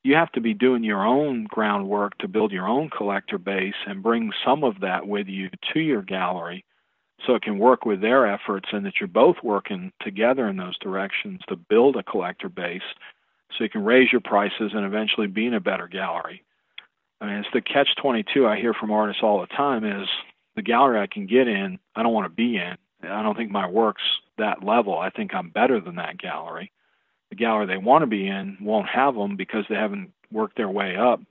You 0.03 0.15
have 0.15 0.31
to 0.33 0.41
be 0.41 0.53
doing 0.53 0.83
your 0.83 1.05
own 1.05 1.45
groundwork 1.49 2.17
to 2.19 2.27
build 2.27 2.51
your 2.51 2.67
own 2.67 2.89
collector 2.89 3.37
base 3.37 3.73
and 3.87 4.03
bring 4.03 4.31
some 4.45 4.63
of 4.63 4.81
that 4.81 5.07
with 5.07 5.27
you 5.27 5.49
to 5.73 5.79
your 5.79 6.01
gallery 6.01 6.63
so 7.25 7.35
it 7.35 7.41
can 7.41 7.57
work 7.57 7.85
with 7.85 7.99
their 7.99 8.25
efforts 8.27 8.69
and 8.71 8.85
that 8.85 8.93
you're 8.99 9.07
both 9.07 9.37
working 9.43 9.91
together 10.01 10.47
in 10.47 10.57
those 10.57 10.77
directions 10.77 11.41
to 11.49 11.55
build 11.55 11.95
a 11.95 12.03
collector 12.03 12.47
base 12.47 12.81
so 13.57 13.63
you 13.63 13.69
can 13.69 13.83
raise 13.83 14.11
your 14.11 14.21
prices 14.21 14.71
and 14.73 14.85
eventually 14.85 15.27
be 15.27 15.47
in 15.47 15.53
a 15.53 15.59
better 15.59 15.87
gallery. 15.87 16.43
I 17.21 17.25
mean, 17.25 17.35
it's 17.35 17.49
the 17.53 17.61
catch 17.61 17.89
22 18.01 18.47
I 18.47 18.59
hear 18.59 18.73
from 18.73 18.91
artists 18.91 19.23
all 19.23 19.41
the 19.41 19.47
time 19.47 19.83
is 19.83 20.07
the 20.55 20.61
gallery 20.61 20.99
I 20.99 21.07
can 21.07 21.25
get 21.25 21.47
in, 21.47 21.79
I 21.95 22.03
don't 22.03 22.13
want 22.13 22.25
to 22.25 22.35
be 22.35 22.57
in. 22.57 22.77
I 23.03 23.23
don't 23.23 23.35
think 23.35 23.51
my 23.51 23.67
work's 23.67 24.03
that 24.37 24.63
level. 24.63 24.97
I 24.97 25.09
think 25.09 25.33
I'm 25.33 25.49
better 25.49 25.79
than 25.79 25.95
that 25.95 26.17
gallery. 26.17 26.71
The 27.29 27.35
gallery 27.35 27.65
they 27.65 27.77
want 27.77 28.01
to 28.01 28.07
be 28.07 28.27
in 28.27 28.57
won't 28.61 28.89
have 28.89 29.15
them 29.15 29.35
because 29.35 29.65
they 29.69 29.75
haven't 29.75 30.11
worked 30.31 30.57
their 30.57 30.69
way 30.69 30.95
up 30.95 31.21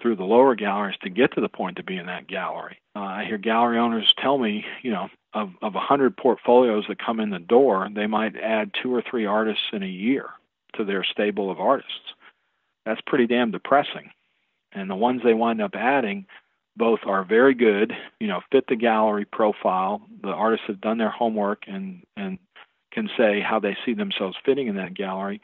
through 0.00 0.16
the 0.16 0.24
lower 0.24 0.54
galleries 0.54 0.98
to 1.02 1.10
get 1.10 1.32
to 1.34 1.40
the 1.40 1.48
point 1.48 1.76
to 1.76 1.82
be 1.82 1.96
in 1.96 2.06
that 2.06 2.26
gallery. 2.26 2.78
Uh, 2.94 3.00
I 3.00 3.24
hear 3.24 3.38
gallery 3.38 3.78
owners 3.78 4.12
tell 4.20 4.36
me, 4.36 4.64
you 4.82 4.90
know, 4.90 5.08
of 5.32 5.50
of 5.62 5.74
a 5.74 5.80
hundred 5.80 6.16
portfolios 6.16 6.84
that 6.88 6.98
come 7.04 7.20
in 7.20 7.30
the 7.30 7.38
door, 7.38 7.88
they 7.94 8.06
might 8.06 8.36
add 8.36 8.72
two 8.82 8.94
or 8.94 9.02
three 9.02 9.26
artists 9.26 9.64
in 9.72 9.82
a 9.82 9.86
year 9.86 10.26
to 10.74 10.84
their 10.84 11.04
stable 11.04 11.50
of 11.50 11.60
artists. 11.60 12.14
That's 12.84 13.00
pretty 13.06 13.26
damn 13.26 13.50
depressing 13.50 14.10
and 14.76 14.88
the 14.88 14.94
ones 14.94 15.22
they 15.24 15.34
wind 15.34 15.60
up 15.60 15.74
adding 15.74 16.26
both 16.76 17.00
are 17.06 17.24
very 17.24 17.54
good, 17.54 17.92
you 18.20 18.26
know, 18.26 18.42
fit 18.52 18.66
the 18.68 18.76
gallery 18.76 19.24
profile. 19.24 20.02
The 20.22 20.28
artists 20.28 20.66
have 20.68 20.80
done 20.80 20.98
their 20.98 21.10
homework 21.10 21.62
and 21.66 22.04
and 22.16 22.38
can 22.92 23.08
say 23.16 23.40
how 23.40 23.58
they 23.58 23.76
see 23.84 23.94
themselves 23.94 24.36
fitting 24.44 24.68
in 24.68 24.76
that 24.76 24.94
gallery, 24.94 25.40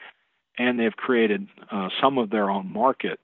and 0.57 0.79
they've 0.79 0.95
created 0.95 1.47
uh, 1.71 1.89
some 2.01 2.17
of 2.17 2.29
their 2.29 2.49
own 2.49 2.71
market 2.71 3.19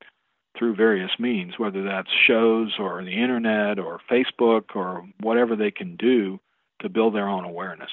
through 0.57 0.75
various 0.75 1.11
means, 1.19 1.57
whether 1.57 1.83
that's 1.83 2.09
shows 2.27 2.73
or 2.79 3.03
the 3.03 3.21
internet 3.21 3.79
or 3.79 3.99
Facebook 4.11 4.75
or 4.75 5.07
whatever 5.21 5.55
they 5.55 5.71
can 5.71 5.95
do 5.95 6.39
to 6.81 6.89
build 6.89 7.15
their 7.15 7.27
own 7.27 7.45
awareness. 7.45 7.91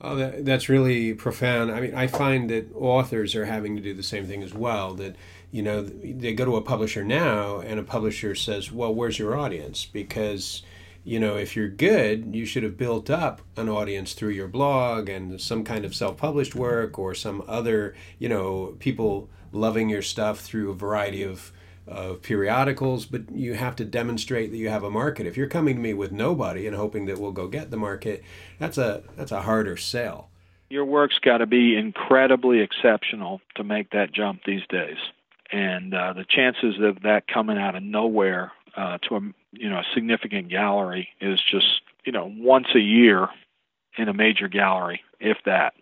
Oh, 0.00 0.14
that, 0.16 0.44
that's 0.44 0.68
really 0.68 1.14
profound. 1.14 1.70
I 1.70 1.80
mean, 1.80 1.94
I 1.94 2.06
find 2.06 2.50
that 2.50 2.70
authors 2.74 3.34
are 3.34 3.46
having 3.46 3.76
to 3.76 3.82
do 3.82 3.94
the 3.94 4.02
same 4.02 4.26
thing 4.26 4.42
as 4.42 4.52
well. 4.52 4.94
That 4.94 5.16
you 5.50 5.62
know, 5.62 5.82
they 5.82 6.34
go 6.34 6.44
to 6.44 6.56
a 6.56 6.62
publisher 6.62 7.04
now, 7.04 7.60
and 7.60 7.80
a 7.80 7.82
publisher 7.82 8.34
says, 8.34 8.72
"Well, 8.72 8.94
where's 8.94 9.18
your 9.18 9.36
audience?" 9.36 9.86
Because 9.86 10.62
you 11.06 11.20
know, 11.20 11.36
if 11.36 11.54
you're 11.54 11.68
good, 11.68 12.34
you 12.34 12.44
should 12.44 12.64
have 12.64 12.76
built 12.76 13.08
up 13.10 13.40
an 13.56 13.68
audience 13.68 14.12
through 14.12 14.30
your 14.30 14.48
blog 14.48 15.08
and 15.08 15.40
some 15.40 15.62
kind 15.62 15.84
of 15.84 15.94
self 15.94 16.16
published 16.16 16.56
work 16.56 16.98
or 16.98 17.14
some 17.14 17.44
other, 17.46 17.94
you 18.18 18.28
know, 18.28 18.74
people 18.80 19.30
loving 19.52 19.88
your 19.88 20.02
stuff 20.02 20.40
through 20.40 20.68
a 20.68 20.74
variety 20.74 21.22
of, 21.22 21.52
of 21.86 22.22
periodicals, 22.22 23.06
but 23.06 23.30
you 23.30 23.54
have 23.54 23.76
to 23.76 23.84
demonstrate 23.84 24.50
that 24.50 24.56
you 24.56 24.68
have 24.68 24.82
a 24.82 24.90
market. 24.90 25.28
If 25.28 25.36
you're 25.36 25.46
coming 25.46 25.76
to 25.76 25.80
me 25.80 25.94
with 25.94 26.10
nobody 26.10 26.66
and 26.66 26.74
hoping 26.74 27.06
that 27.06 27.18
we'll 27.18 27.30
go 27.30 27.46
get 27.46 27.70
the 27.70 27.76
market, 27.76 28.24
that's 28.58 28.76
a 28.76 29.04
that's 29.16 29.30
a 29.30 29.42
harder 29.42 29.76
sell. 29.76 30.28
Your 30.70 30.84
work's 30.84 31.20
got 31.20 31.38
to 31.38 31.46
be 31.46 31.76
incredibly 31.76 32.58
exceptional 32.58 33.40
to 33.54 33.62
make 33.62 33.90
that 33.90 34.12
jump 34.12 34.40
these 34.44 34.66
days, 34.68 34.96
and 35.52 35.94
uh, 35.94 36.12
the 36.12 36.24
chances 36.28 36.76
of 36.80 37.02
that 37.02 37.28
coming 37.32 37.58
out 37.58 37.76
of 37.76 37.82
nowhere 37.82 38.52
uh, 38.76 38.98
to 39.08 39.16
a 39.16 39.20
you 39.52 39.70
know 39.70 39.78
a 39.78 39.84
significant 39.94 40.48
gallery 40.48 41.08
is 41.20 41.40
just 41.50 41.80
you 42.04 42.12
know 42.12 42.32
once 42.36 42.68
a 42.74 42.80
year 42.80 43.28
in 43.98 44.08
a 44.08 44.14
major 44.14 44.48
gallery, 44.48 45.00
if 45.20 45.38
that. 45.46 45.74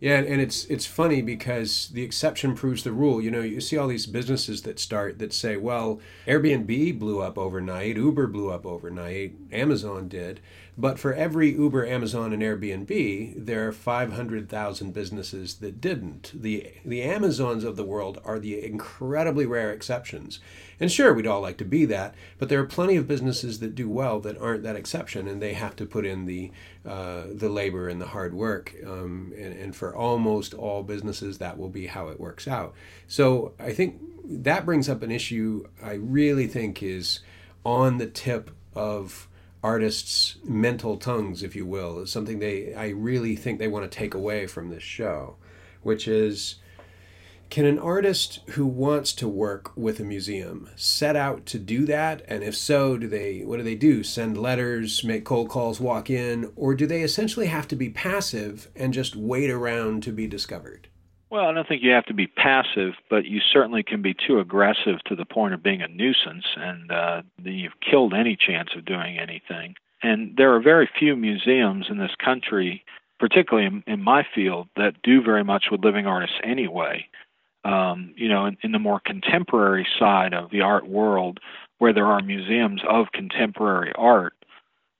Yeah, 0.00 0.16
and 0.16 0.40
it's 0.40 0.64
it's 0.64 0.86
funny 0.86 1.20
because 1.20 1.90
the 1.92 2.02
exception 2.02 2.54
proves 2.54 2.84
the 2.84 2.92
rule. 2.92 3.20
You 3.20 3.30
know, 3.30 3.42
you 3.42 3.60
see 3.60 3.76
all 3.76 3.86
these 3.86 4.06
businesses 4.06 4.62
that 4.62 4.78
start 4.78 5.18
that 5.18 5.34
say, 5.34 5.58
"Well, 5.58 6.00
Airbnb 6.26 6.98
blew 6.98 7.20
up 7.20 7.36
overnight, 7.36 7.96
Uber 7.96 8.28
blew 8.28 8.50
up 8.50 8.64
overnight, 8.64 9.34
Amazon 9.52 10.08
did." 10.08 10.40
But 10.80 10.98
for 10.98 11.12
every 11.12 11.50
Uber, 11.50 11.84
Amazon, 11.84 12.32
and 12.32 12.42
Airbnb, 12.42 13.44
there 13.44 13.68
are 13.68 13.72
500,000 13.72 14.94
businesses 14.94 15.56
that 15.56 15.78
didn't. 15.78 16.32
The, 16.34 16.72
the 16.86 17.02
Amazons 17.02 17.64
of 17.64 17.76
the 17.76 17.84
world 17.84 18.18
are 18.24 18.38
the 18.38 18.64
incredibly 18.64 19.44
rare 19.44 19.70
exceptions. 19.72 20.40
And 20.80 20.90
sure, 20.90 21.12
we'd 21.12 21.26
all 21.26 21.42
like 21.42 21.58
to 21.58 21.66
be 21.66 21.84
that, 21.84 22.14
but 22.38 22.48
there 22.48 22.60
are 22.60 22.66
plenty 22.66 22.96
of 22.96 23.06
businesses 23.06 23.58
that 23.58 23.74
do 23.74 23.90
well 23.90 24.20
that 24.20 24.40
aren't 24.40 24.62
that 24.62 24.74
exception, 24.74 25.28
and 25.28 25.42
they 25.42 25.52
have 25.52 25.76
to 25.76 25.84
put 25.84 26.06
in 26.06 26.24
the, 26.24 26.50
uh, 26.86 27.24
the 27.30 27.50
labor 27.50 27.86
and 27.86 28.00
the 28.00 28.06
hard 28.06 28.32
work. 28.32 28.74
Um, 28.86 29.34
and, 29.36 29.52
and 29.52 29.76
for 29.76 29.94
almost 29.94 30.54
all 30.54 30.82
businesses, 30.82 31.36
that 31.38 31.58
will 31.58 31.68
be 31.68 31.88
how 31.88 32.08
it 32.08 32.18
works 32.18 32.48
out. 32.48 32.72
So 33.06 33.52
I 33.60 33.74
think 33.74 34.00
that 34.24 34.64
brings 34.64 34.88
up 34.88 35.02
an 35.02 35.10
issue 35.10 35.68
I 35.82 35.92
really 35.92 36.46
think 36.46 36.82
is 36.82 37.20
on 37.66 37.98
the 37.98 38.06
tip 38.06 38.50
of 38.74 39.28
artists' 39.62 40.36
mental 40.44 40.96
tongues, 40.96 41.42
if 41.42 41.54
you 41.54 41.66
will, 41.66 42.00
is 42.00 42.10
something 42.10 42.38
they 42.38 42.74
I 42.74 42.88
really 42.88 43.36
think 43.36 43.58
they 43.58 43.68
want 43.68 43.90
to 43.90 43.98
take 43.98 44.14
away 44.14 44.46
from 44.46 44.70
this 44.70 44.82
show, 44.82 45.36
which 45.82 46.08
is 46.08 46.56
can 47.50 47.64
an 47.64 47.80
artist 47.80 48.40
who 48.50 48.64
wants 48.64 49.12
to 49.14 49.26
work 49.26 49.76
with 49.76 49.98
a 49.98 50.04
museum 50.04 50.70
set 50.76 51.16
out 51.16 51.46
to 51.46 51.58
do 51.58 51.84
that? 51.86 52.22
And 52.28 52.44
if 52.44 52.56
so, 52.56 52.96
do 52.96 53.08
they 53.08 53.40
what 53.40 53.56
do 53.56 53.64
they 53.64 53.74
do? 53.74 54.04
Send 54.04 54.38
letters, 54.38 55.02
make 55.02 55.24
cold 55.24 55.48
calls, 55.48 55.80
walk 55.80 56.08
in, 56.10 56.52
or 56.54 56.74
do 56.74 56.86
they 56.86 57.02
essentially 57.02 57.46
have 57.46 57.66
to 57.68 57.76
be 57.76 57.90
passive 57.90 58.68
and 58.76 58.94
just 58.94 59.16
wait 59.16 59.50
around 59.50 60.04
to 60.04 60.12
be 60.12 60.28
discovered? 60.28 60.89
Well, 61.30 61.46
I 61.46 61.52
don't 61.52 61.66
think 61.68 61.84
you 61.84 61.92
have 61.92 62.06
to 62.06 62.14
be 62.14 62.26
passive, 62.26 62.94
but 63.08 63.24
you 63.24 63.40
certainly 63.52 63.84
can 63.84 64.02
be 64.02 64.14
too 64.14 64.40
aggressive 64.40 65.02
to 65.06 65.14
the 65.14 65.24
point 65.24 65.54
of 65.54 65.62
being 65.62 65.80
a 65.80 65.86
nuisance, 65.86 66.44
and 66.56 66.90
uh, 66.90 67.22
you've 67.42 67.78
killed 67.88 68.14
any 68.14 68.36
chance 68.36 68.70
of 68.76 68.84
doing 68.84 69.16
anything. 69.16 69.76
And 70.02 70.36
there 70.36 70.52
are 70.56 70.60
very 70.60 70.90
few 70.98 71.14
museums 71.14 71.86
in 71.88 71.98
this 71.98 72.14
country, 72.22 72.84
particularly 73.20 73.68
in, 73.68 73.84
in 73.86 74.02
my 74.02 74.26
field, 74.34 74.66
that 74.76 75.02
do 75.04 75.22
very 75.22 75.44
much 75.44 75.66
with 75.70 75.84
living 75.84 76.06
artists 76.06 76.36
anyway. 76.42 77.06
Um, 77.64 78.12
you 78.16 78.28
know, 78.28 78.46
in, 78.46 78.56
in 78.62 78.72
the 78.72 78.78
more 78.78 79.00
contemporary 79.04 79.86
side 79.98 80.34
of 80.34 80.50
the 80.50 80.62
art 80.62 80.88
world, 80.88 81.38
where 81.78 81.92
there 81.92 82.06
are 82.06 82.22
museums 82.22 82.80
of 82.88 83.12
contemporary 83.12 83.92
art, 83.96 84.32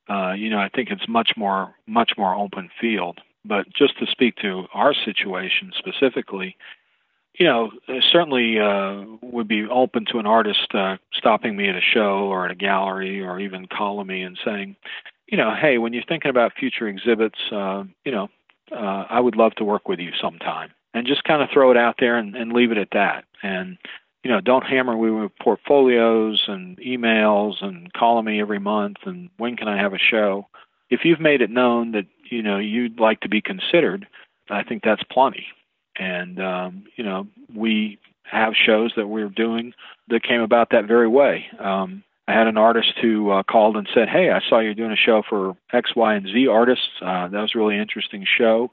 uh, 0.08 0.32
you 0.32 0.50
know, 0.50 0.58
I 0.58 0.68
think 0.68 0.90
it's 0.90 1.08
much 1.08 1.32
more 1.36 1.74
much 1.86 2.12
more 2.18 2.34
open 2.34 2.70
field. 2.80 3.20
But 3.44 3.66
just 3.72 3.98
to 3.98 4.06
speak 4.06 4.36
to 4.36 4.66
our 4.74 4.94
situation 4.94 5.72
specifically, 5.78 6.56
you 7.38 7.46
know, 7.46 7.70
certainly 8.12 8.58
uh, 8.58 9.04
would 9.22 9.48
be 9.48 9.64
open 9.66 10.04
to 10.12 10.18
an 10.18 10.26
artist 10.26 10.74
uh, 10.74 10.96
stopping 11.12 11.56
me 11.56 11.68
at 11.68 11.76
a 11.76 11.80
show 11.80 12.28
or 12.28 12.44
at 12.44 12.50
a 12.50 12.56
gallery 12.56 13.22
or 13.22 13.40
even 13.40 13.66
calling 13.66 14.06
me 14.06 14.22
and 14.22 14.38
saying, 14.44 14.76
you 15.26 15.38
know, 15.38 15.54
hey, 15.54 15.78
when 15.78 15.92
you're 15.92 16.04
thinking 16.06 16.28
about 16.28 16.52
future 16.58 16.88
exhibits, 16.88 17.38
uh, 17.52 17.84
you 18.04 18.12
know, 18.12 18.28
uh, 18.72 19.06
I 19.08 19.20
would 19.20 19.36
love 19.36 19.54
to 19.56 19.64
work 19.64 19.88
with 19.88 20.00
you 20.00 20.10
sometime. 20.20 20.70
And 20.92 21.06
just 21.06 21.22
kind 21.22 21.40
of 21.40 21.48
throw 21.52 21.70
it 21.70 21.76
out 21.76 21.96
there 21.98 22.18
and, 22.18 22.34
and 22.34 22.52
leave 22.52 22.72
it 22.72 22.78
at 22.78 22.88
that. 22.92 23.24
And, 23.44 23.78
you 24.24 24.30
know, 24.30 24.40
don't 24.40 24.66
hammer 24.66 24.96
me 24.96 25.10
with 25.10 25.30
portfolios 25.40 26.42
and 26.48 26.76
emails 26.78 27.64
and 27.64 27.92
calling 27.92 28.24
me 28.24 28.40
every 28.40 28.58
month 28.58 28.96
and 29.06 29.30
when 29.36 29.56
can 29.56 29.68
I 29.68 29.78
have 29.80 29.94
a 29.94 29.98
show. 29.98 30.48
If 30.90 31.04
you've 31.04 31.20
made 31.20 31.42
it 31.42 31.50
known 31.50 31.92
that 31.92 32.06
you 32.30 32.42
know 32.42 32.58
you'd 32.58 33.00
like 33.00 33.20
to 33.20 33.28
be 33.28 33.40
considered, 33.40 34.06
I 34.48 34.62
think 34.62 34.82
that's 34.82 35.02
plenty. 35.04 35.46
And 35.98 36.40
um, 36.40 36.84
you 36.96 37.04
know 37.04 37.26
we 37.54 37.98
have 38.24 38.54
shows 38.54 38.92
that 38.96 39.08
we're 39.08 39.28
doing 39.28 39.74
that 40.08 40.22
came 40.22 40.40
about 40.40 40.70
that 40.70 40.86
very 40.86 41.08
way. 41.08 41.46
Um, 41.58 42.04
I 42.28 42.32
had 42.32 42.46
an 42.46 42.56
artist 42.56 42.92
who 43.02 43.30
uh, 43.30 43.42
called 43.42 43.76
and 43.76 43.88
said, 43.92 44.08
"Hey, 44.08 44.30
I 44.30 44.40
saw 44.48 44.60
you're 44.60 44.74
doing 44.74 44.92
a 44.92 44.96
show 44.96 45.22
for 45.28 45.56
X, 45.72 45.96
Y, 45.96 46.14
and 46.14 46.26
Z 46.26 46.46
artists. 46.46 46.88
Uh, 47.02 47.28
that 47.28 47.40
was 47.40 47.52
a 47.54 47.58
really 47.58 47.78
interesting 47.78 48.24
show. 48.38 48.70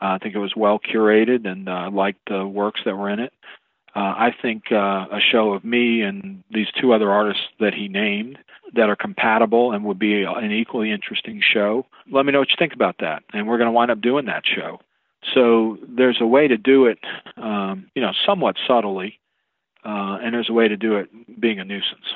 Uh, 0.00 0.14
I 0.14 0.18
think 0.18 0.34
it 0.34 0.38
was 0.38 0.54
well 0.56 0.78
curated, 0.78 1.46
and 1.46 1.68
uh, 1.68 1.72
I 1.72 1.88
liked 1.88 2.20
the 2.28 2.46
works 2.46 2.80
that 2.84 2.96
were 2.96 3.10
in 3.10 3.20
it. 3.20 3.32
Uh, 3.94 3.98
I 3.98 4.34
think 4.40 4.72
uh, 4.72 5.06
a 5.10 5.20
show 5.20 5.52
of 5.52 5.64
me 5.64 6.00
and 6.00 6.42
these 6.50 6.68
two 6.80 6.92
other 6.94 7.10
artists 7.10 7.42
that 7.60 7.74
he 7.74 7.88
named 7.88 8.38
that 8.74 8.88
are 8.88 8.96
compatible 8.96 9.72
and 9.72 9.84
would 9.84 9.98
be 9.98 10.22
an 10.22 10.50
equally 10.50 10.90
interesting 10.90 11.42
show. 11.42 11.84
Let 12.10 12.24
me 12.24 12.32
know 12.32 12.38
what 12.38 12.50
you 12.50 12.56
think 12.58 12.72
about 12.72 12.96
that. 13.00 13.22
And 13.34 13.46
we're 13.46 13.58
going 13.58 13.68
to 13.68 13.72
wind 13.72 13.90
up 13.90 14.00
doing 14.00 14.26
that 14.26 14.44
show. 14.46 14.80
So 15.34 15.78
there's 15.86 16.18
a 16.20 16.26
way 16.26 16.48
to 16.48 16.56
do 16.56 16.86
it, 16.86 16.98
um, 17.36 17.90
you 17.94 18.02
know, 18.02 18.12
somewhat 18.26 18.56
subtly, 18.66 19.20
uh, 19.84 20.18
and 20.22 20.34
there's 20.34 20.48
a 20.48 20.52
way 20.52 20.68
to 20.68 20.76
do 20.76 20.96
it 20.96 21.08
being 21.40 21.60
a 21.60 21.64
nuisance. 21.64 22.14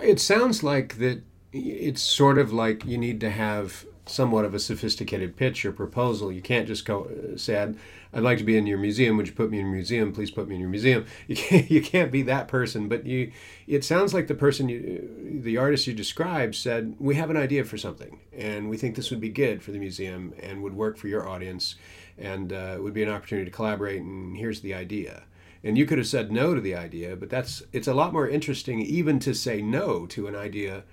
It 0.00 0.20
sounds 0.20 0.62
like 0.62 0.98
that. 0.98 1.22
It's 1.52 2.02
sort 2.02 2.38
of 2.38 2.52
like 2.52 2.84
you 2.84 2.96
need 2.96 3.20
to 3.20 3.30
have 3.30 3.84
somewhat 4.10 4.44
of 4.44 4.54
a 4.54 4.58
sophisticated 4.58 5.36
pitch 5.36 5.64
or 5.64 5.72
proposal. 5.72 6.32
You 6.32 6.42
can't 6.42 6.66
just 6.66 6.84
go 6.84 7.04
uh, 7.04 7.36
say, 7.36 7.62
I'd, 7.62 7.76
I'd, 8.12 8.22
like 8.22 8.38
to 8.38 8.44
be 8.44 8.56
in 8.56 8.66
your 8.66 8.78
museum. 8.78 9.16
Would 9.16 9.28
you 9.28 9.32
put 9.32 9.50
me 9.50 9.58
in 9.58 9.66
your 9.66 9.74
museum? 9.74 10.12
Please 10.12 10.30
put 10.30 10.48
me 10.48 10.54
in 10.54 10.60
your 10.60 10.70
museum. 10.70 11.06
You 11.28 11.36
can't, 11.36 11.70
you 11.70 11.82
can't 11.82 12.10
be 12.10 12.22
that 12.22 12.48
person. 12.48 12.88
But 12.88 13.06
you, 13.06 13.32
it 13.66 13.84
sounds 13.84 14.12
like 14.12 14.26
the 14.26 14.34
person, 14.34 14.68
you, 14.68 15.40
the 15.42 15.56
artist 15.56 15.86
you 15.86 15.94
described 15.94 16.54
said, 16.54 16.96
we 16.98 17.14
have 17.14 17.30
an 17.30 17.36
idea 17.36 17.64
for 17.64 17.78
something, 17.78 18.20
and 18.36 18.68
we 18.68 18.76
think 18.76 18.96
this 18.96 19.10
would 19.10 19.20
be 19.20 19.28
good 19.28 19.62
for 19.62 19.70
the 19.70 19.78
museum 19.78 20.34
and 20.42 20.62
would 20.62 20.74
work 20.74 20.96
for 20.96 21.08
your 21.08 21.28
audience, 21.28 21.76
and 22.18 22.52
uh, 22.52 22.74
it 22.74 22.82
would 22.82 22.94
be 22.94 23.02
an 23.02 23.08
opportunity 23.08 23.44
to 23.48 23.54
collaborate. 23.54 24.02
And 24.02 24.36
here's 24.36 24.60
the 24.60 24.74
idea. 24.74 25.24
And 25.62 25.76
you 25.76 25.86
could 25.86 25.98
have 25.98 26.06
said 26.06 26.32
no 26.32 26.54
to 26.54 26.60
the 26.60 26.74
idea, 26.74 27.16
but 27.16 27.28
that's 27.28 27.62
it's 27.72 27.86
a 27.86 27.94
lot 27.94 28.12
more 28.12 28.26
interesting 28.26 28.80
even 28.80 29.18
to 29.20 29.34
say 29.34 29.60
no 29.60 30.06
to 30.06 30.26
an 30.26 30.34
idea 30.34 30.84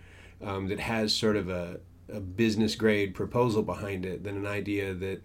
um, 0.42 0.68
that 0.68 0.80
has 0.80 1.14
sort 1.14 1.36
of 1.36 1.50
a, 1.50 1.80
a 2.12 2.20
business 2.20 2.76
grade 2.76 3.14
proposal 3.14 3.64
behind 3.64 4.06
it 4.06 4.24
than 4.24 4.38
an 4.38 4.46
idea 4.46 4.94
that 4.94 5.22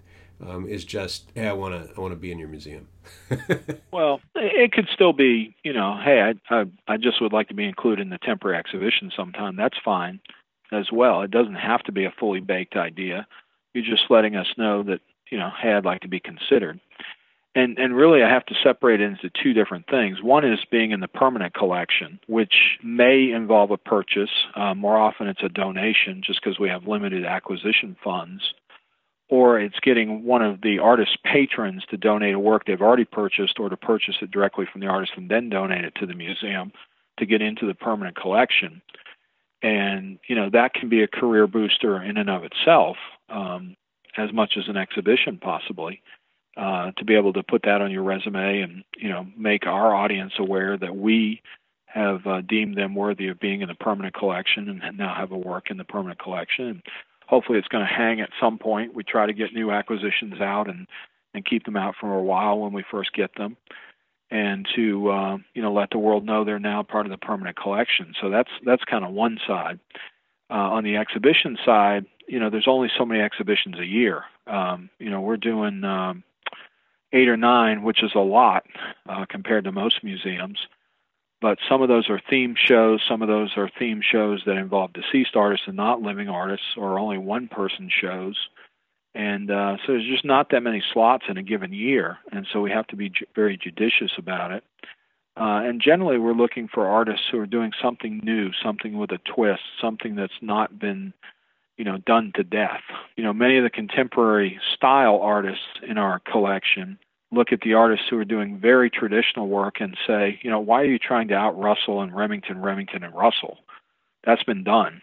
um, 0.46 0.66
is 0.66 0.84
just, 0.84 1.30
hey, 1.34 1.46
I 1.46 1.52
want 1.52 1.74
to, 1.74 1.94
I 1.96 2.00
want 2.00 2.12
to 2.12 2.18
be 2.18 2.32
in 2.32 2.38
your 2.38 2.48
museum. 2.48 2.88
well, 3.92 4.20
it 4.34 4.72
could 4.72 4.88
still 4.92 5.12
be, 5.12 5.54
you 5.62 5.72
know, 5.72 5.98
hey, 6.02 6.20
I, 6.20 6.54
I, 6.54 6.64
I 6.88 6.96
just 6.96 7.20
would 7.20 7.32
like 7.32 7.48
to 7.48 7.54
be 7.54 7.64
included 7.64 8.02
in 8.02 8.10
the 8.10 8.18
temporary 8.18 8.58
exhibition 8.58 9.12
sometime. 9.16 9.56
That's 9.56 9.78
fine, 9.84 10.20
as 10.72 10.90
well. 10.92 11.22
It 11.22 11.30
doesn't 11.30 11.54
have 11.54 11.82
to 11.84 11.92
be 11.92 12.04
a 12.04 12.14
fully 12.18 12.40
baked 12.40 12.76
idea. 12.76 13.26
You're 13.74 13.84
just 13.84 14.10
letting 14.10 14.36
us 14.36 14.48
know 14.56 14.82
that, 14.84 15.00
you 15.30 15.38
know, 15.38 15.50
hey, 15.60 15.72
I'd 15.72 15.84
like 15.84 16.00
to 16.00 16.08
be 16.08 16.20
considered 16.20 16.80
and 17.54 17.78
and 17.78 17.94
really 17.94 18.22
I 18.22 18.30
have 18.30 18.46
to 18.46 18.54
separate 18.62 19.00
it 19.00 19.04
into 19.04 19.30
two 19.42 19.52
different 19.52 19.86
things. 19.88 20.22
One 20.22 20.44
is 20.44 20.60
being 20.70 20.92
in 20.92 21.00
the 21.00 21.08
permanent 21.08 21.54
collection, 21.54 22.18
which 22.26 22.78
may 22.82 23.30
involve 23.30 23.70
a 23.70 23.76
purchase. 23.76 24.30
Uh, 24.54 24.74
more 24.74 24.96
often, 24.96 25.26
it's 25.26 25.42
a 25.42 25.48
donation, 25.48 26.22
just 26.24 26.40
because 26.42 26.58
we 26.58 26.68
have 26.68 26.86
limited 26.86 27.24
acquisition 27.24 27.96
funds, 28.02 28.54
or 29.28 29.60
it's 29.60 29.80
getting 29.80 30.24
one 30.24 30.42
of 30.42 30.62
the 30.62 30.78
artist's 30.78 31.16
patrons 31.24 31.84
to 31.90 31.96
donate 31.96 32.34
a 32.34 32.38
work 32.38 32.64
they've 32.64 32.80
already 32.80 33.04
purchased, 33.04 33.58
or 33.58 33.68
to 33.68 33.76
purchase 33.76 34.16
it 34.22 34.30
directly 34.30 34.66
from 34.70 34.80
the 34.80 34.86
artist 34.86 35.12
and 35.16 35.30
then 35.30 35.50
donate 35.50 35.84
it 35.84 35.94
to 35.96 36.06
the 36.06 36.14
museum 36.14 36.72
to 37.18 37.26
get 37.26 37.42
into 37.42 37.66
the 37.66 37.74
permanent 37.74 38.16
collection. 38.16 38.80
And 39.62 40.18
you 40.26 40.34
know 40.34 40.48
that 40.50 40.72
can 40.72 40.88
be 40.88 41.02
a 41.02 41.06
career 41.06 41.46
booster 41.46 42.02
in 42.02 42.16
and 42.16 42.30
of 42.30 42.44
itself, 42.44 42.96
um, 43.28 43.76
as 44.16 44.32
much 44.32 44.54
as 44.56 44.68
an 44.68 44.78
exhibition 44.78 45.38
possibly 45.38 46.02
uh, 46.56 46.92
to 46.92 47.04
be 47.04 47.14
able 47.14 47.32
to 47.32 47.42
put 47.42 47.62
that 47.62 47.80
on 47.80 47.90
your 47.90 48.02
resume 48.02 48.60
and 48.60 48.84
you 48.96 49.08
know 49.08 49.26
make 49.36 49.66
our 49.66 49.94
audience 49.94 50.34
aware 50.38 50.76
that 50.76 50.96
we 50.96 51.42
have 51.86 52.26
uh, 52.26 52.40
deemed 52.40 52.76
them 52.76 52.94
worthy 52.94 53.28
of 53.28 53.38
being 53.38 53.60
in 53.60 53.68
the 53.68 53.74
permanent 53.74 54.14
collection 54.14 54.80
and 54.82 54.96
now 54.96 55.14
have 55.14 55.32
a 55.32 55.38
work 55.38 55.70
in 55.70 55.76
the 55.76 55.84
permanent 55.84 56.18
collection. 56.18 56.66
And 56.66 56.82
hopefully, 57.26 57.58
it's 57.58 57.68
going 57.68 57.86
to 57.86 57.92
hang 57.92 58.20
at 58.20 58.30
some 58.40 58.58
point. 58.58 58.94
We 58.94 59.04
try 59.04 59.26
to 59.26 59.32
get 59.32 59.52
new 59.52 59.70
acquisitions 59.70 60.40
out 60.40 60.68
and 60.68 60.86
and 61.34 61.44
keep 61.44 61.64
them 61.64 61.76
out 61.76 61.94
for 61.98 62.14
a 62.14 62.22
while 62.22 62.58
when 62.58 62.72
we 62.74 62.84
first 62.90 63.14
get 63.14 63.34
them, 63.36 63.56
and 64.30 64.66
to 64.76 65.10
uh, 65.10 65.36
you 65.54 65.62
know 65.62 65.72
let 65.72 65.90
the 65.90 65.98
world 65.98 66.24
know 66.24 66.44
they're 66.44 66.58
now 66.58 66.82
part 66.82 67.06
of 67.06 67.10
the 67.10 67.18
permanent 67.18 67.56
collection. 67.56 68.14
So 68.20 68.30
that's 68.30 68.50
that's 68.64 68.84
kind 68.84 69.04
of 69.04 69.12
one 69.12 69.38
side. 69.46 69.78
Uh, 70.50 70.76
on 70.76 70.84
the 70.84 70.96
exhibition 70.96 71.56
side, 71.64 72.04
you 72.26 72.38
know, 72.38 72.50
there's 72.50 72.68
only 72.68 72.90
so 72.98 73.06
many 73.06 73.20
exhibitions 73.20 73.78
a 73.78 73.86
year. 73.86 74.24
Um, 74.46 74.90
you 74.98 75.08
know, 75.08 75.22
we're 75.22 75.38
doing 75.38 75.82
um, 75.82 76.24
eight 77.12 77.28
or 77.28 77.36
nine, 77.36 77.82
which 77.82 78.02
is 78.02 78.12
a 78.14 78.20
lot 78.20 78.64
uh, 79.08 79.26
compared 79.28 79.64
to 79.64 79.72
most 79.72 80.02
museums. 80.02 80.58
But 81.40 81.58
some 81.68 81.82
of 81.82 81.88
those 81.88 82.08
are 82.08 82.20
theme 82.30 82.54
shows. 82.56 83.02
Some 83.08 83.20
of 83.20 83.28
those 83.28 83.56
are 83.56 83.68
theme 83.78 84.00
shows 84.00 84.42
that 84.46 84.56
involve 84.56 84.92
deceased 84.92 85.34
artists 85.34 85.66
and 85.66 85.76
not 85.76 86.00
living 86.00 86.28
artists, 86.28 86.66
or 86.76 86.98
only 86.98 87.18
one-person 87.18 87.90
shows. 87.90 88.36
And 89.14 89.50
uh, 89.50 89.76
so 89.78 89.92
there's 89.92 90.06
just 90.06 90.24
not 90.24 90.50
that 90.50 90.62
many 90.62 90.82
slots 90.92 91.24
in 91.28 91.36
a 91.36 91.42
given 91.42 91.72
year, 91.72 92.18
and 92.30 92.46
so 92.50 92.60
we 92.60 92.70
have 92.70 92.86
to 92.88 92.96
be 92.96 93.12
very 93.34 93.58
judicious 93.58 94.12
about 94.16 94.52
it. 94.52 94.64
Uh, 95.36 95.62
and 95.64 95.80
generally, 95.82 96.18
we're 96.18 96.32
looking 96.32 96.68
for 96.68 96.86
artists 96.86 97.26
who 97.30 97.38
are 97.38 97.46
doing 97.46 97.72
something 97.82 98.20
new, 98.22 98.50
something 98.62 98.96
with 98.96 99.10
a 99.10 99.18
twist, 99.18 99.62
something 99.80 100.14
that's 100.14 100.32
not 100.40 100.78
been, 100.78 101.12
you 101.82 101.90
know, 101.90 101.98
done 101.98 102.30
to 102.36 102.44
death. 102.44 102.82
You 103.16 103.24
know, 103.24 103.32
many 103.32 103.58
of 103.58 103.64
the 103.64 103.70
contemporary 103.70 104.60
style 104.72 105.18
artists 105.20 105.64
in 105.84 105.98
our 105.98 106.20
collection 106.20 106.96
look 107.32 107.50
at 107.50 107.62
the 107.62 107.74
artists 107.74 108.06
who 108.08 108.16
are 108.18 108.24
doing 108.24 108.56
very 108.56 108.88
traditional 108.88 109.48
work 109.48 109.80
and 109.80 109.98
say, 110.06 110.38
you 110.42 110.48
know, 110.50 110.60
why 110.60 110.82
are 110.82 110.84
you 110.84 111.00
trying 111.00 111.26
to 111.26 111.34
out 111.34 111.58
Russell 111.58 112.00
and 112.00 112.14
Remington, 112.14 112.62
Remington 112.62 113.02
and 113.02 113.12
Russell? 113.12 113.58
That's 114.24 114.44
been 114.44 114.62
done. 114.62 115.02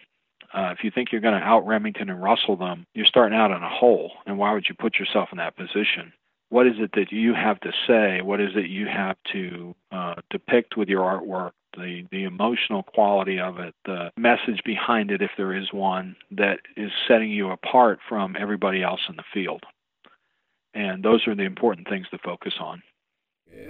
Uh, 0.54 0.72
if 0.72 0.82
you 0.82 0.90
think 0.90 1.12
you're 1.12 1.20
going 1.20 1.38
to 1.38 1.46
out 1.46 1.66
Remington 1.66 2.08
and 2.08 2.22
Russell 2.22 2.56
them, 2.56 2.86
you're 2.94 3.04
starting 3.04 3.36
out 3.36 3.50
in 3.50 3.62
a 3.62 3.68
hole. 3.68 4.12
And 4.24 4.38
why 4.38 4.54
would 4.54 4.64
you 4.66 4.74
put 4.74 4.98
yourself 4.98 5.28
in 5.32 5.36
that 5.36 5.58
position? 5.58 6.14
What 6.48 6.66
is 6.66 6.76
it 6.78 6.92
that 6.94 7.12
you 7.12 7.34
have 7.34 7.60
to 7.60 7.72
say? 7.86 8.22
What 8.22 8.40
is 8.40 8.52
it 8.56 8.70
you 8.70 8.86
have 8.86 9.18
to 9.34 9.74
uh, 9.92 10.14
depict 10.30 10.78
with 10.78 10.88
your 10.88 11.02
artwork? 11.02 11.50
The 11.76 12.04
the 12.10 12.24
emotional 12.24 12.82
quality 12.82 13.38
of 13.38 13.58
it, 13.58 13.74
the 13.84 14.10
message 14.16 14.62
behind 14.64 15.10
it, 15.10 15.22
if 15.22 15.30
there 15.36 15.54
is 15.54 15.72
one, 15.72 16.16
that 16.32 16.58
is 16.76 16.90
setting 17.06 17.30
you 17.30 17.50
apart 17.50 18.00
from 18.08 18.36
everybody 18.38 18.82
else 18.82 19.00
in 19.08 19.16
the 19.16 19.24
field. 19.32 19.62
And 20.74 21.02
those 21.02 21.26
are 21.26 21.34
the 21.34 21.42
important 21.42 21.88
things 21.88 22.08
to 22.10 22.18
focus 22.18 22.54
on. 22.60 22.82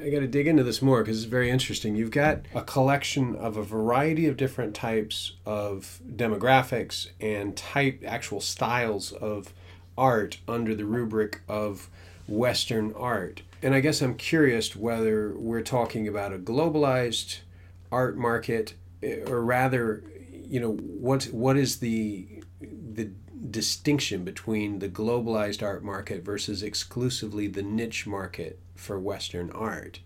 I 0.03 0.11
got 0.11 0.21
to 0.21 0.27
dig 0.27 0.47
into 0.47 0.63
this 0.63 0.83
more 0.83 1.03
because 1.03 1.19
it's 1.19 1.31
very 1.31 1.51
interesting. 1.51 1.95
You've 1.95 2.11
got 2.11 2.41
a 2.55 2.63
collection 2.63 3.35
of 3.37 3.57
a 3.57 3.63
variety 3.63 4.27
of 4.27 4.37
different 4.37 4.75
types 4.75 5.33
of 5.47 6.01
demographics 6.07 7.09
and 7.21 7.57
type 7.57 8.03
actual 8.07 8.41
styles 8.41 9.13
of 9.13 9.55
art 9.97 10.39
under 10.47 10.75
the 10.75 10.85
rubric 10.85 11.41
of 11.49 11.89
Western 12.29 12.93
art. 12.95 13.43
And 13.63 13.75
I 13.75 13.81
guess 13.81 14.01
I'm 14.01 14.15
curious 14.15 14.77
whether 14.77 15.33
we're 15.35 15.63
talking 15.63 16.07
about 16.07 16.33
a 16.33 16.39
globalized 16.39 17.41
art 17.93 18.17
market 18.17 18.75
eh, 19.03 19.21
or 19.27 19.43
rather, 19.43 20.05
you 20.33 20.61
know, 20.61 20.73
what 20.73 21.25
what 21.25 21.57
is 21.57 21.79
the 21.79 22.43
the 22.61 23.11
distinction 23.51 24.25
between 24.25 24.79
the 24.79 24.89
globalized 24.89 25.63
art 25.63 25.83
market 25.83 26.25
versus 26.25 26.63
exclusively 26.63 27.47
the 27.47 27.63
niche 27.63 28.07
market 28.07 28.59
for 28.75 28.99
Western 28.99 29.51
art. 29.51 30.01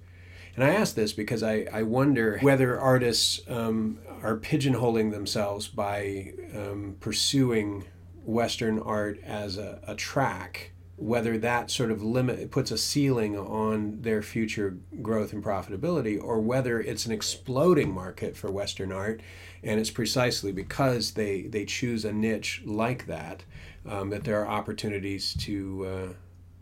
And 0.55 0.63
I 0.63 0.69
ask 0.69 0.95
this 0.95 1.13
because 1.13 1.43
I, 1.43 1.67
I 1.73 1.83
wonder 1.83 2.39
whether 2.41 2.79
artists 2.79 3.41
um, 3.49 3.99
are 4.23 4.37
pigeonholing 4.37 5.11
themselves 5.11 5.67
by 5.67 6.33
um, 6.55 6.97
pursuing 7.01 7.85
Western 8.25 8.79
art 8.79 9.19
as 9.25 9.59
a, 9.59 9.81
a 9.87 9.97
track, 9.97 10.71
whether 10.97 11.37
that 11.39 11.71
sort 11.71 11.91
of 11.91 12.03
limit 12.03 12.51
puts 12.51 12.71
a 12.71 12.79
ceiling 12.79 13.37
on 13.37 14.01
their 14.03 14.23
future 14.23 14.79
growth 15.03 15.33
and 15.33 15.43
profitability, 15.43 16.23
or 16.23 16.41
whether 16.41 16.81
it's 16.81 17.07
an 17.07 17.13
exploding 17.13 17.93
market 17.93 18.37
for 18.37 18.51
Western 18.51 18.93
art 18.93 19.21
and 19.65 19.81
it's 19.81 19.91
precisely 19.91 20.53
because 20.53 21.13
they, 21.13 21.43
they 21.43 21.65
choose 21.65 22.05
a 22.05 22.13
niche 22.13 22.63
like 22.65 23.07
that 23.07 23.45
um, 23.87 24.11
that 24.11 24.25
there 24.25 24.41
are 24.41 24.47
opportunities 24.47 25.35
to, 25.35 25.87
uh, 25.87 26.13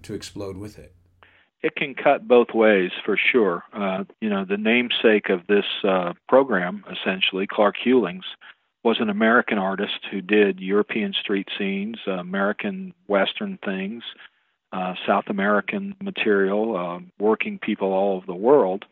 to 0.03 0.15
explode 0.15 0.57
with 0.57 0.79
it. 0.79 0.95
It 1.63 1.77
can 1.77 1.95
cut 1.95 2.27
both 2.27 2.49
ways 2.55 2.91
for 3.05 3.17
sure. 3.17 3.63
Uh, 3.73 4.05
you 4.21 4.29
know, 4.29 4.45
the 4.45 4.57
namesake 4.57 5.29
of 5.29 5.47
this 5.47 5.65
uh, 5.85 6.13
program, 6.29 6.85
essentially, 6.91 7.47
Clark 7.47 7.77
Hulings, 7.85 8.25
was 8.85 8.99
an 9.01 9.11
American 9.11 9.59
artist 9.59 10.01
who 10.11 10.21
did 10.21 10.61
European 10.61 11.13
street 11.13 11.49
scenes, 11.57 11.99
uh, 12.07 12.13
American 12.13 12.93
Western 13.07 13.59
things, 13.65 14.03
uh, 14.73 14.95
South 15.07 15.25
American 15.29 15.95
material, 16.01 16.77
uh, 16.77 16.99
working 17.19 17.59
people 17.59 17.93
all 17.93 18.17
over 18.17 18.27
the 18.27 18.35
world 18.35 18.85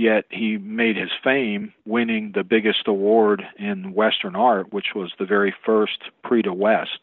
yet 0.00 0.24
he 0.30 0.56
made 0.56 0.96
his 0.96 1.10
fame 1.22 1.74
winning 1.84 2.32
the 2.34 2.42
biggest 2.42 2.88
award 2.88 3.42
in 3.58 3.92
Western 3.92 4.34
art, 4.34 4.72
which 4.72 4.94
was 4.94 5.12
the 5.18 5.26
very 5.26 5.54
first 5.64 5.98
Prix 6.24 6.40
de 6.40 6.52
West 6.52 7.00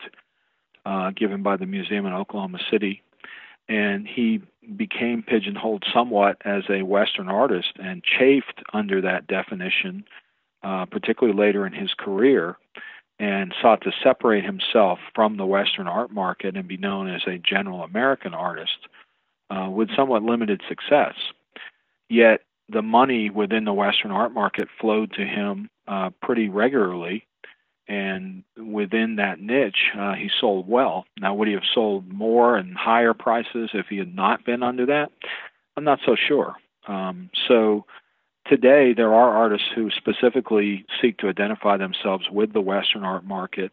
uh, 0.84 1.12
given 1.12 1.44
by 1.44 1.58
the 1.58 1.68
museum 1.68 2.08
in 2.08 2.14
Oklahoma 2.14 2.58
City. 2.72 3.04
And 3.70 4.08
he 4.08 4.42
became 4.76 5.22
pigeonholed 5.22 5.84
somewhat 5.94 6.38
as 6.44 6.64
a 6.72 6.82
Western 6.82 7.30
artist 7.30 7.74
and 7.76 8.04
chafed 8.04 8.64
under 8.74 9.00
that 9.02 9.28
definition, 9.28 10.04
uh, 10.64 10.86
particularly 10.86 11.38
later 11.38 11.66
in 11.66 11.74
his 11.74 11.94
career, 11.94 12.58
and 13.20 13.54
sought 13.62 13.82
to 13.82 13.92
separate 14.04 14.44
himself 14.44 15.00
from 15.16 15.38
the 15.38 15.46
Western 15.46 15.88
art 15.88 16.12
market 16.12 16.56
and 16.56 16.68
be 16.68 16.78
known 16.78 17.10
as 17.10 17.22
a 17.28 17.38
general 17.40 17.84
American 17.84 18.34
artist 18.34 18.78
uh, 19.50 19.70
with 19.70 19.90
somewhat 19.96 20.24
limited 20.24 20.62
success. 20.68 21.16
Yet 22.10 22.42
the 22.70 22.82
money 22.82 23.30
within 23.30 23.64
the 23.66 23.74
Western 23.74 24.12
art 24.12 24.34
market 24.34 24.68
flowed 24.80 25.14
to 25.14 25.26
him 25.26 25.70
uh, 25.88 26.10
pretty 26.22 26.50
regularly. 26.50 27.26
And 27.88 28.44
within 28.58 29.16
that 29.16 29.40
niche, 29.40 29.92
uh, 29.98 30.14
he 30.14 30.30
sold 30.42 30.68
well. 30.68 31.06
Now, 31.20 31.34
would 31.36 31.48
he 31.48 31.54
have 31.54 31.64
sold 31.74 32.12
more 32.12 32.58
and 32.58 32.76
higher 32.76 33.14
prices 33.14 33.70
if 33.74 33.86
he 33.88 33.98
had 33.98 34.14
not 34.14 34.44
been 34.44 34.62
under 34.62 34.88
that? 34.88 35.10
I'm 35.78 35.86
not 35.86 36.00
so 36.06 36.18
sure. 36.28 36.56
Um, 36.86 37.30
so, 37.48 37.86
today, 38.50 38.94
there 38.94 39.14
are 39.14 39.36
artists 39.36 39.68
who 39.76 39.90
specifically 39.92 40.86
seek 41.02 41.18
to 41.18 41.28
identify 41.28 41.78
themselves 41.78 42.30
with 42.32 42.54
the 42.54 42.62
Western 42.62 43.04
art 43.04 43.24
market, 43.24 43.72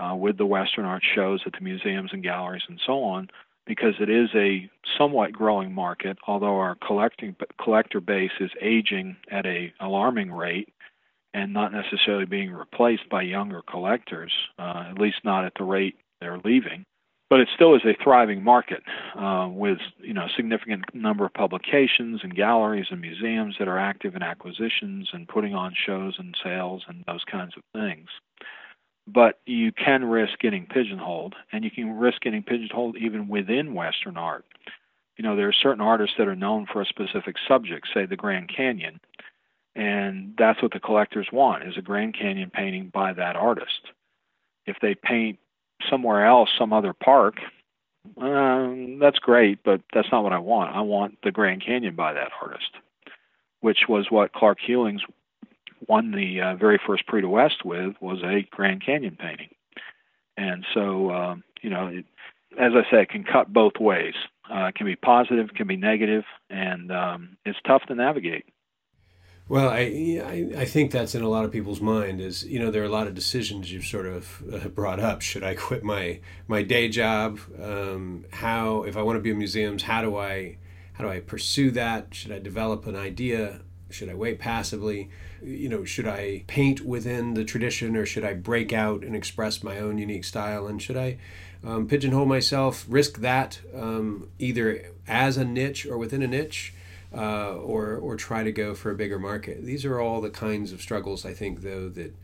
uh, 0.00 0.14
with 0.14 0.38
the 0.38 0.46
Western 0.46 0.84
art 0.84 1.02
shows 1.14 1.42
at 1.46 1.52
the 1.52 1.60
museums 1.60 2.10
and 2.12 2.22
galleries 2.22 2.62
and 2.68 2.80
so 2.86 3.02
on, 3.04 3.28
because 3.66 3.94
it 4.00 4.08
is 4.08 4.28
a 4.34 4.68
somewhat 4.98 5.32
growing 5.32 5.72
market, 5.72 6.18
although 6.26 6.58
our 6.58 6.76
collecting 6.86 7.36
collector 7.62 8.00
base 8.00 8.32
is 8.40 8.50
aging 8.60 9.16
at 9.30 9.46
a 9.46 9.72
alarming 9.80 10.32
rate 10.32 10.68
and 11.34 11.52
not 11.52 11.72
necessarily 11.72 12.26
being 12.26 12.52
replaced 12.52 13.08
by 13.08 13.22
younger 13.22 13.62
collectors, 13.62 14.32
uh, 14.58 14.84
at 14.90 14.98
least 14.98 15.18
not 15.24 15.44
at 15.44 15.52
the 15.56 15.64
rate 15.64 15.96
they're 16.20 16.40
leaving. 16.44 16.84
But 17.32 17.40
it 17.40 17.48
still 17.54 17.74
is 17.74 17.80
a 17.86 17.96
thriving 18.04 18.44
market 18.44 18.82
uh, 19.18 19.48
with 19.50 19.78
you 20.02 20.12
know 20.12 20.24
a 20.24 20.30
significant 20.36 20.84
number 20.92 21.24
of 21.24 21.32
publications 21.32 22.20
and 22.22 22.36
galleries 22.36 22.88
and 22.90 23.00
museums 23.00 23.56
that 23.58 23.68
are 23.68 23.78
active 23.78 24.14
in 24.14 24.22
acquisitions 24.22 25.08
and 25.14 25.26
putting 25.26 25.54
on 25.54 25.72
shows 25.86 26.16
and 26.18 26.36
sales 26.44 26.82
and 26.88 27.02
those 27.06 27.24
kinds 27.24 27.54
of 27.56 27.62
things 27.72 28.08
but 29.06 29.40
you 29.46 29.72
can 29.72 30.04
risk 30.04 30.38
getting 30.38 30.66
pigeonholed, 30.66 31.34
and 31.52 31.64
you 31.64 31.70
can 31.70 31.98
risk 31.98 32.20
getting 32.20 32.42
pigeonholed 32.42 32.96
even 32.96 33.28
within 33.28 33.74
Western 33.74 34.16
art. 34.16 34.44
You 35.16 35.24
know, 35.24 35.34
there 35.34 35.48
are 35.48 35.54
certain 35.62 35.80
artists 35.80 36.14
that 36.18 36.28
are 36.28 36.36
known 36.36 36.66
for 36.72 36.82
a 36.82 36.86
specific 36.86 37.36
subject, 37.48 37.88
say 37.92 38.06
the 38.06 38.16
Grand 38.16 38.50
Canyon, 38.54 39.00
and 39.74 40.34
that's 40.38 40.62
what 40.62 40.72
the 40.72 40.80
collectors 40.80 41.28
want 41.32 41.64
is 41.64 41.76
a 41.76 41.82
Grand 41.82 42.16
Canyon 42.16 42.50
painting 42.52 42.90
by 42.92 43.12
that 43.14 43.36
artist. 43.36 43.88
If 44.66 44.76
they 44.80 44.94
paint 44.94 45.38
somewhere 45.90 46.26
else, 46.26 46.50
some 46.58 46.72
other 46.72 46.92
park, 46.92 47.36
um, 48.16 48.98
that's 49.00 49.18
great, 49.18 49.60
but 49.64 49.80
that's 49.94 50.08
not 50.10 50.24
what 50.24 50.32
I 50.32 50.38
want. 50.38 50.74
I 50.74 50.80
want 50.80 51.18
the 51.22 51.30
Grand 51.30 51.64
Canyon 51.64 51.94
by 51.94 52.12
that 52.12 52.30
artist, 52.40 52.70
which 53.60 53.88
was 53.88 54.06
what 54.10 54.32
Clark 54.32 54.58
Hulings 54.66 55.02
won 55.88 56.12
the 56.12 56.40
uh, 56.40 56.54
very 56.56 56.80
first 56.84 57.06
Prix 57.06 57.22
de 57.22 57.28
West 57.28 57.64
with 57.64 57.94
was 58.00 58.22
a 58.22 58.46
Grand 58.50 58.84
Canyon 58.84 59.16
painting. 59.18 59.48
And 60.36 60.64
so, 60.74 61.10
um, 61.12 61.44
you 61.60 61.70
know, 61.70 61.86
it, 61.88 62.04
as 62.58 62.72
I 62.74 62.82
say, 62.90 63.02
it 63.02 63.08
can 63.08 63.24
cut 63.24 63.52
both 63.52 63.74
ways. 63.80 64.14
Uh, 64.52 64.66
it 64.66 64.74
can 64.74 64.86
be 64.86 64.96
positive, 64.96 65.50
it 65.50 65.54
can 65.54 65.66
be 65.66 65.76
negative, 65.76 66.24
and 66.50 66.90
um, 66.90 67.36
it's 67.44 67.58
tough 67.66 67.82
to 67.86 67.94
navigate. 67.94 68.44
Well, 69.48 69.68
I, 69.68 70.20
I, 70.24 70.60
I 70.60 70.64
think 70.64 70.92
that's 70.92 71.14
in 71.14 71.22
a 71.22 71.28
lot 71.28 71.44
of 71.44 71.50
people's 71.50 71.80
mind. 71.80 72.20
Is 72.20 72.44
you 72.44 72.58
know 72.58 72.70
there 72.70 72.82
are 72.82 72.86
a 72.86 72.90
lot 72.90 73.06
of 73.06 73.14
decisions 73.14 73.72
you've 73.72 73.84
sort 73.84 74.06
of 74.06 74.42
uh, 74.52 74.68
brought 74.68 75.00
up. 75.00 75.20
Should 75.20 75.42
I 75.42 75.54
quit 75.54 75.82
my 75.82 76.20
my 76.48 76.62
day 76.62 76.88
job? 76.88 77.38
Um, 77.60 78.24
how 78.30 78.84
if 78.84 78.96
I 78.96 79.02
want 79.02 79.16
to 79.16 79.20
be 79.20 79.30
in 79.30 79.38
museums, 79.38 79.82
how 79.82 80.00
do 80.00 80.16
I 80.16 80.56
how 80.94 81.04
do 81.04 81.10
I 81.10 81.20
pursue 81.20 81.70
that? 81.72 82.14
Should 82.14 82.32
I 82.32 82.38
develop 82.38 82.86
an 82.86 82.96
idea? 82.96 83.60
Should 83.90 84.08
I 84.08 84.14
wait 84.14 84.38
passively? 84.38 85.10
You 85.42 85.68
know, 85.68 85.84
should 85.84 86.06
I 86.06 86.44
paint 86.46 86.82
within 86.82 87.34
the 87.34 87.44
tradition 87.44 87.96
or 87.96 88.06
should 88.06 88.24
I 88.24 88.34
break 88.34 88.72
out 88.72 89.02
and 89.02 89.14
express 89.14 89.62
my 89.62 89.78
own 89.78 89.98
unique 89.98 90.24
style? 90.24 90.66
And 90.66 90.80
should 90.80 90.96
I 90.96 91.18
um, 91.64 91.86
pigeonhole 91.88 92.26
myself, 92.26 92.86
risk 92.88 93.18
that 93.18 93.60
um, 93.74 94.28
either 94.38 94.92
as 95.06 95.36
a 95.36 95.44
niche 95.44 95.84
or 95.84 95.98
within 95.98 96.22
a 96.22 96.26
niche? 96.26 96.72
Uh, 97.14 97.56
or, 97.56 97.96
or 97.96 98.16
try 98.16 98.42
to 98.42 98.50
go 98.52 98.74
for 98.74 98.90
a 98.90 98.94
bigger 98.94 99.18
market. 99.18 99.62
These 99.66 99.84
are 99.84 100.00
all 100.00 100.22
the 100.22 100.30
kinds 100.30 100.72
of 100.72 100.80
struggles 100.80 101.26
I 101.26 101.34
think, 101.34 101.60
though, 101.60 101.90
that 101.90 102.14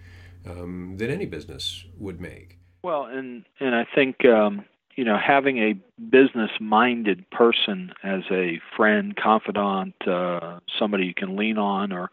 um, 0.47 0.97
that 0.97 1.11
any 1.11 1.27
business 1.27 1.85
would 1.99 2.21
make. 2.21 2.59
Well, 2.83 3.05
and 3.05 3.45
and 3.61 3.75
I 3.75 3.87
think 3.95 4.25
um, 4.25 4.65
you 4.97 5.05
know 5.05 5.19
having 5.19 5.59
a 5.59 5.75
business-minded 6.11 7.29
person 7.31 7.93
as 8.03 8.23
a 8.31 8.61
friend, 8.77 9.17
confidant, 9.17 9.95
uh, 10.07 10.61
somebody 10.79 11.07
you 11.07 11.15
can 11.15 11.37
lean 11.37 11.59
on, 11.59 11.93
or 11.93 12.11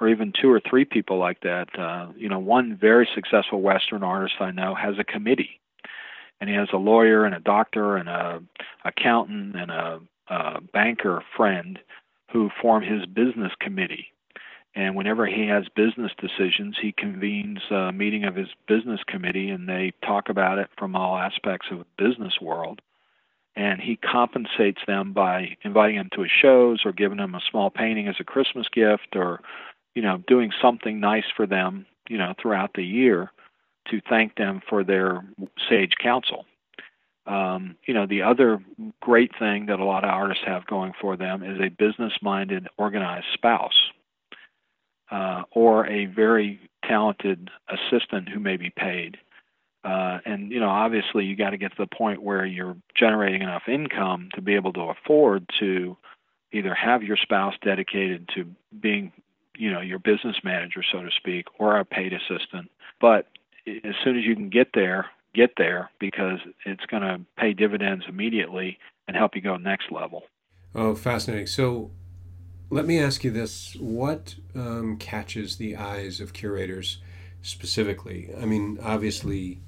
or 0.00 0.08
even 0.08 0.32
two 0.40 0.50
or 0.50 0.60
three 0.60 0.84
people 0.84 1.18
like 1.18 1.40
that. 1.40 1.68
Uh, 1.78 2.08
you 2.16 2.28
know, 2.28 2.38
one 2.38 2.76
very 2.76 3.08
successful 3.14 3.60
Western 3.60 4.02
artist 4.02 4.34
I 4.40 4.50
know 4.50 4.74
has 4.74 4.98
a 4.98 5.04
committee, 5.04 5.60
and 6.40 6.50
he 6.50 6.56
has 6.56 6.68
a 6.72 6.78
lawyer 6.78 7.24
and 7.24 7.34
a 7.34 7.40
doctor 7.40 7.96
and 7.96 8.08
a 8.08 8.42
accountant 8.84 9.56
and 9.56 9.70
a, 9.70 10.00
a 10.28 10.60
banker 10.60 11.22
friend 11.36 11.78
who 12.32 12.50
form 12.60 12.82
his 12.82 13.06
business 13.06 13.52
committee 13.60 14.12
and 14.74 14.94
whenever 14.94 15.26
he 15.26 15.48
has 15.48 15.64
business 15.74 16.12
decisions, 16.18 16.76
he 16.80 16.92
convenes 16.92 17.58
a 17.70 17.90
meeting 17.92 18.24
of 18.24 18.36
his 18.36 18.48
business 18.68 19.00
committee 19.06 19.50
and 19.50 19.68
they 19.68 19.92
talk 20.04 20.28
about 20.28 20.58
it 20.58 20.70
from 20.78 20.94
all 20.94 21.16
aspects 21.16 21.66
of 21.72 21.78
the 21.78 21.86
business 21.98 22.34
world. 22.40 22.80
And 23.56 23.80
he 23.80 23.96
compensates 23.96 24.80
them 24.86 25.12
by 25.12 25.56
inviting 25.64 25.96
them 25.96 26.08
to 26.14 26.22
his 26.22 26.30
shows 26.30 26.82
or 26.84 26.92
giving 26.92 27.18
them 27.18 27.34
a 27.34 27.40
small 27.50 27.68
painting 27.68 28.06
as 28.06 28.14
a 28.20 28.24
Christmas 28.24 28.68
gift 28.72 29.16
or, 29.16 29.40
you 29.94 30.02
know, 30.02 30.22
doing 30.28 30.52
something 30.62 31.00
nice 31.00 31.24
for 31.36 31.46
them, 31.46 31.84
you 32.08 32.16
know, 32.16 32.32
throughout 32.40 32.70
the 32.74 32.84
year 32.84 33.32
to 33.90 34.00
thank 34.08 34.36
them 34.36 34.60
for 34.68 34.84
their 34.84 35.24
sage 35.68 35.94
counsel. 36.00 36.46
Um, 37.30 37.76
you 37.86 37.94
know, 37.94 38.06
the 38.06 38.22
other 38.22 38.58
great 39.00 39.30
thing 39.38 39.66
that 39.66 39.78
a 39.78 39.84
lot 39.84 40.02
of 40.02 40.10
artists 40.10 40.42
have 40.46 40.66
going 40.66 40.92
for 41.00 41.16
them 41.16 41.44
is 41.44 41.60
a 41.60 41.68
business 41.68 42.12
minded, 42.20 42.66
organized 42.76 43.26
spouse 43.34 43.90
uh, 45.10 45.42
or 45.52 45.86
a 45.86 46.06
very 46.06 46.60
talented 46.84 47.50
assistant 47.68 48.28
who 48.28 48.40
may 48.40 48.56
be 48.56 48.70
paid. 48.70 49.16
Uh, 49.84 50.18
and 50.26 50.50
you 50.50 50.60
know, 50.60 50.68
obviously, 50.68 51.24
you 51.24 51.36
got 51.36 51.50
to 51.50 51.56
get 51.56 51.70
to 51.70 51.76
the 51.78 51.96
point 51.96 52.22
where 52.22 52.44
you're 52.44 52.76
generating 52.98 53.42
enough 53.42 53.62
income 53.68 54.28
to 54.34 54.42
be 54.42 54.54
able 54.54 54.72
to 54.72 54.80
afford 54.80 55.48
to 55.60 55.96
either 56.52 56.74
have 56.74 57.02
your 57.02 57.16
spouse 57.16 57.54
dedicated 57.64 58.28
to 58.34 58.44
being, 58.80 59.12
you 59.56 59.70
know, 59.70 59.80
your 59.80 59.98
business 60.00 60.36
manager, 60.42 60.82
so 60.92 61.00
to 61.00 61.10
speak, 61.16 61.46
or 61.58 61.78
a 61.78 61.84
paid 61.84 62.12
assistant. 62.12 62.70
But 63.00 63.28
as 63.66 63.94
soon 64.04 64.18
as 64.18 64.24
you 64.24 64.34
can 64.34 64.50
get 64.50 64.70
there, 64.74 65.06
get 65.34 65.50
there 65.56 65.90
because 66.00 66.38
it's 66.64 66.84
going 66.86 67.02
to 67.02 67.20
pay 67.36 67.52
dividends 67.52 68.04
immediately 68.08 68.78
and 69.06 69.16
help 69.16 69.34
you 69.34 69.40
go 69.40 69.56
next 69.56 69.90
level. 69.90 70.24
Oh, 70.74 70.94
fascinating. 70.94 71.46
So, 71.46 71.90
let 72.70 72.86
me 72.86 73.00
ask 73.00 73.24
you 73.24 73.32
this 73.32 73.74
what 73.80 74.36
um, 74.54 74.96
catches 74.96 75.56
the 75.56 75.76
eyes 75.76 76.20
of 76.20 76.32
curators 76.32 76.98
specifically? 77.42 78.30
I 78.40 78.44
mean, 78.44 78.78
obviously, 78.82 79.60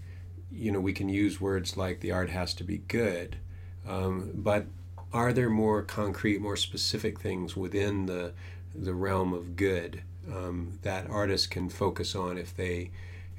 you 0.50 0.70
know, 0.70 0.80
we 0.80 0.92
can 0.92 1.08
use 1.08 1.40
words 1.40 1.76
like 1.76 2.00
the 2.00 2.12
art 2.12 2.30
has 2.30 2.54
to 2.54 2.64
be 2.64 2.78
good, 2.78 3.36
um, 3.88 4.30
but 4.34 4.66
are 5.12 5.32
there 5.32 5.50
more 5.50 5.82
concrete, 5.82 6.40
more 6.40 6.56
specific 6.56 7.20
things 7.20 7.56
within 7.56 8.06
the, 8.06 8.32
the 8.74 8.94
realm 8.94 9.32
of 9.32 9.56
good 9.56 10.02
um, 10.30 10.78
that 10.82 11.10
artists 11.10 11.46
can 11.46 11.68
focus 11.68 12.14
on 12.14 12.38
if 12.38 12.56
they, 12.56 12.90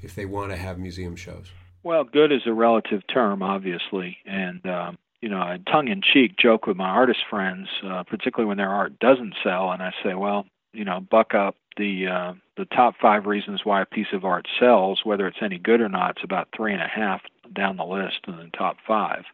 if 0.02 0.14
they 0.14 0.26
want 0.26 0.50
to 0.50 0.56
have 0.56 0.78
museum 0.78 1.16
shows? 1.16 1.46
Well, 1.84 2.04
good 2.04 2.32
is 2.32 2.40
a 2.46 2.52
relative 2.52 3.02
term, 3.12 3.42
obviously, 3.42 4.16
and 4.24 4.66
um, 4.66 4.98
you 5.20 5.28
know, 5.28 5.38
I 5.38 5.58
tongue 5.70 5.88
in 5.88 6.00
cheek 6.00 6.36
joke 6.38 6.66
with 6.66 6.78
my 6.78 6.88
artist 6.88 7.20
friends, 7.28 7.68
uh, 7.86 8.02
particularly 8.04 8.48
when 8.48 8.56
their 8.56 8.70
art 8.70 8.98
doesn't 8.98 9.34
sell, 9.44 9.70
and 9.70 9.82
I 9.82 9.92
say, 10.02 10.14
well, 10.14 10.46
you 10.72 10.84
know, 10.84 11.00
buck 11.00 11.34
up 11.34 11.56
the 11.76 12.06
uh, 12.06 12.32
the 12.56 12.64
top 12.64 12.94
five 13.00 13.26
reasons 13.26 13.60
why 13.64 13.82
a 13.82 13.86
piece 13.86 14.06
of 14.14 14.24
art 14.24 14.46
sells, 14.58 15.02
whether 15.04 15.26
it's 15.26 15.42
any 15.42 15.58
good 15.58 15.82
or 15.82 15.90
not. 15.90 16.12
It's 16.12 16.24
about 16.24 16.48
three 16.56 16.72
and 16.72 16.82
a 16.82 16.88
half 16.88 17.20
down 17.54 17.76
the 17.76 17.84
list 17.84 18.20
in 18.26 18.36
the 18.36 18.50
top 18.56 18.78
five, 18.86 19.24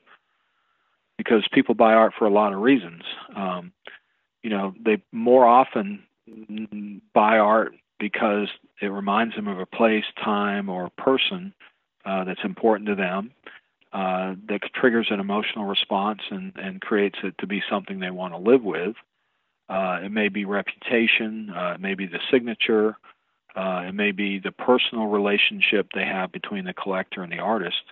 because 1.18 1.46
people 1.53 1.76
buy 1.76 1.92
art 1.92 2.14
for 2.18 2.26
a 2.26 2.32
lot 2.32 2.53
of 2.53 2.59
reasons. 2.59 3.03
Um, 3.36 3.72
you 4.42 4.51
know, 4.51 4.74
they 4.84 5.01
more 5.12 5.46
often 5.46 6.03
buy 7.14 7.38
art 7.38 7.74
because 8.01 8.48
it 8.82 8.88
reminds 8.88 9.36
them 9.36 9.46
of 9.46 9.61
a 9.61 9.66
place, 9.66 10.05
time, 10.24 10.68
or 10.68 10.90
person 10.98 11.55
uh, 12.05 12.24
that's 12.24 12.44
important 12.44 12.88
to 12.88 12.94
them 12.94 13.32
uh, 13.92 14.34
that 14.48 14.61
triggers 14.74 15.09
an 15.11 15.20
emotional 15.20 15.64
response 15.64 16.20
and, 16.30 16.53
and 16.57 16.80
creates 16.80 17.18
it 17.24 17.36
to 17.38 17.46
be 17.46 17.62
something 17.68 17.98
they 17.98 18.11
want 18.11 18.32
to 18.32 18.38
live 18.38 18.62
with. 18.62 18.94
Uh, 19.68 20.01
it 20.05 20.11
may 20.11 20.28
be 20.28 20.44
reputation, 20.44 21.51
uh, 21.51 21.72
it 21.74 21.80
may 21.80 21.94
be 21.94 22.07
the 22.07 22.20
signature, 22.30 22.96
uh, 23.57 23.84
it 23.86 23.92
may 23.92 24.12
be 24.12 24.38
the 24.38 24.53
personal 24.53 25.07
relationship 25.07 25.88
they 25.92 26.05
have 26.05 26.30
between 26.32 26.64
the 26.64 26.72
collector 26.72 27.22
and 27.22 27.32
the 27.32 27.38
artist. 27.38 27.82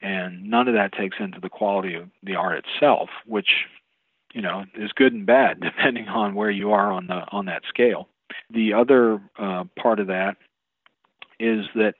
And 0.00 0.50
none 0.50 0.68
of 0.68 0.74
that 0.74 0.92
takes 0.92 1.16
into 1.20 1.40
the 1.40 1.48
quality 1.48 1.94
of 1.94 2.08
the 2.22 2.36
art 2.36 2.64
itself, 2.64 3.08
which 3.26 3.48
you 4.34 4.42
know 4.42 4.64
is 4.74 4.92
good 4.92 5.14
and 5.14 5.24
bad 5.24 5.60
depending 5.62 6.08
on 6.08 6.34
where 6.34 6.50
you 6.50 6.72
are 6.72 6.92
on 6.92 7.06
the 7.06 7.24
on 7.30 7.46
that 7.46 7.62
scale. 7.68 8.08
The 8.50 8.74
other 8.74 9.20
part 9.36 10.00
of 10.00 10.08
that 10.08 10.36
is 11.38 11.66
that 11.74 11.94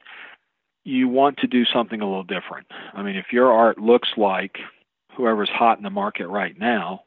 you 0.86 1.08
want 1.08 1.36
to 1.38 1.48
do 1.48 1.64
something 1.64 2.00
a 2.00 2.06
little 2.06 2.22
different. 2.22 2.68
I 2.94 3.02
mean, 3.02 3.16
if 3.16 3.32
your 3.32 3.50
art 3.50 3.76
looks 3.76 4.10
like 4.16 4.58
whoever's 5.16 5.48
hot 5.48 5.78
in 5.78 5.84
the 5.84 5.90
market 5.90 6.28
right 6.28 6.56
now 6.56 7.02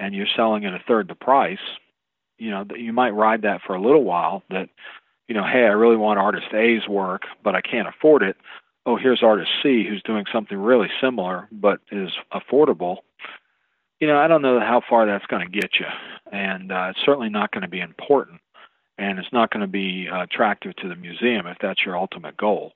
and 0.00 0.12
you're 0.12 0.26
selling 0.34 0.64
at 0.64 0.74
a 0.74 0.82
third 0.88 1.06
the 1.06 1.14
price, 1.14 1.60
you 2.38 2.50
know, 2.50 2.66
you 2.74 2.92
might 2.92 3.10
ride 3.10 3.42
that 3.42 3.60
for 3.64 3.76
a 3.76 3.80
little 3.80 4.02
while 4.02 4.42
that, 4.50 4.68
you 5.28 5.36
know, 5.36 5.44
hey, 5.44 5.60
I 5.60 5.70
really 5.70 5.96
want 5.96 6.18
artist 6.18 6.52
A's 6.52 6.88
work, 6.88 7.22
but 7.44 7.54
I 7.54 7.60
can't 7.60 7.86
afford 7.86 8.24
it. 8.24 8.36
Oh, 8.86 8.96
here's 8.96 9.22
artist 9.22 9.50
C 9.62 9.86
who's 9.88 10.02
doing 10.02 10.24
something 10.32 10.58
really 10.58 10.88
similar 11.00 11.46
but 11.52 11.78
is 11.92 12.10
affordable. 12.32 12.98
You 14.00 14.08
know, 14.08 14.18
I 14.18 14.26
don't 14.26 14.42
know 14.42 14.58
how 14.58 14.82
far 14.90 15.06
that's 15.06 15.26
going 15.26 15.48
to 15.48 15.60
get 15.60 15.78
you, 15.78 15.86
and 16.32 16.72
uh, 16.72 16.88
it's 16.90 17.04
certainly 17.06 17.28
not 17.28 17.52
going 17.52 17.62
to 17.62 17.68
be 17.68 17.78
important, 17.78 18.40
and 18.98 19.20
it's 19.20 19.32
not 19.32 19.52
going 19.52 19.60
to 19.60 19.68
be 19.68 20.08
uh, 20.12 20.24
attractive 20.24 20.74
to 20.76 20.88
the 20.88 20.96
museum 20.96 21.46
if 21.46 21.56
that's 21.60 21.86
your 21.86 21.96
ultimate 21.96 22.36
goal 22.36 22.72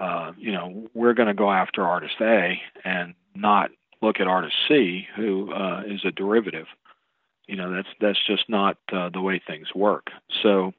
uh, 0.00 0.32
you 0.38 0.50
know, 0.50 0.88
we're 0.94 1.12
going 1.12 1.28
to 1.28 1.34
go 1.34 1.50
after 1.52 1.84
artist 1.84 2.14
A 2.20 2.60
and 2.84 3.14
not 3.34 3.70
look 4.00 4.18
at 4.18 4.26
artist 4.26 4.54
C, 4.66 5.06
who 5.14 5.52
uh, 5.52 5.82
is 5.86 6.00
a 6.04 6.10
derivative. 6.10 6.66
You 7.46 7.56
know, 7.56 7.72
that's 7.72 7.88
that's 8.00 8.26
just 8.26 8.48
not 8.48 8.78
uh, 8.92 9.10
the 9.10 9.20
way 9.20 9.42
things 9.46 9.74
work. 9.74 10.08
So, 10.42 10.72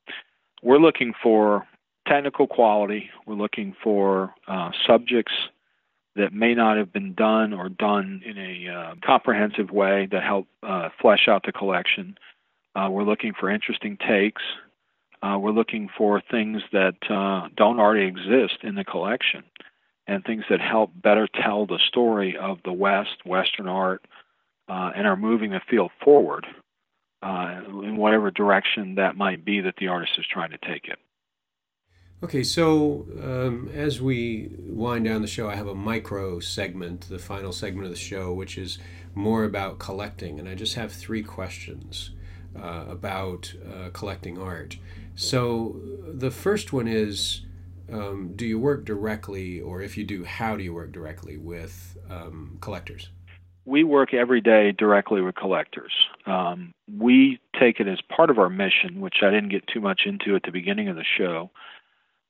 we're 0.64 0.80
looking 0.80 1.14
for 1.22 1.68
technical 2.08 2.48
quality. 2.48 3.10
We're 3.28 3.36
looking 3.36 3.76
for 3.84 4.34
uh, 4.48 4.72
subjects 4.88 5.34
that 6.16 6.34
may 6.34 6.56
not 6.56 6.78
have 6.78 6.92
been 6.92 7.14
done 7.14 7.54
or 7.54 7.70
done 7.70 8.22
in 8.26 8.38
a 8.38 8.74
uh, 8.74 8.96
comprehensive 9.06 9.70
way 9.72 10.08
that 10.12 10.24
help 10.24 10.48
flesh 11.02 11.28
out 11.28 11.44
the 11.46 11.52
collection. 11.52 12.18
We're 12.76 13.04
looking 13.04 13.34
for 13.40 13.50
interesting 13.50 13.98
takes. 13.98 14.42
Uh, 15.22 15.38
we're 15.38 15.52
looking 15.52 15.88
for 15.98 16.22
things 16.32 16.62
that 16.72 16.96
uh, 17.10 17.48
don't 17.56 17.80
already 17.80 18.06
exist 18.06 18.64
in 18.64 18.76
the 18.76 18.84
collection 18.84 19.44
and 20.08 20.24
things 20.24 20.44
that 20.50 20.60
help 20.60 20.92
better 20.96 21.28
tell 21.44 21.66
the 21.66 21.80
story 21.88 22.36
of 22.38 22.58
the 22.66 22.74
West, 22.74 23.24
Western 23.26 23.68
art, 23.68 24.04
uh, 24.68 24.92
and 24.96 25.06
are 25.06 25.16
moving 25.16 25.52
the 25.52 25.62
field 25.70 25.92
forward 26.04 26.46
uh, 27.22 27.62
in 27.84 27.98
whatever 27.98 28.32
direction 28.32 28.96
that 28.96 29.16
might 29.16 29.46
be 29.46 29.62
that 29.62 29.76
the 29.78 29.88
artist 29.88 30.14
is 30.18 30.26
trying 30.32 30.52
to 30.52 30.58
take 30.58 30.86
it. 30.86 30.98
Okay, 32.24 32.44
so 32.44 33.08
um, 33.24 33.70
as 33.74 34.00
we 34.00 34.52
wind 34.60 35.06
down 35.06 35.22
the 35.22 35.28
show, 35.28 35.50
I 35.50 35.56
have 35.56 35.68
a 35.68 35.74
micro 35.74 36.40
segment, 36.40 37.10
the 37.10 37.18
final 37.18 37.52
segment 37.52 37.86
of 37.86 37.92
the 37.92 37.98
show, 37.98 38.32
which 38.32 38.58
is 38.58 38.78
more 39.16 39.44
about 39.44 39.80
collecting. 39.80 40.40
And 40.40 40.48
I 40.48 40.54
just 40.54 40.76
have 40.76 40.92
three 40.92 41.24
questions 41.24 42.12
uh, 42.56 42.86
about 42.88 43.54
uh, 43.68 43.90
collecting 43.92 44.38
art. 44.38 44.78
So 45.16 45.80
the 46.08 46.32
first 46.32 46.74
one 46.74 46.88
is 46.88 47.42
um, 47.92 48.34
do 48.36 48.46
you 48.46 48.60
work 48.60 48.86
directly, 48.86 49.60
or 49.60 49.82
if 49.82 49.98
you 49.98 50.06
do, 50.06 50.24
how 50.24 50.56
do 50.56 50.64
you 50.64 50.74
work 50.74 50.92
directly 50.92 51.38
with 51.38 51.98
um, 52.10 52.58
collectors? 52.62 53.10
We 53.66 53.84
work 53.84 54.14
every 54.14 54.42
day 54.42 54.72
directly 54.72 55.22
with 55.22 55.36
collectors. 55.36 55.94
Um, 56.26 56.74
we 56.98 57.40
take 57.60 57.80
it 57.80 57.88
as 57.88 58.00
part 58.16 58.30
of 58.30 58.40
our 58.40 58.50
mission, 58.50 59.02
which 59.02 59.18
I 59.22 59.30
didn't 59.30 59.50
get 59.50 59.68
too 59.68 59.82
much 59.82 60.02
into 60.06 60.36
at 60.36 60.44
the 60.44 60.52
beginning 60.52 60.88
of 60.88 60.96
the 60.96 61.06
show. 61.18 61.52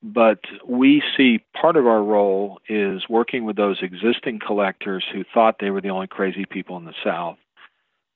But 0.04 0.40
we 0.68 1.04
see 1.16 1.44
part 1.60 1.78
of 1.78 1.86
our 1.86 2.04
role 2.04 2.60
is 2.68 3.04
working 3.08 3.46
with 3.46 3.56
those 3.56 3.84
existing 3.84 4.40
collectors 4.46 5.06
who 5.14 5.24
thought 5.32 5.58
they 5.60 5.70
were 5.70 5.82
the 5.82 5.92
only 5.92 6.08
crazy 6.08 6.46
people 6.46 6.76
in 6.78 6.86
the 6.86 6.96
South 7.04 7.38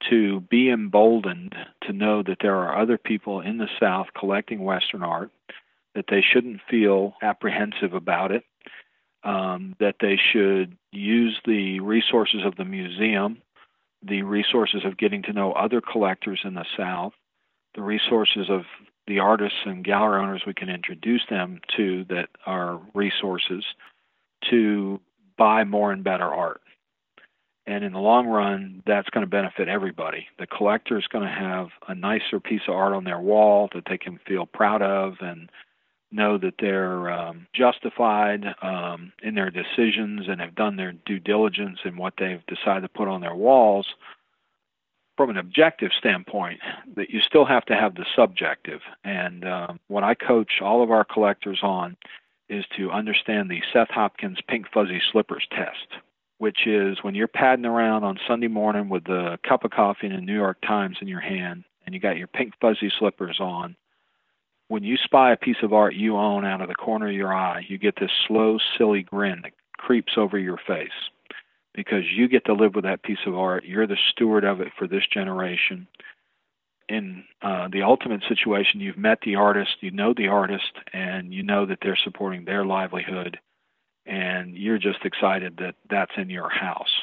to 0.10 0.42
be 0.42 0.70
emboldened 0.70 1.56
to 1.84 1.94
know 1.94 2.24
that 2.24 2.38
there 2.42 2.56
are 2.56 2.82
other 2.82 2.98
people 2.98 3.42
in 3.42 3.58
the 3.58 3.70
South 3.80 4.08
collecting 4.18 4.64
Western 4.64 5.04
art, 5.04 5.32
that 5.94 6.06
they 6.10 6.22
shouldn't 6.22 6.62
feel 6.70 7.16
apprehensive 7.22 7.94
about 7.94 8.32
it, 8.32 8.44
um, 9.24 9.76
that 9.80 9.96
they 10.00 10.18
should 10.18 10.78
use 10.92 11.40
the 11.46 11.80
resources 11.80 12.42
of 12.46 12.56
the 12.56 12.66
museum, 12.66 13.42
the 14.04 14.22
resources 14.22 14.86
of 14.86 14.98
getting 14.98 15.24
to 15.24 15.34
know 15.34 15.52
other 15.54 15.82
collectors 15.82 16.42
in 16.44 16.54
the 16.54 16.66
South, 16.78 17.14
the 17.74 17.82
resources 17.82 18.50
of 18.50 18.62
the 19.08 19.20
artists 19.20 19.60
and 19.66 19.84
gallery 19.84 20.22
owners 20.22 20.44
we 20.46 20.54
can 20.54 20.70
introduce 20.70 21.22
them 21.30 21.60
to 21.76 22.06
that 22.06 22.30
are 22.46 22.80
resources 22.94 23.64
to 24.50 25.00
buy 25.38 25.64
more 25.64 25.92
and 25.92 26.04
better 26.04 26.26
art. 26.26 26.62
And 27.68 27.84
in 27.84 27.94
the 27.94 28.00
long 28.00 28.28
run, 28.28 28.84
that's 28.86 29.10
going 29.10 29.26
to 29.26 29.30
benefit 29.30 29.68
everybody. 29.68 30.28
The 30.38 30.46
collector 30.46 31.00
is 31.00 31.08
going 31.08 31.26
to 31.26 31.34
have 31.34 31.70
a 31.88 31.96
nicer 31.96 32.40
piece 32.40 32.62
of 32.68 32.76
art 32.76 32.94
on 32.94 33.06
their 33.06 33.20
wall 33.20 33.70
that 33.74 33.86
they 33.90 33.98
can 33.98 34.20
feel 34.28 34.46
proud 34.46 34.84
of 34.84 35.16
and 35.20 35.50
know 36.12 36.38
that 36.38 36.56
they're 36.60 37.10
um, 37.10 37.48
justified 37.54 38.46
um, 38.62 39.12
in 39.24 39.34
their 39.34 39.50
decisions 39.50 40.28
and 40.28 40.40
have 40.40 40.54
done 40.54 40.76
their 40.76 40.92
due 40.92 41.20
diligence 41.20 41.80
in 41.84 41.98
what 41.98 42.14
they've 42.20 42.46
decided 42.46 42.82
to 42.82 42.90
put 42.90 43.08
on 43.08 43.22
their 43.22 43.36
walls. 43.36 43.88
From 45.18 45.30
an 45.30 45.38
objective 45.38 45.92
standpoint, 45.98 46.60
that 46.96 47.10
you 47.10 47.22
still 47.22 47.46
have 47.46 47.66
to 47.66 47.76
have 47.76 47.96
the 47.96 48.06
subjective. 48.16 48.82
And 49.04 49.46
uh, 49.46 49.74
what 49.88 50.04
I 50.04 50.14
coach 50.14 50.62
all 50.62 50.84
of 50.84 50.92
our 50.92 51.06
collectors 51.06 51.60
on 51.64 51.98
is 52.50 52.66
to 52.78 52.92
understand 52.92 53.50
the 53.50 53.62
Seth 53.74 53.90
Hopkins 53.90 54.40
pink 54.48 54.68
fuzzy 54.72 55.02
slippers 55.12 55.48
test 55.50 56.02
which 56.38 56.68
is 56.68 56.98
when 57.02 57.16
you're 57.16 57.28
padding 57.28 57.66
around 57.66 58.04
on 58.04 58.20
Sunday 58.28 58.48
morning 58.48 58.90
with 58.90 59.08
a 59.08 59.40
cup 59.48 59.64
of 59.64 59.72
coffee 59.72 60.08
and 60.08 60.16
a 60.16 60.22
New 60.22 60.36
York 60.36 60.58
Times 60.62 60.98
in 61.02 61.08
your 61.08 61.22
hand 61.22 61.64
and 61.86 61.94
you 61.94 62.02
got 62.02 62.18
your 62.18 62.28
pink 62.28 62.54
fuzzy 62.60 62.92
slippers 63.00 63.38
on, 63.40 63.76
when 64.68 64.84
you 64.84 64.98
spy 64.98 65.32
a 65.32 65.38
piece 65.38 65.58
of 65.62 65.74
art 65.74 65.94
you 65.94 66.18
own 66.18 66.44
out 66.44 66.62
of 66.62 66.68
the 66.68 66.76
corner 66.76 67.08
of 67.08 67.14
your 67.14 67.34
eye, 67.34 67.64
you 67.68 67.78
get 67.78 67.96
this 68.00 68.12
slow, 68.28 68.58
silly 68.78 69.04
grin 69.04 69.42
that 69.44 69.54
creeps 69.78 70.14
over 70.18 70.38
your 70.40 70.60
face 70.66 70.90
because 71.74 72.04
you 72.16 72.28
get 72.28 72.46
to 72.46 72.54
live 72.54 72.74
with 72.74 72.86
that 72.86 73.04
piece 73.04 73.20
of 73.28 73.38
art. 73.38 73.64
You're 73.66 73.88
the 73.88 73.98
steward 74.12 74.44
of 74.44 74.62
it 74.62 74.70
for 74.78 74.88
this 74.88 75.04
generation. 75.12 75.88
In 76.88 77.24
uh, 77.42 77.68
the 77.72 77.84
ultimate 77.84 78.22
situation, 78.28 78.80
you've 78.80 78.98
met 78.98 79.20
the 79.24 79.36
artist, 79.36 79.78
you 79.82 79.92
know 79.92 80.14
the 80.16 80.28
artist, 80.28 80.72
and 80.94 81.34
you 81.34 81.44
know 81.44 81.66
that 81.66 81.80
they're 81.82 81.98
supporting 82.04 82.46
their 82.46 82.66
livelihood 82.66 83.40
and 84.06 84.56
you're 84.56 84.78
just 84.78 85.04
excited 85.04 85.58
that 85.58 85.76
that's 85.90 86.12
in 86.18 86.30
your 86.30 86.50
house. 86.50 87.02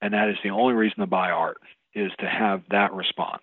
And 0.00 0.14
that 0.14 0.28
is 0.28 0.36
the 0.42 0.50
only 0.50 0.74
reason 0.74 1.00
to 1.00 1.06
buy 1.06 1.30
art 1.30 1.58
is 1.94 2.12
to 2.20 2.28
have 2.28 2.62
that 2.70 2.92
response. 2.92 3.42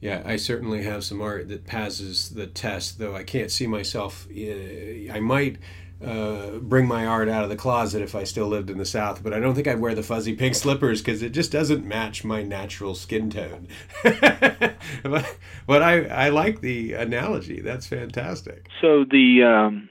Yeah, 0.00 0.22
I 0.24 0.36
certainly 0.36 0.82
have 0.82 1.04
some 1.04 1.20
art 1.20 1.48
that 1.48 1.66
passes 1.66 2.30
the 2.30 2.46
test, 2.46 2.98
though 2.98 3.14
I 3.14 3.22
can't 3.22 3.50
see 3.52 3.68
myself. 3.68 4.26
Uh, 4.28 5.12
I 5.12 5.20
might 5.20 5.58
uh, 6.04 6.58
bring 6.58 6.88
my 6.88 7.06
art 7.06 7.28
out 7.28 7.44
of 7.44 7.50
the 7.50 7.56
closet 7.56 8.02
if 8.02 8.16
I 8.16 8.24
still 8.24 8.48
lived 8.48 8.68
in 8.68 8.78
the 8.78 8.84
South, 8.84 9.22
but 9.22 9.32
I 9.32 9.38
don't 9.38 9.54
think 9.54 9.68
I'd 9.68 9.80
wear 9.80 9.94
the 9.94 10.02
fuzzy 10.02 10.34
pink 10.34 10.56
slippers 10.56 11.00
because 11.00 11.22
it 11.22 11.30
just 11.30 11.52
doesn't 11.52 11.84
match 11.84 12.24
my 12.24 12.42
natural 12.42 12.96
skin 12.96 13.30
tone. 13.30 13.68
but, 14.02 15.36
but 15.66 15.82
I, 15.82 16.06
I 16.06 16.28
like 16.30 16.60
the 16.60 16.94
analogy. 16.94 17.60
That's 17.60 17.86
fantastic. 17.86 18.66
So 18.80 19.04
the 19.08 19.44
um, 19.44 19.88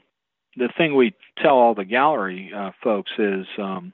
the 0.56 0.68
thing 0.76 0.94
we 0.94 1.14
tell 1.38 1.56
all 1.56 1.74
the 1.74 1.84
gallery 1.84 2.52
uh, 2.54 2.70
folks 2.82 3.12
is, 3.18 3.46
um, 3.58 3.92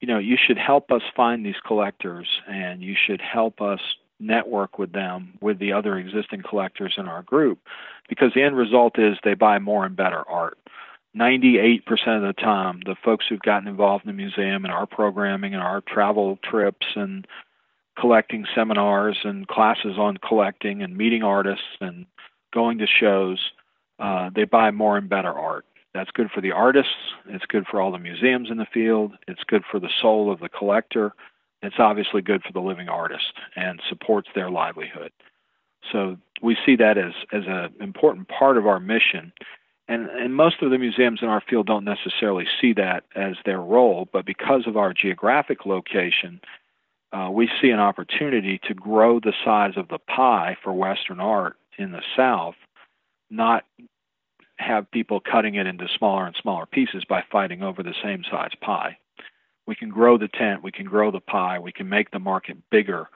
you 0.00 0.08
know, 0.08 0.18
you 0.18 0.36
should 0.36 0.58
help 0.58 0.90
us 0.90 1.02
find 1.14 1.44
these 1.44 1.60
collectors, 1.66 2.26
and 2.48 2.82
you 2.82 2.94
should 2.94 3.20
help 3.20 3.60
us 3.60 3.80
network 4.18 4.78
with 4.78 4.92
them 4.92 5.34
with 5.40 5.58
the 5.58 5.72
other 5.72 5.96
existing 5.96 6.42
collectors 6.42 6.94
in 6.98 7.08
our 7.08 7.22
group, 7.22 7.58
because 8.08 8.32
the 8.34 8.42
end 8.42 8.56
result 8.56 8.98
is 8.98 9.16
they 9.24 9.34
buy 9.34 9.58
more 9.58 9.84
and 9.84 9.96
better 9.96 10.28
art. 10.28 10.58
98% 11.16 11.80
of 11.88 12.22
the 12.22 12.34
time, 12.40 12.80
the 12.84 12.94
folks 13.04 13.26
who've 13.28 13.40
gotten 13.40 13.66
involved 13.66 14.04
in 14.04 14.08
the 14.08 14.16
museum 14.16 14.64
and 14.64 14.72
our 14.72 14.86
programming 14.86 15.54
and 15.54 15.62
our 15.62 15.80
travel 15.80 16.38
trips 16.44 16.86
and 16.94 17.26
collecting 17.98 18.46
seminars 18.54 19.18
and 19.24 19.48
classes 19.48 19.98
on 19.98 20.16
collecting 20.16 20.82
and 20.82 20.96
meeting 20.96 21.22
artists 21.22 21.64
and 21.80 22.06
going 22.52 22.78
to 22.78 22.86
shows, 22.86 23.50
uh, 23.98 24.30
they 24.34 24.44
buy 24.44 24.70
more 24.70 24.96
and 24.96 25.08
better 25.08 25.32
art. 25.32 25.64
That's 25.94 26.10
good 26.12 26.30
for 26.32 26.40
the 26.40 26.52
artists. 26.52 26.92
It's 27.28 27.46
good 27.46 27.66
for 27.68 27.80
all 27.80 27.90
the 27.90 27.98
museums 27.98 28.50
in 28.50 28.58
the 28.58 28.66
field. 28.72 29.12
It's 29.26 29.42
good 29.46 29.62
for 29.70 29.80
the 29.80 29.90
soul 30.00 30.32
of 30.32 30.40
the 30.40 30.48
collector. 30.48 31.12
It's 31.62 31.76
obviously 31.78 32.22
good 32.22 32.42
for 32.42 32.52
the 32.52 32.60
living 32.60 32.88
artist 32.88 33.32
and 33.56 33.80
supports 33.88 34.28
their 34.34 34.50
livelihood. 34.50 35.12
So 35.90 36.16
we 36.42 36.56
see 36.64 36.76
that 36.76 36.96
as 36.96 37.12
as 37.32 37.42
an 37.46 37.72
important 37.80 38.28
part 38.28 38.56
of 38.56 38.66
our 38.66 38.80
mission. 38.80 39.32
And, 39.88 40.08
and 40.08 40.36
most 40.36 40.62
of 40.62 40.70
the 40.70 40.78
museums 40.78 41.18
in 41.20 41.28
our 41.28 41.42
field 41.50 41.66
don't 41.66 41.84
necessarily 41.84 42.46
see 42.60 42.72
that 42.74 43.02
as 43.16 43.34
their 43.44 43.58
role, 43.60 44.08
but 44.12 44.24
because 44.24 44.68
of 44.68 44.76
our 44.76 44.92
geographic 44.92 45.66
location, 45.66 46.40
uh, 47.12 47.28
we 47.32 47.50
see 47.60 47.70
an 47.70 47.80
opportunity 47.80 48.60
to 48.68 48.74
grow 48.74 49.18
the 49.18 49.32
size 49.44 49.72
of 49.76 49.88
the 49.88 49.98
pie 49.98 50.56
for 50.62 50.72
Western 50.72 51.18
art 51.18 51.56
in 51.76 51.90
the 51.90 52.02
South, 52.16 52.54
not 53.30 53.64
have 54.60 54.90
people 54.90 55.20
cutting 55.20 55.56
it 55.56 55.66
into 55.66 55.86
smaller 55.98 56.26
and 56.26 56.36
smaller 56.40 56.66
pieces 56.66 57.04
by 57.08 57.22
fighting 57.30 57.62
over 57.62 57.82
the 57.82 57.94
same 58.02 58.22
size 58.30 58.52
pie. 58.60 58.98
We 59.66 59.74
can 59.74 59.88
grow 59.88 60.18
the 60.18 60.28
tent, 60.28 60.62
we 60.62 60.72
can 60.72 60.86
grow 60.86 61.10
the 61.10 61.20
pie, 61.20 61.58
we 61.58 61.72
can 61.72 61.88
make 61.88 62.10
the 62.10 62.18
market 62.18 62.56
bigger 62.70 63.08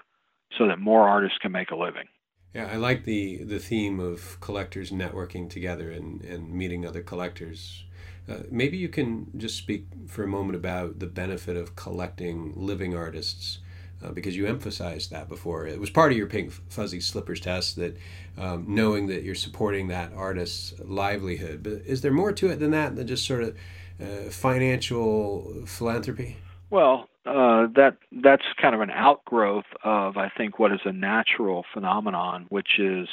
so 0.57 0.67
that 0.69 0.79
more 0.79 1.09
artists 1.09 1.39
can 1.39 1.53
make 1.53 1.71
a 1.71 1.77
living. 1.77 2.09
Yeah, 2.55 2.69
I 2.73 2.77
like 2.77 3.05
the 3.05 3.43
the 3.43 3.59
theme 3.59 3.99
of 3.99 4.39
collectors 4.41 4.93
networking 4.93 5.51
together 5.51 5.91
and, 5.91 6.23
and 6.23 6.53
meeting 6.53 6.87
other 6.87 7.03
collectors. 7.03 7.85
Uh, 8.29 8.45
maybe 8.51 8.77
you 8.77 8.89
can 8.89 9.27
just 9.37 9.57
speak 9.57 9.87
for 10.07 10.23
a 10.23 10.29
moment 10.29 10.57
about 10.57 11.01
the 11.01 11.07
benefit 11.07 11.57
of 11.57 11.75
collecting 11.75 12.53
living 12.57 12.97
artists 12.97 13.59
uh, 14.05 14.11
because 14.13 14.37
you 14.37 14.47
emphasized 14.47 15.11
that 15.11 15.29
before. 15.29 15.67
It 15.67 15.81
was 15.81 15.91
part 15.91 16.13
of 16.13 16.19
your 16.19 16.27
pink 16.27 16.53
fuzzy 16.69 17.01
slippers 17.01 17.41
test 17.41 17.77
that 17.77 17.97
um, 18.37 18.67
knowing 18.69 19.07
that 19.09 19.23
you're 19.23 19.35
supporting 19.35 19.89
that 19.89 20.13
artist's 20.15 20.75
livelihood. 20.85 21.63
But 21.63 21.73
is 21.87 22.03
there 22.03 22.13
more 22.13 22.33
to 22.33 22.49
it 22.49 22.57
than 22.57 22.71
that, 22.73 22.97
than 22.97 23.07
just 23.07 23.27
sort 23.27 23.43
of 23.43 23.57
uh, 24.01 24.31
financial 24.31 25.65
philanthropy? 25.67 26.37
Well, 26.71 27.09
uh, 27.27 27.69
that 27.75 27.97
that's 28.23 28.43
kind 28.61 28.75
of 28.75 28.81
an 28.81 28.91
outgrowth 28.91 29.65
of 29.83 30.17
I 30.17 30.31
think 30.37 30.59
what 30.59 30.73
is 30.73 30.81
a 30.85 30.93
natural 30.93 31.65
phenomenon, 31.73 32.47
which 32.49 32.79
is 32.79 33.09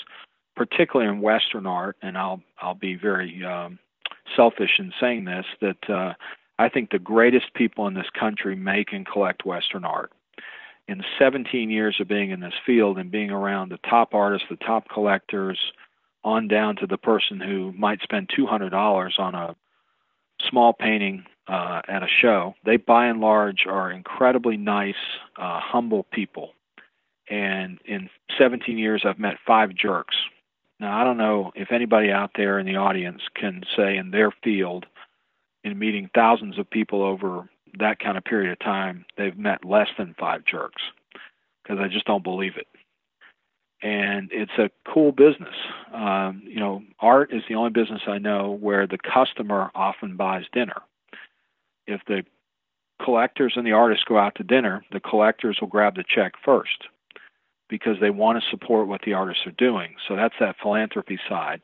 particularly 0.56 1.10
in 1.12 1.22
Western 1.22 1.66
art, 1.66 1.96
and 2.02 2.18
I'll 2.18 2.42
I'll 2.60 2.76
be 2.76 2.96
very 2.96 3.44
um, 3.46 3.80
selfish 4.36 4.80
in 4.80 4.92
saying 5.00 5.26
this 5.26 5.46
that 5.62 5.90
uh, 5.90 6.14
I 6.60 6.70
think 6.70 6.92
the 6.92 7.00
greatest 7.00 7.54
people 7.54 7.88
in 7.88 7.94
this 7.94 8.10
country 8.20 8.56
make 8.56 8.92
and 8.92 9.06
collect 9.06 9.46
Western 9.46 9.86
art 9.86 10.12
in 10.92 11.04
17 11.18 11.70
years 11.70 11.96
of 12.02 12.08
being 12.10 12.32
in 12.32 12.42
this 12.42 12.54
field 12.66 12.98
and 12.98 13.10
being 13.10 13.32
around 13.32 13.70
the 13.70 13.80
top 13.90 14.14
artists, 14.14 14.48
the 14.50 14.58
top 14.58 14.90
collectors, 14.90 15.58
on 16.24 16.50
down 16.50 16.76
to 16.76 16.86
the 16.86 16.98
person 16.98 17.40
who 17.40 17.72
might 17.72 18.02
spend 18.02 18.30
$200 18.38 19.18
on 19.18 19.34
a 19.34 19.56
small 20.50 20.74
painting 20.74 21.24
uh, 21.48 21.82
at 21.88 22.04
a 22.04 22.08
show, 22.22 22.54
they 22.66 22.76
by 22.76 23.08
and 23.08 23.22
large 23.22 23.66
are 23.68 23.90
incredibly 23.90 24.58
nice, 24.58 24.94
uh, 25.38 25.60
humble 25.62 26.04
people. 26.12 26.52
And 27.30 27.80
in 27.86 28.10
17 28.38 28.78
years, 28.78 29.04
I've 29.06 29.18
met 29.18 29.38
five 29.48 29.74
jerks. 29.74 30.16
Now, 30.80 31.00
I 31.00 31.06
don't 31.06 31.18
know 31.18 31.54
if 31.56 31.72
anybody 31.72 32.12
out 32.12 32.32
there 32.36 32.60
in 32.60 32.66
the 32.66 32.76
audience 32.76 33.22
can 33.34 33.64
say 33.78 33.96
in 33.96 34.12
their 34.12 34.32
field, 34.44 34.86
in 35.64 35.80
meeting 35.80 36.10
thousands 36.14 36.60
of 36.60 36.70
people 36.70 37.02
over 37.02 37.50
that 37.80 38.00
kind 38.00 38.18
of 38.18 38.24
period 38.24 38.52
of 38.52 38.60
time, 38.60 39.06
they've 39.18 39.38
met 39.38 39.66
less 39.66 39.88
than 39.98 40.16
five 40.20 40.44
jerks 40.46 40.82
because 41.64 41.80
I 41.80 41.88
just 41.88 42.06
don't 42.06 42.24
believe 42.24 42.58
it. 42.58 42.68
And 43.84 44.30
it's 44.32 44.52
a 44.60 44.70
cool 44.92 45.12
business. 45.12 45.56
Um, 45.94 46.44
you 46.46 46.60
know, 46.60 46.84
art 47.00 47.34
is 47.34 47.42
the 47.50 47.56
only 47.56 47.72
business 47.72 48.02
I 48.08 48.20
know 48.20 48.52
where 48.52 48.86
the 48.86 49.00
customer 49.00 49.72
often 49.74 50.18
buys 50.18 50.44
dinner. 50.54 50.82
If 51.88 52.02
the 52.08 52.24
collectors 53.04 53.54
and 53.56 53.66
the 53.66 53.72
artists 53.72 54.04
go 54.04 54.20
out 54.20 54.36
to 54.36 54.44
dinner, 54.44 54.86
the 54.92 55.00
collectors 55.00 55.58
will 55.60 55.68
grab 55.68 55.96
the 55.96 56.04
check 56.08 56.34
first 56.46 56.86
because 57.70 57.98
they 58.00 58.12
want 58.12 58.42
to 58.42 58.50
support 58.50 58.88
what 58.88 59.02
the 59.04 59.14
artists 59.14 59.48
are 59.48 59.52
doing. 59.52 59.96
So 60.08 60.16
that's 60.16 60.36
that 60.40 60.58
philanthropy 60.62 61.20
side. 61.28 61.62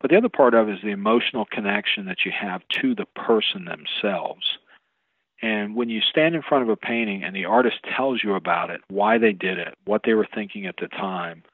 But 0.00 0.10
the 0.10 0.16
other 0.16 0.28
part 0.28 0.54
of 0.54 0.68
it 0.68 0.74
is 0.74 0.82
the 0.82 0.90
emotional 0.90 1.44
connection 1.44 2.06
that 2.06 2.24
you 2.24 2.32
have 2.32 2.62
to 2.80 2.94
the 2.94 3.06
person 3.16 3.66
themselves 3.66 4.58
and 5.40 5.76
when 5.76 5.88
you 5.88 6.00
stand 6.00 6.34
in 6.34 6.42
front 6.42 6.64
of 6.64 6.68
a 6.68 6.76
painting 6.76 7.22
and 7.22 7.34
the 7.34 7.44
artist 7.44 7.76
tells 7.96 8.22
you 8.24 8.34
about 8.34 8.70
it, 8.70 8.80
why 8.88 9.18
they 9.18 9.32
did 9.32 9.58
it, 9.58 9.76
what 9.84 10.02
they 10.04 10.14
were 10.14 10.28
thinking 10.34 10.66
at 10.66 10.76
the 10.80 10.88
time, 10.88 11.44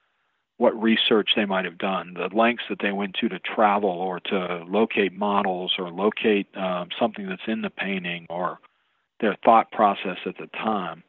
what 0.57 0.81
research 0.81 1.31
they 1.37 1.45
might 1.45 1.65
have 1.65 1.79
done, 1.79 2.15
the 2.15 2.35
lengths 2.35 2.65
that 2.71 2.79
they 2.81 2.93
went 2.93 3.15
to 3.21 3.29
to 3.29 3.39
travel 3.41 3.91
or 3.91 4.21
to 4.21 4.65
locate 4.69 5.13
models 5.13 5.75
or 5.79 5.91
locate 5.91 6.47
um, 6.57 6.89
something 6.99 7.29
that's 7.29 7.43
in 7.47 7.61
the 7.61 7.71
painting 7.71 8.27
or 8.31 8.59
their 9.21 9.37
thought 9.45 9.71
process 9.71 10.19
at 10.27 10.39
the 10.39 10.47
time, 10.47 11.03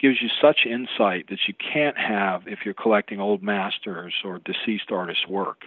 gives 0.00 0.20
you 0.20 0.28
such 0.40 0.60
insight 0.64 1.28
that 1.28 1.40
you 1.46 1.54
can't 1.54 1.98
have 1.98 2.42
if 2.46 2.60
you're 2.64 2.74
collecting 2.74 3.20
old 3.20 3.42
masters 3.42 4.14
or 4.24 4.40
deceased 4.40 4.90
artists' 4.90 5.26
work. 5.28 5.62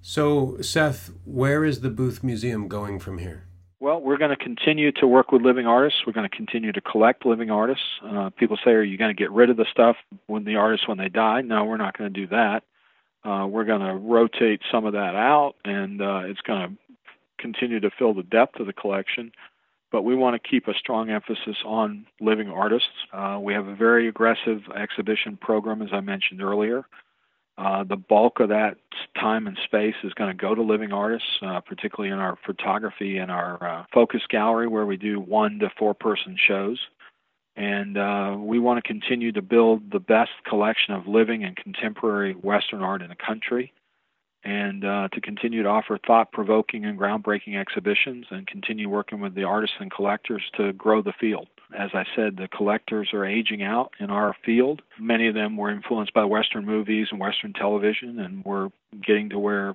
So, 0.00 0.60
Seth, 0.60 1.10
where 1.24 1.64
is 1.64 1.80
the 1.80 1.90
Booth 1.90 2.22
Museum 2.22 2.68
going 2.68 3.00
from 3.00 3.18
here? 3.18 3.48
Well, 3.78 4.00
we're 4.00 4.16
going 4.16 4.30
to 4.30 4.42
continue 4.42 4.90
to 4.92 5.06
work 5.06 5.32
with 5.32 5.42
living 5.42 5.66
artists. 5.66 6.00
We're 6.06 6.14
going 6.14 6.28
to 6.28 6.34
continue 6.34 6.72
to 6.72 6.80
collect 6.80 7.26
living 7.26 7.50
artists. 7.50 7.84
Uh, 8.02 8.30
people 8.30 8.58
say, 8.64 8.70
"Are 8.70 8.82
you 8.82 8.96
going 8.96 9.14
to 9.14 9.18
get 9.18 9.30
rid 9.30 9.50
of 9.50 9.58
the 9.58 9.66
stuff 9.70 9.96
when 10.26 10.44
the 10.44 10.56
artists 10.56 10.88
when 10.88 10.96
they 10.96 11.10
die?" 11.10 11.42
No, 11.42 11.64
we're 11.64 11.76
not 11.76 11.96
going 11.96 12.12
to 12.12 12.20
do 12.20 12.26
that. 12.28 12.62
Uh, 13.22 13.46
we're 13.46 13.64
going 13.64 13.82
to 13.82 13.94
rotate 13.94 14.62
some 14.70 14.86
of 14.86 14.94
that 14.94 15.14
out, 15.14 15.56
and 15.64 16.00
uh, 16.00 16.22
it's 16.24 16.40
going 16.40 16.68
to 16.68 16.96
continue 17.38 17.80
to 17.80 17.90
fill 17.90 18.14
the 18.14 18.22
depth 18.22 18.58
of 18.60 18.66
the 18.66 18.72
collection. 18.72 19.30
But 19.92 20.02
we 20.02 20.14
want 20.14 20.40
to 20.40 20.48
keep 20.48 20.68
a 20.68 20.74
strong 20.74 21.10
emphasis 21.10 21.56
on 21.64 22.06
living 22.20 22.48
artists. 22.48 22.88
Uh, 23.12 23.38
we 23.42 23.52
have 23.52 23.68
a 23.68 23.74
very 23.74 24.08
aggressive 24.08 24.62
exhibition 24.74 25.36
program, 25.36 25.82
as 25.82 25.90
I 25.92 26.00
mentioned 26.00 26.42
earlier. 26.42 26.86
Uh, 27.58 27.84
the 27.84 27.96
bulk 27.96 28.38
of 28.40 28.50
that 28.50 28.76
time 29.18 29.46
and 29.46 29.58
space 29.64 29.94
is 30.04 30.12
going 30.12 30.28
to 30.30 30.36
go 30.36 30.54
to 30.54 30.60
living 30.60 30.92
artists, 30.92 31.38
uh, 31.40 31.60
particularly 31.60 32.12
in 32.12 32.18
our 32.18 32.36
photography 32.44 33.16
and 33.16 33.30
our 33.30 33.66
uh, 33.66 33.84
focus 33.94 34.22
gallery, 34.28 34.68
where 34.68 34.84
we 34.84 34.98
do 34.98 35.18
one 35.18 35.58
to 35.58 35.70
four 35.78 35.94
person 35.94 36.36
shows. 36.36 36.78
And 37.56 37.96
uh, 37.96 38.36
we 38.38 38.58
want 38.58 38.84
to 38.84 38.86
continue 38.86 39.32
to 39.32 39.40
build 39.40 39.90
the 39.90 40.00
best 40.00 40.32
collection 40.46 40.92
of 40.92 41.06
living 41.06 41.44
and 41.44 41.56
contemporary 41.56 42.34
Western 42.34 42.82
art 42.82 43.00
in 43.00 43.08
the 43.08 43.16
country, 43.16 43.72
and 44.44 44.84
uh, 44.84 45.08
to 45.12 45.20
continue 45.22 45.62
to 45.62 45.68
offer 45.70 45.98
thought 46.06 46.32
provoking 46.32 46.84
and 46.84 46.98
groundbreaking 46.98 47.58
exhibitions, 47.58 48.26
and 48.30 48.46
continue 48.46 48.90
working 48.90 49.20
with 49.20 49.34
the 49.34 49.44
artists 49.44 49.76
and 49.80 49.90
collectors 49.90 50.42
to 50.58 50.74
grow 50.74 51.00
the 51.00 51.14
field. 51.18 51.48
As 51.76 51.90
I 51.94 52.04
said, 52.14 52.36
the 52.36 52.48
collectors 52.48 53.10
are 53.12 53.24
aging 53.24 53.62
out 53.62 53.92
in 53.98 54.10
our 54.10 54.36
field. 54.44 54.82
Many 55.00 55.26
of 55.26 55.34
them 55.34 55.56
were 55.56 55.70
influenced 55.70 56.14
by 56.14 56.24
Western 56.24 56.64
movies 56.64 57.08
and 57.10 57.18
Western 57.18 57.52
television, 57.52 58.20
and 58.20 58.44
we're 58.44 58.68
getting 59.04 59.30
to 59.30 59.38
where 59.38 59.74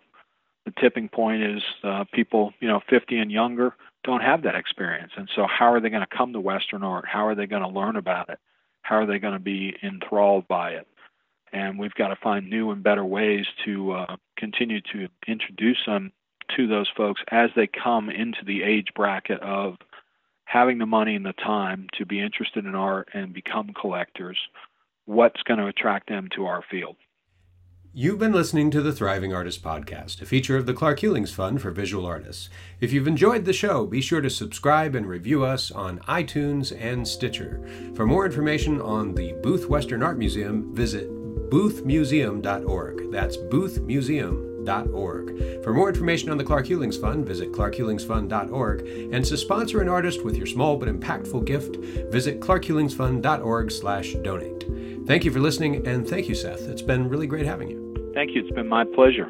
the 0.65 0.71
tipping 0.79 1.09
point 1.09 1.43
is 1.43 1.61
uh, 1.83 2.05
people, 2.13 2.53
you 2.59 2.67
know, 2.67 2.81
50 2.89 3.17
and 3.17 3.31
younger 3.31 3.75
don't 4.03 4.21
have 4.21 4.43
that 4.43 4.55
experience. 4.55 5.11
And 5.17 5.29
so, 5.35 5.45
how 5.47 5.73
are 5.73 5.79
they 5.79 5.89
going 5.89 6.05
to 6.07 6.17
come 6.17 6.33
to 6.33 6.39
Western 6.39 6.83
art? 6.83 7.05
How 7.07 7.27
are 7.27 7.35
they 7.35 7.45
going 7.45 7.61
to 7.61 7.67
learn 7.67 7.95
about 7.95 8.29
it? 8.29 8.39
How 8.81 8.95
are 8.97 9.05
they 9.05 9.19
going 9.19 9.33
to 9.33 9.39
be 9.39 9.75
enthralled 9.83 10.47
by 10.47 10.71
it? 10.71 10.87
And 11.53 11.77
we've 11.77 11.93
got 11.93 12.07
to 12.07 12.15
find 12.15 12.49
new 12.49 12.71
and 12.71 12.81
better 12.81 13.03
ways 13.03 13.45
to 13.65 13.91
uh, 13.91 14.15
continue 14.37 14.81
to 14.93 15.07
introduce 15.27 15.79
them 15.85 16.11
to 16.55 16.67
those 16.67 16.89
folks 16.95 17.21
as 17.29 17.49
they 17.55 17.67
come 17.67 18.09
into 18.09 18.43
the 18.45 18.63
age 18.63 18.87
bracket 18.95 19.39
of 19.41 19.75
having 20.51 20.79
the 20.79 20.85
money 20.85 21.15
and 21.15 21.25
the 21.25 21.33
time 21.33 21.87
to 21.97 22.05
be 22.05 22.19
interested 22.19 22.65
in 22.65 22.75
art 22.75 23.07
and 23.13 23.33
become 23.33 23.71
collectors, 23.79 24.37
what's 25.05 25.41
going 25.43 25.59
to 25.59 25.67
attract 25.67 26.09
them 26.09 26.27
to 26.35 26.45
our 26.45 26.61
field? 26.69 26.97
You've 27.93 28.19
been 28.19 28.33
listening 28.33 28.69
to 28.71 28.81
the 28.81 28.93
Thriving 28.93 29.33
Artist 29.33 29.63
Podcast, 29.63 30.21
a 30.21 30.25
feature 30.25 30.57
of 30.57 30.65
the 30.65 30.73
Clark 30.73 30.99
Hulings 30.99 31.33
Fund 31.33 31.61
for 31.61 31.71
Visual 31.71 32.05
Artists. 32.05 32.49
If 32.79 32.91
you've 32.93 33.07
enjoyed 33.07 33.45
the 33.45 33.53
show, 33.53 33.85
be 33.85 34.01
sure 34.01 34.21
to 34.21 34.29
subscribe 34.29 34.95
and 34.95 35.05
review 35.05 35.43
us 35.43 35.71
on 35.71 35.99
iTunes 35.99 36.77
and 36.77 37.07
Stitcher. 37.07 37.61
For 37.95 38.05
more 38.05 38.25
information 38.25 38.81
on 38.81 39.15
the 39.15 39.33
Booth 39.41 39.69
Western 39.69 40.03
Art 40.03 40.17
Museum, 40.17 40.73
visit 40.75 41.09
boothmuseum.org. 41.49 43.11
That's 43.11 43.37
boothmuseum.org 43.37 44.50
For 44.65 45.73
more 45.73 45.89
information 45.89 46.29
on 46.29 46.37
the 46.37 46.43
Clark 46.43 46.67
Hulings 46.67 46.99
Fund, 46.99 47.25
visit 47.25 47.51
clarkhulingsfund.org. 47.51 48.87
And 49.13 49.25
to 49.25 49.37
sponsor 49.37 49.81
an 49.81 49.89
artist 49.89 50.23
with 50.23 50.37
your 50.37 50.47
small 50.47 50.77
but 50.77 50.89
impactful 50.89 51.45
gift, 51.45 51.77
visit 52.11 52.39
clarkhulingsfund.org 52.39 53.71
slash 53.71 54.13
donate. 54.23 54.65
Thank 55.07 55.25
you 55.25 55.31
for 55.31 55.39
listening, 55.39 55.87
and 55.87 56.07
thank 56.07 56.29
you, 56.29 56.35
Seth. 56.35 56.67
It's 56.67 56.81
been 56.81 57.09
really 57.09 57.27
great 57.27 57.45
having 57.45 57.69
you. 57.69 58.11
Thank 58.13 58.35
you. 58.35 58.41
It's 58.41 58.51
been 58.51 58.67
my 58.67 58.83
pleasure. 58.83 59.27